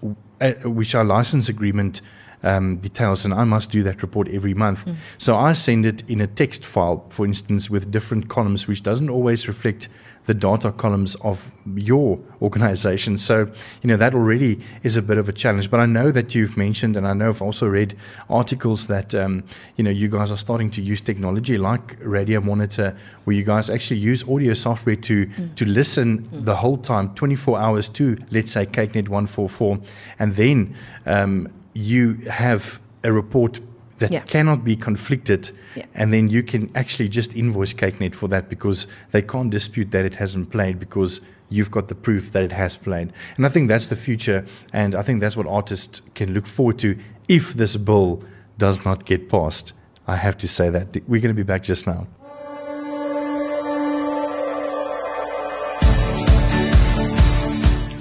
uh, 0.40 0.52
which 0.64 0.94
our 0.94 1.04
license 1.04 1.48
agreement 1.48 2.00
um, 2.42 2.76
details, 2.78 3.24
and 3.24 3.34
I 3.34 3.44
must 3.44 3.70
do 3.70 3.82
that 3.82 4.02
report 4.02 4.28
every 4.28 4.54
month. 4.54 4.88
So 5.18 5.36
I 5.36 5.52
send 5.52 5.84
it 5.84 6.02
in 6.08 6.20
a 6.20 6.26
text 6.26 6.64
file, 6.64 7.04
for 7.10 7.26
instance, 7.26 7.68
with 7.68 7.90
different 7.90 8.28
columns, 8.28 8.66
which 8.66 8.82
doesn't 8.82 9.10
always 9.10 9.46
reflect 9.46 9.88
the 10.26 10.34
data 10.34 10.70
columns 10.72 11.14
of 11.16 11.50
your 11.74 12.18
organization. 12.42 13.18
So, 13.18 13.50
you 13.82 13.88
know, 13.88 13.96
that 13.96 14.14
already 14.14 14.60
is 14.82 14.96
a 14.96 15.02
bit 15.02 15.18
of 15.18 15.28
a 15.28 15.32
challenge. 15.32 15.70
But 15.70 15.80
I 15.80 15.86
know 15.86 16.10
that 16.10 16.34
you've 16.34 16.56
mentioned, 16.56 16.96
and 16.96 17.06
I 17.06 17.14
know 17.14 17.28
I've 17.28 17.42
also 17.42 17.66
read 17.66 17.96
articles 18.28 18.86
that, 18.86 19.14
um, 19.14 19.42
you 19.76 19.84
know, 19.84 19.90
you 19.90 20.08
guys 20.08 20.30
are 20.30 20.36
starting 20.36 20.70
to 20.72 20.82
use 20.82 21.00
technology 21.00 21.58
like 21.58 21.96
Radio 22.00 22.40
Monitor, 22.40 22.96
where 23.24 23.34
you 23.34 23.44
guys 23.44 23.70
actually 23.70 24.00
use 24.00 24.22
audio 24.24 24.54
software 24.54 24.96
to, 24.96 25.28
to 25.56 25.64
listen 25.64 26.28
the 26.32 26.56
whole 26.56 26.76
time, 26.76 27.14
24 27.14 27.58
hours 27.58 27.88
to, 27.88 28.18
let's 28.30 28.52
say, 28.52 28.66
kykNET 28.66 29.08
144. 29.08 29.78
And 30.18 30.34
then 30.34 30.76
um, 31.06 31.48
you 31.72 32.14
have 32.30 32.78
a 33.02 33.12
report 33.12 33.60
that 34.00 34.10
Yeah. 34.10 34.24
cannot 34.26 34.64
be 34.64 34.76
conflicted 34.76 35.50
Yeah. 35.76 35.84
and 35.94 36.12
then 36.12 36.28
you 36.28 36.42
can 36.42 36.68
actually 36.74 37.08
just 37.08 37.34
invoice 37.36 37.72
kykNET 37.74 38.14
for 38.14 38.28
that 38.28 38.48
because 38.48 38.86
they 39.12 39.22
can't 39.22 39.50
dispute 39.50 39.90
that 39.92 40.04
it 40.04 40.16
hasn't 40.16 40.50
played 40.50 40.78
because 40.78 41.20
you've 41.48 41.70
got 41.70 41.86
the 41.88 41.94
proof 41.94 42.30
that 42.32 42.42
it 42.42 42.52
has 42.52 42.76
played. 42.76 43.12
And 43.36 43.46
I 43.46 43.48
think 43.48 43.68
that's 43.68 43.86
the 43.86 43.96
future, 43.96 44.44
and 44.72 44.94
I 44.94 45.02
think 45.02 45.20
that's 45.20 45.36
what 45.36 45.46
artists 45.46 46.02
can 46.14 46.32
look 46.34 46.46
forward 46.46 46.78
to 46.78 46.94
if 47.28 47.54
this 47.54 47.76
bill 47.76 48.22
does 48.58 48.84
not 48.84 49.04
get 49.04 49.28
passed. 49.28 49.72
I 50.06 50.16
have 50.16 50.36
to 50.38 50.48
say 50.48 50.70
that. 50.70 50.96
We're 51.08 51.20
going 51.20 51.34
to 51.36 51.44
be 51.44 51.46
back 51.52 51.62
just 51.62 51.86
now. 51.86 52.06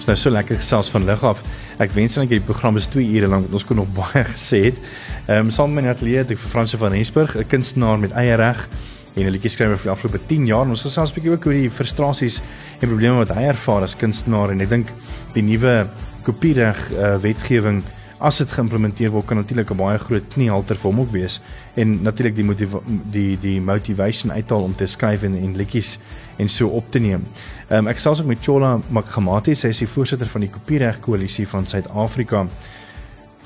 Nou 0.09 0.15
so 0.17 0.29
lekker 0.29 0.55
gesels 0.57 0.89
van 0.89 1.03
lig 1.05 1.23
af. 1.23 1.41
Ek 1.79 1.93
wens 1.95 2.17
net 2.19 2.27
die 2.29 2.41
program 2.43 2.75
is 2.75 2.89
2 2.91 3.05
ure 3.15 3.27
lank 3.31 3.45
want 3.47 3.55
ons 3.55 3.63
kon 3.63 3.77
nog 3.79 3.91
baie 3.95 4.25
gesê 4.33 4.65
het. 4.69 4.79
Ehm 5.27 5.47
um, 5.47 5.51
saam 5.51 5.73
met 5.73 5.85
my 5.85 5.93
atelier 5.93 6.25
het 6.25 6.33
ek 6.35 6.41
vir 6.41 6.51
Franse 6.51 6.77
van 6.77 6.91
Rensburg, 6.91 7.37
'n 7.37 7.47
kunstenaar 7.47 7.99
met 7.99 8.11
eie 8.11 8.35
reg 8.35 8.67
en 9.15 9.25
'n 9.25 9.31
liedjie 9.31 9.49
skrywer 9.49 9.77
vir 9.77 9.87
die 9.87 9.95
afgelope 9.95 10.19
10 10.27 10.45
jaar. 10.45 10.65
En 10.65 10.75
ons 10.75 10.81
gesels 10.81 11.11
'n 11.11 11.15
bietjie 11.15 11.31
ook 11.31 11.45
oor 11.45 11.53
die 11.53 11.69
frustrasies 11.69 12.41
en 12.81 12.87
probleme 12.89 13.15
wat 13.15 13.31
hy 13.31 13.43
ervaar 13.47 13.83
as 13.83 13.95
kunstenaar 13.95 14.51
en 14.51 14.61
ek 14.61 14.69
dink 14.69 14.87
die 15.33 15.43
nuwe 15.43 15.87
kopiereg 16.23 16.77
uh, 16.91 17.15
wetgewing 17.15 17.83
as 18.19 18.37
dit 18.41 18.51
geïmplementeer 18.51 19.11
word 19.13 19.25
kan 19.25 19.37
natuurlik 19.39 19.71
'n 19.71 19.77
baie 19.77 19.97
groot 19.97 20.27
kniehalter 20.33 20.75
vir 20.75 20.91
hom 20.91 20.99
ook 20.99 21.11
wees 21.11 21.39
en 21.75 22.01
natuurlik 22.03 22.35
die 22.35 22.43
motiva- 22.43 22.83
die 23.11 23.37
die 23.39 23.61
motivation 23.61 24.31
uithaal 24.31 24.63
om 24.63 24.75
te 24.75 24.85
skryf 24.85 25.23
en, 25.23 25.35
en 25.35 25.55
liedjies 25.55 25.97
en 26.37 26.47
so 26.47 26.67
op 26.67 26.91
te 26.91 26.99
neem. 26.99 27.27
Ehm 27.69 27.79
um, 27.79 27.87
ek 27.87 27.95
gesels 27.95 28.21
ook 28.21 28.27
met 28.27 28.41
Chola 28.41 28.79
Makamati, 28.89 29.55
sy 29.55 29.67
is 29.67 29.77
die 29.77 29.87
voorsitter 29.87 30.27
van 30.27 30.41
die 30.41 30.49
kopiereg 30.49 30.99
koalisie 30.99 31.47
van 31.47 31.65
Suid-Afrika. 31.65 32.47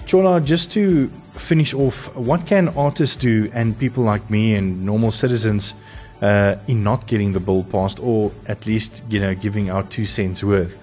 Chola, 0.06 0.40
just 0.40 0.72
to 0.72 1.10
finish 1.36 1.74
off, 1.74 2.10
what 2.16 2.46
can 2.46 2.76
artists 2.76 3.16
do 3.16 3.50
and 3.54 3.78
people 3.78 4.04
like 4.04 4.26
me 4.30 4.58
and 4.58 4.84
normal 4.84 5.12
citizens 5.12 5.76
uh, 6.22 6.56
in 6.68 6.84
not 6.84 7.08
getting 7.08 7.34
the 7.34 7.40
bill 7.40 7.64
passed 7.64 8.00
or 8.00 8.32
at 8.48 8.66
least, 8.66 8.92
you 9.10 9.20
know, 9.20 9.34
giving 9.42 9.72
our 9.72 9.84
two 9.84 10.06
cents 10.06 10.44
worth? 10.44 10.83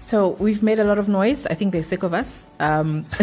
So 0.00 0.30
we've 0.40 0.62
made 0.62 0.78
a 0.78 0.84
lot 0.84 0.98
of 0.98 1.08
noise. 1.08 1.46
I 1.46 1.54
think 1.54 1.72
they're 1.72 1.82
sick 1.82 2.02
of 2.02 2.14
us. 2.14 2.46
Um, 2.58 3.06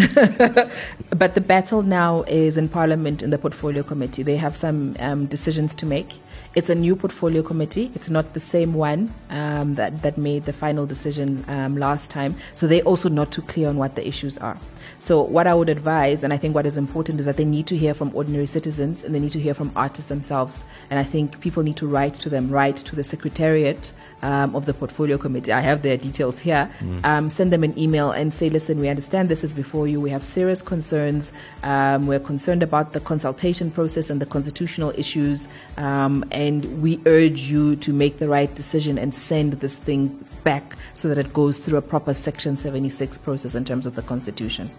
but 1.10 1.36
the 1.36 1.42
battle 1.42 1.82
now 1.82 2.24
is 2.24 2.58
in 2.58 2.70
Parliament 2.70 3.24
in 3.24 3.32
the 3.32 3.38
Portfolio 3.38 3.84
Committee. 3.84 4.24
They 4.24 4.38
have 4.38 4.56
some 4.56 4.96
um, 5.00 5.26
decisions 5.26 5.74
to 5.76 5.86
make. 5.86 6.14
It's 6.56 6.70
a 6.70 6.76
new 6.76 6.96
Portfolio 6.96 7.44
Committee. 7.44 7.92
It's 7.94 8.10
not 8.10 8.34
the 8.34 8.40
same 8.40 8.74
one 8.74 9.14
um, 9.30 9.76
that, 9.76 10.02
that 10.02 10.18
made 10.18 10.46
the 10.46 10.54
final 10.54 10.86
decision 10.86 11.44
um, 11.48 11.78
last 11.78 12.10
time. 12.10 12.36
So 12.54 12.68
they're 12.68 12.82
also 12.82 13.10
not 13.10 13.32
too 13.32 13.42
clear 13.44 13.70
on 13.70 13.78
what 13.78 13.96
the 13.96 14.08
issues 14.08 14.38
are. 14.38 14.58
So 15.00 15.22
what 15.22 15.46
I 15.46 15.54
would 15.54 15.70
advise, 15.70 16.24
and 16.24 16.34
I 16.34 16.38
think 16.38 16.56
what 16.56 16.66
is 16.66 16.78
important, 16.78 17.20
is 17.20 17.26
that 17.26 17.38
they 17.38 17.46
need 17.46 17.68
to 17.68 17.78
hear 17.78 17.94
from 17.94 18.16
ordinary 18.16 18.48
citizens 18.48 19.04
and 19.04 19.14
they 19.14 19.20
need 19.20 19.34
to 19.34 19.40
hear 19.40 19.54
from 19.54 19.72
artists 19.76 20.10
themselves. 20.10 20.64
And 20.90 21.00
I 21.00 21.04
think 21.04 21.40
people 21.42 21.62
need 21.62 21.78
to 21.78 21.88
write 21.88 22.16
to 22.16 22.30
them, 22.30 22.50
write 22.50 22.78
to 22.78 22.96
the 22.96 23.04
secretariat 23.04 23.94
um, 24.22 24.56
of 24.56 24.66
the 24.66 24.74
portfolio 24.74 25.18
committee. 25.18 25.52
I 25.52 25.60
have 25.62 25.82
their 25.82 25.98
details 25.98 26.40
here. 26.40 26.70
Um, 27.04 27.30
send 27.30 27.52
them 27.52 27.64
an 27.64 27.78
email 27.78 28.12
and 28.12 28.34
say, 28.34 28.50
listen, 28.50 28.80
we 28.80 28.90
understand 28.90 29.30
this 29.30 29.44
is 29.44 29.54
before 29.54 29.88
you. 29.88 30.02
We 30.02 30.10
have 30.10 30.24
serious 30.24 30.62
concerns. 30.62 31.32
Um, 31.64 32.08
we're 32.08 32.20
concerned 32.20 32.64
about 32.64 32.94
the 32.94 33.00
consultation 33.00 33.72
process 33.72 34.10
and 34.10 34.22
the 34.22 34.26
constitutional 34.26 34.94
issues. 34.96 35.48
Um, 35.78 36.26
and 36.32 36.82
we 36.82 37.00
urge 37.06 37.42
you 37.42 37.76
to 37.78 37.94
make 37.94 38.20
the 38.20 38.28
right 38.28 38.54
decision 38.56 38.98
and 38.98 39.14
send 39.14 39.54
this 39.54 39.78
thing 39.78 40.24
back 40.44 40.76
so 40.94 41.08
that 41.10 41.18
it 41.18 41.34
goes 41.34 41.58
through 41.60 41.78
a 41.78 41.82
proper 41.82 42.14
Section 42.14 42.58
76 42.58 43.18
process 43.20 43.56
in 43.56 43.66
terms 43.66 43.86
of 43.86 43.96
the 43.96 44.02
Constitution. 44.02 44.72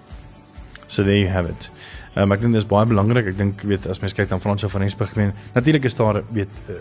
So 0.88 1.02
there 1.02 1.16
you 1.16 1.28
have 1.28 1.46
it. 1.46 1.68
Um, 2.16 2.32
ek 2.32 2.40
dink 2.42 2.56
dis 2.56 2.66
baie 2.66 2.88
belangrik. 2.88 3.28
Ek 3.30 3.36
dink 3.38 3.62
weet 3.68 3.86
as 3.86 4.00
mens 4.02 4.14
kyk 4.16 4.32
Francois 4.42 4.72
van 4.72 4.82
Rensburg, 4.82 5.12
ek 5.12 5.18
meen 5.20 5.34
natuurlik 5.54 5.84
is 5.86 5.94
daar 5.94 6.22
weet 6.34 6.54
uh, 6.72 6.78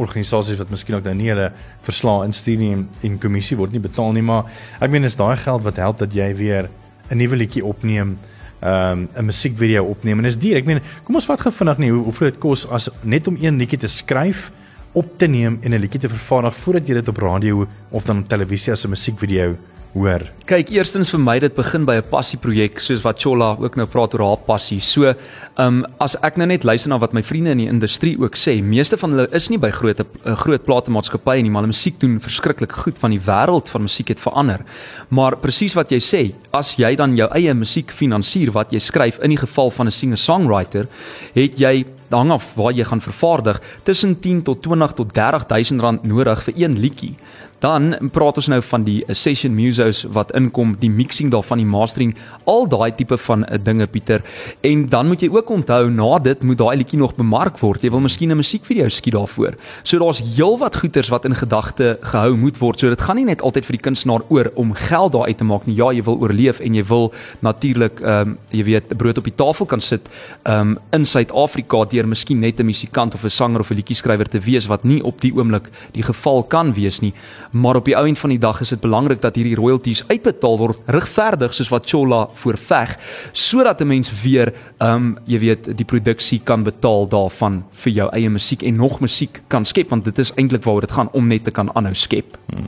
organisasies 0.00 0.58
wat 0.58 0.70
miskien 0.72 0.96
ook 0.96 1.04
nou 1.04 1.14
nie 1.14 1.30
hulle 1.32 1.50
verslae 1.86 2.26
instuur 2.28 2.58
nie 2.60 2.72
en, 2.74 2.88
en 3.06 3.18
kommissie 3.22 3.58
word 3.60 3.72
nie 3.72 3.82
betaal 3.84 4.12
nie, 4.16 4.24
maar 4.24 4.50
ek 4.80 4.90
meen 4.90 5.08
is 5.08 5.18
daai 5.20 5.36
geld 5.36 5.64
wat 5.66 5.80
help 5.82 5.98
dat 6.02 6.14
jy 6.16 6.32
weer 6.36 6.70
'n 7.10 7.18
nuwe 7.18 7.36
liedjie 7.36 7.64
opneem, 7.64 8.18
um, 8.62 9.08
'n 9.16 9.24
musiekvideo 9.24 9.84
opneem 9.84 10.18
en 10.18 10.24
dis 10.24 10.38
duur. 10.38 10.56
Ek 10.56 10.66
meen, 10.66 10.80
kom 11.04 11.14
ons 11.14 11.26
vat 11.26 11.40
gou 11.40 11.52
vinnig 11.52 11.78
nie 11.78 11.90
hoe 11.90 12.04
hoeveel 12.04 12.30
dit 12.30 12.38
kos 12.38 12.66
as 12.68 12.88
net 13.02 13.26
om 13.28 13.36
een 13.40 13.58
liedjie 13.58 13.78
te 13.78 13.88
skryf, 13.88 14.50
op 14.92 15.18
te 15.18 15.26
neem 15.26 15.58
en 15.62 15.72
'n 15.72 15.80
liedjie 15.80 16.00
te 16.00 16.08
vervaardig 16.08 16.56
voordat 16.56 16.86
jy 16.86 16.94
dit 16.94 17.08
op 17.08 17.16
radio 17.16 17.66
of 17.90 18.04
dan 18.04 18.18
op 18.18 18.28
televisie 18.28 18.72
as 18.72 18.84
'n 18.84 18.90
musiekvideo 18.90 19.56
hoor. 19.92 20.24
Kyk, 20.50 20.70
eerstens 20.74 21.10
vir 21.14 21.20
my 21.22 21.36
dit 21.42 21.54
begin 21.54 21.84
by 21.86 21.96
'n 21.98 22.08
passieprojek 22.10 22.80
soos 22.80 23.02
wat 23.02 23.20
Chola 23.20 23.56
ook 23.58 23.76
nou 23.76 23.86
praat 23.86 24.14
oor 24.14 24.24
haar 24.26 24.42
passie. 24.46 24.80
So, 24.80 25.04
ehm 25.04 25.14
um, 25.56 25.86
as 25.98 26.16
ek 26.22 26.36
nou 26.36 26.46
net 26.46 26.64
luister 26.64 26.90
na 26.90 26.98
wat 26.98 27.12
my 27.12 27.22
vriende 27.22 27.50
in 27.50 27.58
die 27.58 27.68
industrie 27.68 28.16
ook 28.18 28.36
sê, 28.36 28.62
meeste 28.62 28.96
van 28.96 29.10
hulle 29.10 29.28
is 29.32 29.48
nie 29.48 29.58
by 29.58 29.70
groot 29.70 30.00
uh, 30.00 30.36
groot 30.36 30.64
platemaatskappye 30.64 31.42
nie, 31.42 31.50
maar 31.50 31.62
hulle 31.62 31.74
musiek 31.74 32.00
doen 32.00 32.20
verskriklik 32.20 32.72
goed 32.72 32.98
van 32.98 33.10
die 33.10 33.20
wêreld 33.20 33.68
van 33.68 33.82
musiek 33.82 34.08
het 34.08 34.20
verander. 34.20 34.64
Maar 35.08 35.36
presies 35.36 35.74
wat 35.74 35.90
jy 35.90 35.98
sê, 35.98 36.34
as 36.52 36.76
jy 36.76 36.96
dan 36.96 37.16
jou 37.16 37.28
eie 37.34 37.54
musiek 37.54 37.90
finansier 37.90 38.50
wat 38.50 38.72
jy 38.72 38.78
skryf 38.78 39.18
in 39.22 39.30
die 39.30 39.38
geval 39.46 39.70
van 39.70 39.86
'n 39.86 39.90
singer-songwriter, 39.90 40.86
het 41.34 41.58
jy 41.58 41.84
hang 42.10 42.30
af 42.30 42.54
waar 42.54 42.72
jy 42.72 42.84
gaan 42.84 43.00
vervaardig 43.00 43.60
tussen 43.82 44.20
10 44.20 44.42
tot 44.42 44.62
20 44.62 44.92
tot 44.92 45.12
30000 45.14 45.80
rand 45.80 46.02
nodig 46.02 46.42
vir 46.42 46.54
een 46.56 46.78
liedjie. 46.78 47.14
Dan 47.60 47.92
praat 48.12 48.38
ons 48.40 48.48
nou 48.48 48.60
van 48.64 48.84
die 48.86 49.02
session 49.12 49.52
musos 49.52 50.06
wat 50.16 50.30
inkom, 50.36 50.76
die 50.80 50.88
mixing 50.90 51.28
daarvan, 51.32 51.60
die 51.60 51.68
mastering, 51.68 52.14
al 52.48 52.64
daai 52.70 52.94
tipe 52.96 53.18
van 53.20 53.44
uh, 53.44 53.58
dinge 53.60 53.86
Pieter. 53.86 54.24
En 54.64 54.86
dan 54.88 55.10
moet 55.10 55.20
jy 55.20 55.28
ook 55.34 55.50
onthou 55.52 55.90
na 55.92 56.18
dit 56.24 56.42
moet 56.42 56.58
daai 56.58 56.76
liedjie 56.80 57.00
nog 57.00 57.14
bemark 57.18 57.58
word. 57.60 57.84
Jy 57.84 57.90
wil 57.92 58.00
miskien 58.00 58.32
'n 58.32 58.40
musiekvideo 58.40 58.88
skiet 58.88 59.12
daarvoor. 59.12 59.58
So 59.82 59.98
daar's 59.98 60.22
heelwat 60.24 60.76
goeders 60.76 61.08
wat 61.08 61.24
in 61.24 61.34
gedagte 61.34 61.98
gehou 62.00 62.36
moet 62.36 62.58
word. 62.58 62.80
So 62.80 62.88
dit 62.88 63.00
gaan 63.00 63.16
nie 63.16 63.24
net 63.24 63.42
altyd 63.42 63.66
vir 63.66 63.76
die 63.76 63.84
kunstenaar 63.84 64.22
oor 64.28 64.50
om 64.54 64.72
geld 64.72 65.12
daar 65.12 65.26
uit 65.26 65.38
te 65.38 65.44
maak 65.44 65.66
nie. 65.66 65.76
Ja, 65.76 65.92
jy 65.92 66.02
wil 66.02 66.18
oorleef 66.18 66.60
en 66.60 66.74
jy 66.74 66.84
wil 66.84 67.12
natuurlik 67.40 68.00
ehm 68.00 68.28
um, 68.28 68.38
jy 68.50 68.64
weet 68.64 68.96
brood 68.96 69.18
op 69.18 69.24
die 69.24 69.36
tafel 69.36 69.66
kan 69.66 69.80
sit 69.80 70.08
ehm 70.44 70.60
um, 70.60 70.78
in 70.92 71.04
Suid-Afrika 71.04 71.84
deur 71.84 72.08
miskien 72.08 72.40
net 72.40 72.60
'n 72.60 72.66
musikant 72.66 73.14
of 73.14 73.24
'n 73.24 73.28
sanger 73.28 73.60
of 73.60 73.70
'n 73.70 73.74
liedjie-skrywer 73.74 74.28
te 74.28 74.40
wees 74.40 74.66
wat 74.66 74.84
nie 74.84 75.02
op 75.02 75.20
die 75.20 75.32
oomblik 75.32 75.70
die 75.92 76.02
geval 76.02 76.42
kan 76.42 76.72
wees 76.72 77.00
nie. 77.00 77.12
Maar 77.50 77.76
op 77.76 77.84
die 77.84 77.96
ou 77.96 78.06
end 78.06 78.18
van 78.18 78.30
die 78.30 78.38
dag 78.38 78.60
is 78.60 78.68
dit 78.68 78.80
belangrik 78.80 79.20
dat 79.20 79.34
hierdie 79.34 79.56
royalties 79.58 80.04
uitbetaal 80.08 80.58
word 80.58 80.78
regverdig 80.86 81.54
soos 81.54 81.70
wat 81.72 81.88
Chola 81.90 82.28
voorveg 82.42 82.96
sodat 83.32 83.80
'n 83.80 83.86
mens 83.86 84.22
weer 84.22 84.52
ehm 84.78 84.94
um, 84.94 85.18
jy 85.24 85.38
weet 85.38 85.76
die 85.76 85.84
produksie 85.84 86.40
kan 86.44 86.62
betaal 86.62 87.08
daarvan 87.08 87.64
vir 87.72 87.92
jou 87.92 88.08
eie 88.12 88.30
musiek 88.30 88.62
en 88.62 88.76
nog 88.76 89.00
musiek 89.00 89.42
kan 89.48 89.64
skep 89.64 89.88
want 89.90 90.04
dit 90.04 90.18
is 90.18 90.32
eintlik 90.34 90.64
waaroor 90.64 90.80
dit 90.80 90.92
gaan 90.92 91.10
om 91.12 91.26
net 91.26 91.44
te 91.44 91.50
kan 91.50 91.74
aanhou 91.74 91.94
skep. 91.94 92.38
Hmm. 92.46 92.66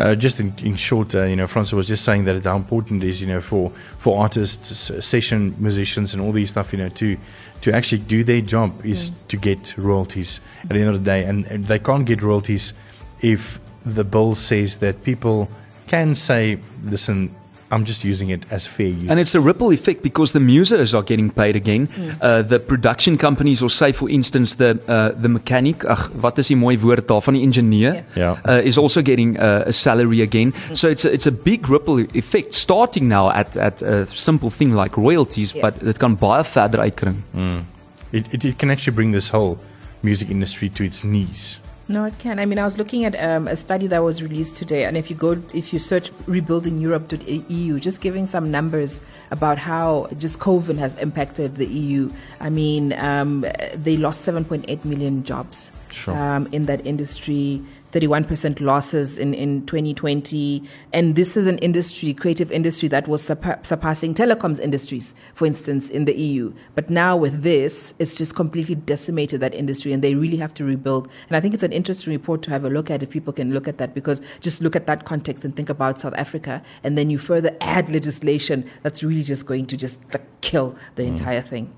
Uh, 0.00 0.14
just 0.14 0.38
in, 0.38 0.52
in 0.62 0.76
short, 0.76 1.14
uh, 1.14 1.26
you 1.26 1.34
know, 1.34 1.48
Francois 1.48 1.76
was 1.76 1.88
just 1.88 2.04
saying 2.04 2.24
that 2.24 2.44
how 2.44 2.56
important 2.56 3.02
it 3.02 3.08
is, 3.08 3.20
you 3.20 3.26
know, 3.26 3.40
for 3.40 3.72
for 3.98 4.22
artists, 4.22 4.92
session 5.00 5.54
musicians, 5.58 6.14
and 6.14 6.22
all 6.22 6.32
these 6.32 6.50
stuff, 6.50 6.72
you 6.72 6.78
know, 6.78 6.88
to 6.88 7.16
to 7.60 7.72
actually 7.72 8.02
do 8.06 8.22
their 8.22 8.40
job 8.40 8.70
is 8.84 9.10
mm. 9.10 9.14
to 9.28 9.36
get 9.36 9.74
royalties 9.76 10.40
at 10.62 10.70
the 10.70 10.80
end 10.80 10.88
of 10.88 10.94
the 10.94 11.04
day, 11.04 11.24
and, 11.24 11.44
and 11.46 11.66
they 11.66 11.78
can't 11.78 12.06
get 12.06 12.22
royalties 12.22 12.72
if 13.20 13.58
the 13.84 14.04
bill 14.04 14.34
says 14.34 14.78
that 14.78 15.02
people 15.04 15.48
can 15.86 16.14
say, 16.14 16.58
listen, 16.84 17.34
I'm 17.72 17.84
just 17.84 18.02
using 18.02 18.30
it 18.30 18.42
as 18.50 18.66
fair 18.66 18.88
use. 18.88 19.08
And 19.08 19.20
it's 19.20 19.34
a 19.34 19.40
ripple 19.40 19.70
effect 19.72 20.02
because 20.02 20.32
the 20.32 20.40
musos 20.40 20.92
are 20.92 21.02
getting 21.02 21.30
paid 21.30 21.54
again. 21.54 21.86
Mm. 21.86 22.16
Uh, 22.20 22.42
the 22.42 22.58
production 22.58 23.16
companies, 23.16 23.62
or 23.62 23.70
say, 23.70 23.92
for 23.92 24.10
instance, 24.10 24.56
the 24.56 24.80
uh, 24.88 25.12
the 25.20 25.28
mechanic, 25.28 25.84
ach, 25.84 26.10
wat 26.20 26.38
is 26.38 26.48
die 26.48 26.56
mooi 26.56 26.78
woord 26.82 27.06
daar 27.06 27.22
van 27.22 27.34
die 27.34 27.42
ingenieur, 27.42 28.02
yeah. 28.16 28.38
uh, 28.44 28.60
is 28.64 28.76
also 28.76 29.02
getting 29.02 29.38
uh, 29.38 29.62
a 29.66 29.72
salary 29.72 30.20
again. 30.20 30.52
Mm. 30.52 30.76
So 30.76 30.88
it's 30.88 31.04
a, 31.04 31.12
it's 31.12 31.26
a 31.26 31.32
big 31.32 31.68
ripple 31.68 32.00
effect 32.14 32.54
starting 32.54 33.08
now 33.08 33.30
at 33.30 33.56
at 33.56 33.82
a 33.82 34.06
simple 34.06 34.50
thing 34.50 34.74
like 34.74 34.96
royalties, 34.96 35.54
yeah. 35.54 35.70
but 35.70 35.82
it 35.86 35.98
can 35.98 36.16
baie 36.16 36.42
verder 36.42 36.82
uitkring. 36.82 37.22
Mm. 37.34 37.64
It, 38.12 38.26
it 38.34 38.44
it 38.44 38.58
can 38.58 38.70
actually 38.70 38.96
bring 38.96 39.12
this 39.12 39.30
whole 39.30 39.58
music 40.02 40.28
industry 40.30 40.68
to 40.70 40.82
its 40.82 41.04
knees. 41.04 41.60
No, 41.90 42.04
it 42.04 42.16
can. 42.20 42.38
I 42.38 42.46
mean, 42.46 42.60
I 42.60 42.64
was 42.64 42.78
looking 42.78 43.04
at 43.04 43.20
um, 43.20 43.48
a 43.48 43.56
study 43.56 43.88
that 43.88 43.98
was 43.98 44.22
released 44.22 44.56
today, 44.56 44.84
and 44.84 44.96
if 44.96 45.10
you 45.10 45.16
go, 45.16 45.42
if 45.52 45.72
you 45.72 45.80
search 45.80 46.12
rebuilding 46.26 46.78
Europe.eu, 46.78 47.80
just 47.80 48.00
giving 48.00 48.28
some 48.28 48.48
numbers 48.48 49.00
about 49.32 49.58
how 49.58 50.06
just 50.16 50.38
COVID 50.38 50.78
has 50.78 50.94
impacted 50.94 51.56
the 51.56 51.66
EU. 51.66 52.12
I 52.38 52.48
mean, 52.48 52.92
um, 52.92 53.44
they 53.74 53.96
lost 53.96 54.24
7.8 54.24 54.84
million 54.84 55.24
jobs 55.24 55.72
sure. 55.90 56.16
um, 56.16 56.48
in 56.52 56.66
that 56.66 56.86
industry. 56.86 57.60
31% 57.92 58.60
losses 58.60 59.18
in, 59.18 59.34
in 59.34 59.66
2020. 59.66 60.62
And 60.92 61.14
this 61.14 61.36
is 61.36 61.46
an 61.46 61.58
industry, 61.58 62.14
creative 62.14 62.52
industry, 62.52 62.88
that 62.88 63.08
was 63.08 63.26
surpa- 63.28 63.64
surpassing 63.64 64.14
telecoms 64.14 64.60
industries, 64.60 65.14
for 65.34 65.46
instance, 65.46 65.90
in 65.90 66.04
the 66.04 66.16
EU. 66.16 66.52
But 66.74 66.90
now 66.90 67.16
with 67.16 67.42
this, 67.42 67.94
it's 67.98 68.14
just 68.14 68.34
completely 68.34 68.74
decimated 68.74 69.40
that 69.40 69.54
industry 69.54 69.92
and 69.92 70.02
they 70.02 70.14
really 70.14 70.36
have 70.36 70.54
to 70.54 70.64
rebuild. 70.64 71.08
And 71.28 71.36
I 71.36 71.40
think 71.40 71.54
it's 71.54 71.62
an 71.62 71.72
interesting 71.72 72.12
report 72.12 72.42
to 72.42 72.50
have 72.50 72.64
a 72.64 72.70
look 72.70 72.90
at 72.90 73.02
if 73.02 73.10
people 73.10 73.32
can 73.32 73.52
look 73.52 73.66
at 73.66 73.78
that 73.78 73.94
because 73.94 74.22
just 74.40 74.62
look 74.62 74.76
at 74.76 74.86
that 74.86 75.04
context 75.04 75.44
and 75.44 75.54
think 75.54 75.68
about 75.68 76.00
South 76.00 76.14
Africa. 76.16 76.62
And 76.84 76.96
then 76.96 77.10
you 77.10 77.18
further 77.18 77.56
add 77.60 77.88
legislation 77.88 78.68
that's 78.82 79.02
really 79.02 79.22
just 79.22 79.46
going 79.46 79.66
to 79.66 79.76
just 79.76 80.00
like, 80.12 80.24
kill 80.40 80.76
the 80.94 81.02
mm. 81.02 81.08
entire 81.08 81.42
thing. 81.42 81.72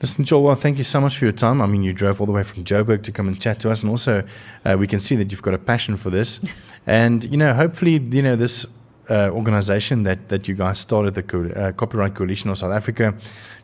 Listen, 0.00 0.24
Chola, 0.24 0.42
well, 0.42 0.54
thank 0.54 0.78
you 0.78 0.84
so 0.84 1.00
much 1.00 1.18
for 1.18 1.24
your 1.24 1.32
time. 1.32 1.62
I 1.62 1.66
mean, 1.66 1.82
you 1.82 1.92
drove 1.92 2.20
all 2.20 2.26
the 2.26 2.32
way 2.32 2.42
from 2.42 2.64
Joburg 2.64 3.02
to 3.04 3.12
come 3.12 3.28
and 3.28 3.40
chat 3.40 3.60
to 3.60 3.70
us, 3.70 3.82
and 3.82 3.90
also 3.90 4.24
uh, 4.64 4.76
we 4.78 4.86
can 4.86 5.00
see 5.00 5.16
that 5.16 5.30
you've 5.30 5.42
got 5.42 5.54
a 5.54 5.58
passion 5.58 5.96
for 5.96 6.10
this. 6.10 6.40
and 6.86 7.24
you 7.24 7.36
know, 7.36 7.54
hopefully, 7.54 7.98
you 7.98 8.22
know 8.22 8.36
this 8.36 8.66
uh, 9.08 9.30
organization 9.30 10.02
that 10.02 10.28
that 10.28 10.48
you 10.48 10.54
guys 10.54 10.78
started, 10.78 11.14
the 11.14 11.22
Co- 11.22 11.50
uh, 11.50 11.72
Copyright 11.72 12.14
Coalition 12.14 12.50
of 12.50 12.58
South 12.58 12.72
Africa, 12.72 13.14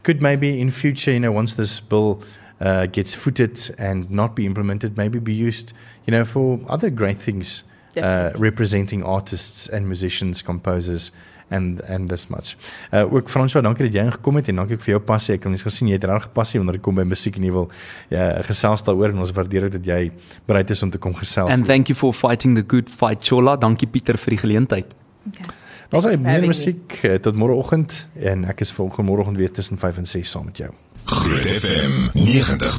could 0.02 0.22
maybe 0.22 0.60
in 0.60 0.70
future, 0.70 1.12
you 1.12 1.20
know, 1.20 1.32
once 1.32 1.54
this 1.54 1.80
bill 1.80 2.22
uh, 2.60 2.86
gets 2.86 3.14
footed 3.14 3.74
and 3.78 4.10
not 4.10 4.36
be 4.36 4.46
implemented, 4.46 4.96
maybe 4.96 5.18
be 5.18 5.34
used, 5.34 5.72
you 6.06 6.10
know, 6.12 6.24
for 6.24 6.60
other 6.68 6.90
great 6.90 7.18
things, 7.18 7.64
uh, 7.96 8.30
representing 8.36 9.02
artists 9.02 9.66
and 9.66 9.86
musicians, 9.86 10.42
composers. 10.42 11.10
And 11.51 11.80
and 11.88 12.09
this 12.09 12.28
much. 12.28 12.57
Uh 12.90 13.12
ook 13.12 13.28
Franswa, 13.28 13.61
dankie 13.61 13.86
dat 13.88 13.94
jy 13.94 14.05
ingekom 14.09 14.40
het 14.40 14.48
en 14.48 14.62
dankie 14.62 14.76
ook 14.78 14.84
vir 14.86 14.94
jou 14.94 15.03
passie. 15.12 15.34
Ek 15.34 15.46
het 15.46 15.53
mens 15.53 15.66
gesien 15.66 15.88
jy 15.90 15.98
het 15.98 16.05
reg 16.09 16.28
passie 16.32 16.61
wanneer 16.61 16.78
dit 16.78 16.84
kom 16.86 16.98
by 16.98 17.07
musiek 17.09 17.36
en 17.36 17.46
jy 17.46 17.55
wil 17.55 17.70
ja 18.11 18.42
gesels 18.46 18.84
daaroor 18.86 19.14
en 19.14 19.24
ons 19.26 19.34
waardeer 19.36 19.68
dit 19.68 19.78
dat 19.78 19.86
jy 19.92 20.12
bereid 20.46 20.70
is 20.70 20.82
om 20.86 20.90
te 20.90 20.98
kom 20.98 21.14
gesels. 21.14 21.51
And 21.51 21.66
thank 21.66 21.88
you 21.88 21.98
for 21.98 22.14
fighting 22.14 22.57
the 22.59 22.64
good 22.66 22.88
fight 22.90 23.26
Chola. 23.26 23.57
Dankie 23.57 23.88
Pieter 23.90 24.18
vir 24.18 24.36
die 24.36 24.42
geleentheid. 24.46 24.94
Okay. 25.26 25.55
Ons 25.90 26.07
sê 26.07 26.14
meer 26.22 26.44
musiek 26.46 27.01
uh, 27.03 27.16
tot 27.18 27.34
môreoggend 27.34 28.07
en 28.30 28.44
ek 28.53 28.62
is 28.62 28.70
volgende 28.76 29.11
môreoggend 29.11 29.40
weer 29.42 29.51
tussen 29.51 29.78
5 29.78 29.98
en 30.05 30.07
6 30.07 30.30
saam 30.30 30.46
met 30.46 30.62
jou. 30.62 30.70
Groot 31.11 31.46
FM 31.51 32.14
90.5. 32.14 32.70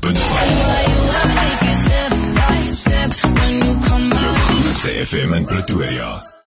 Groot 4.47 5.07
FM 5.07 5.33
in 5.33 5.45
Pretoria. 5.45 6.40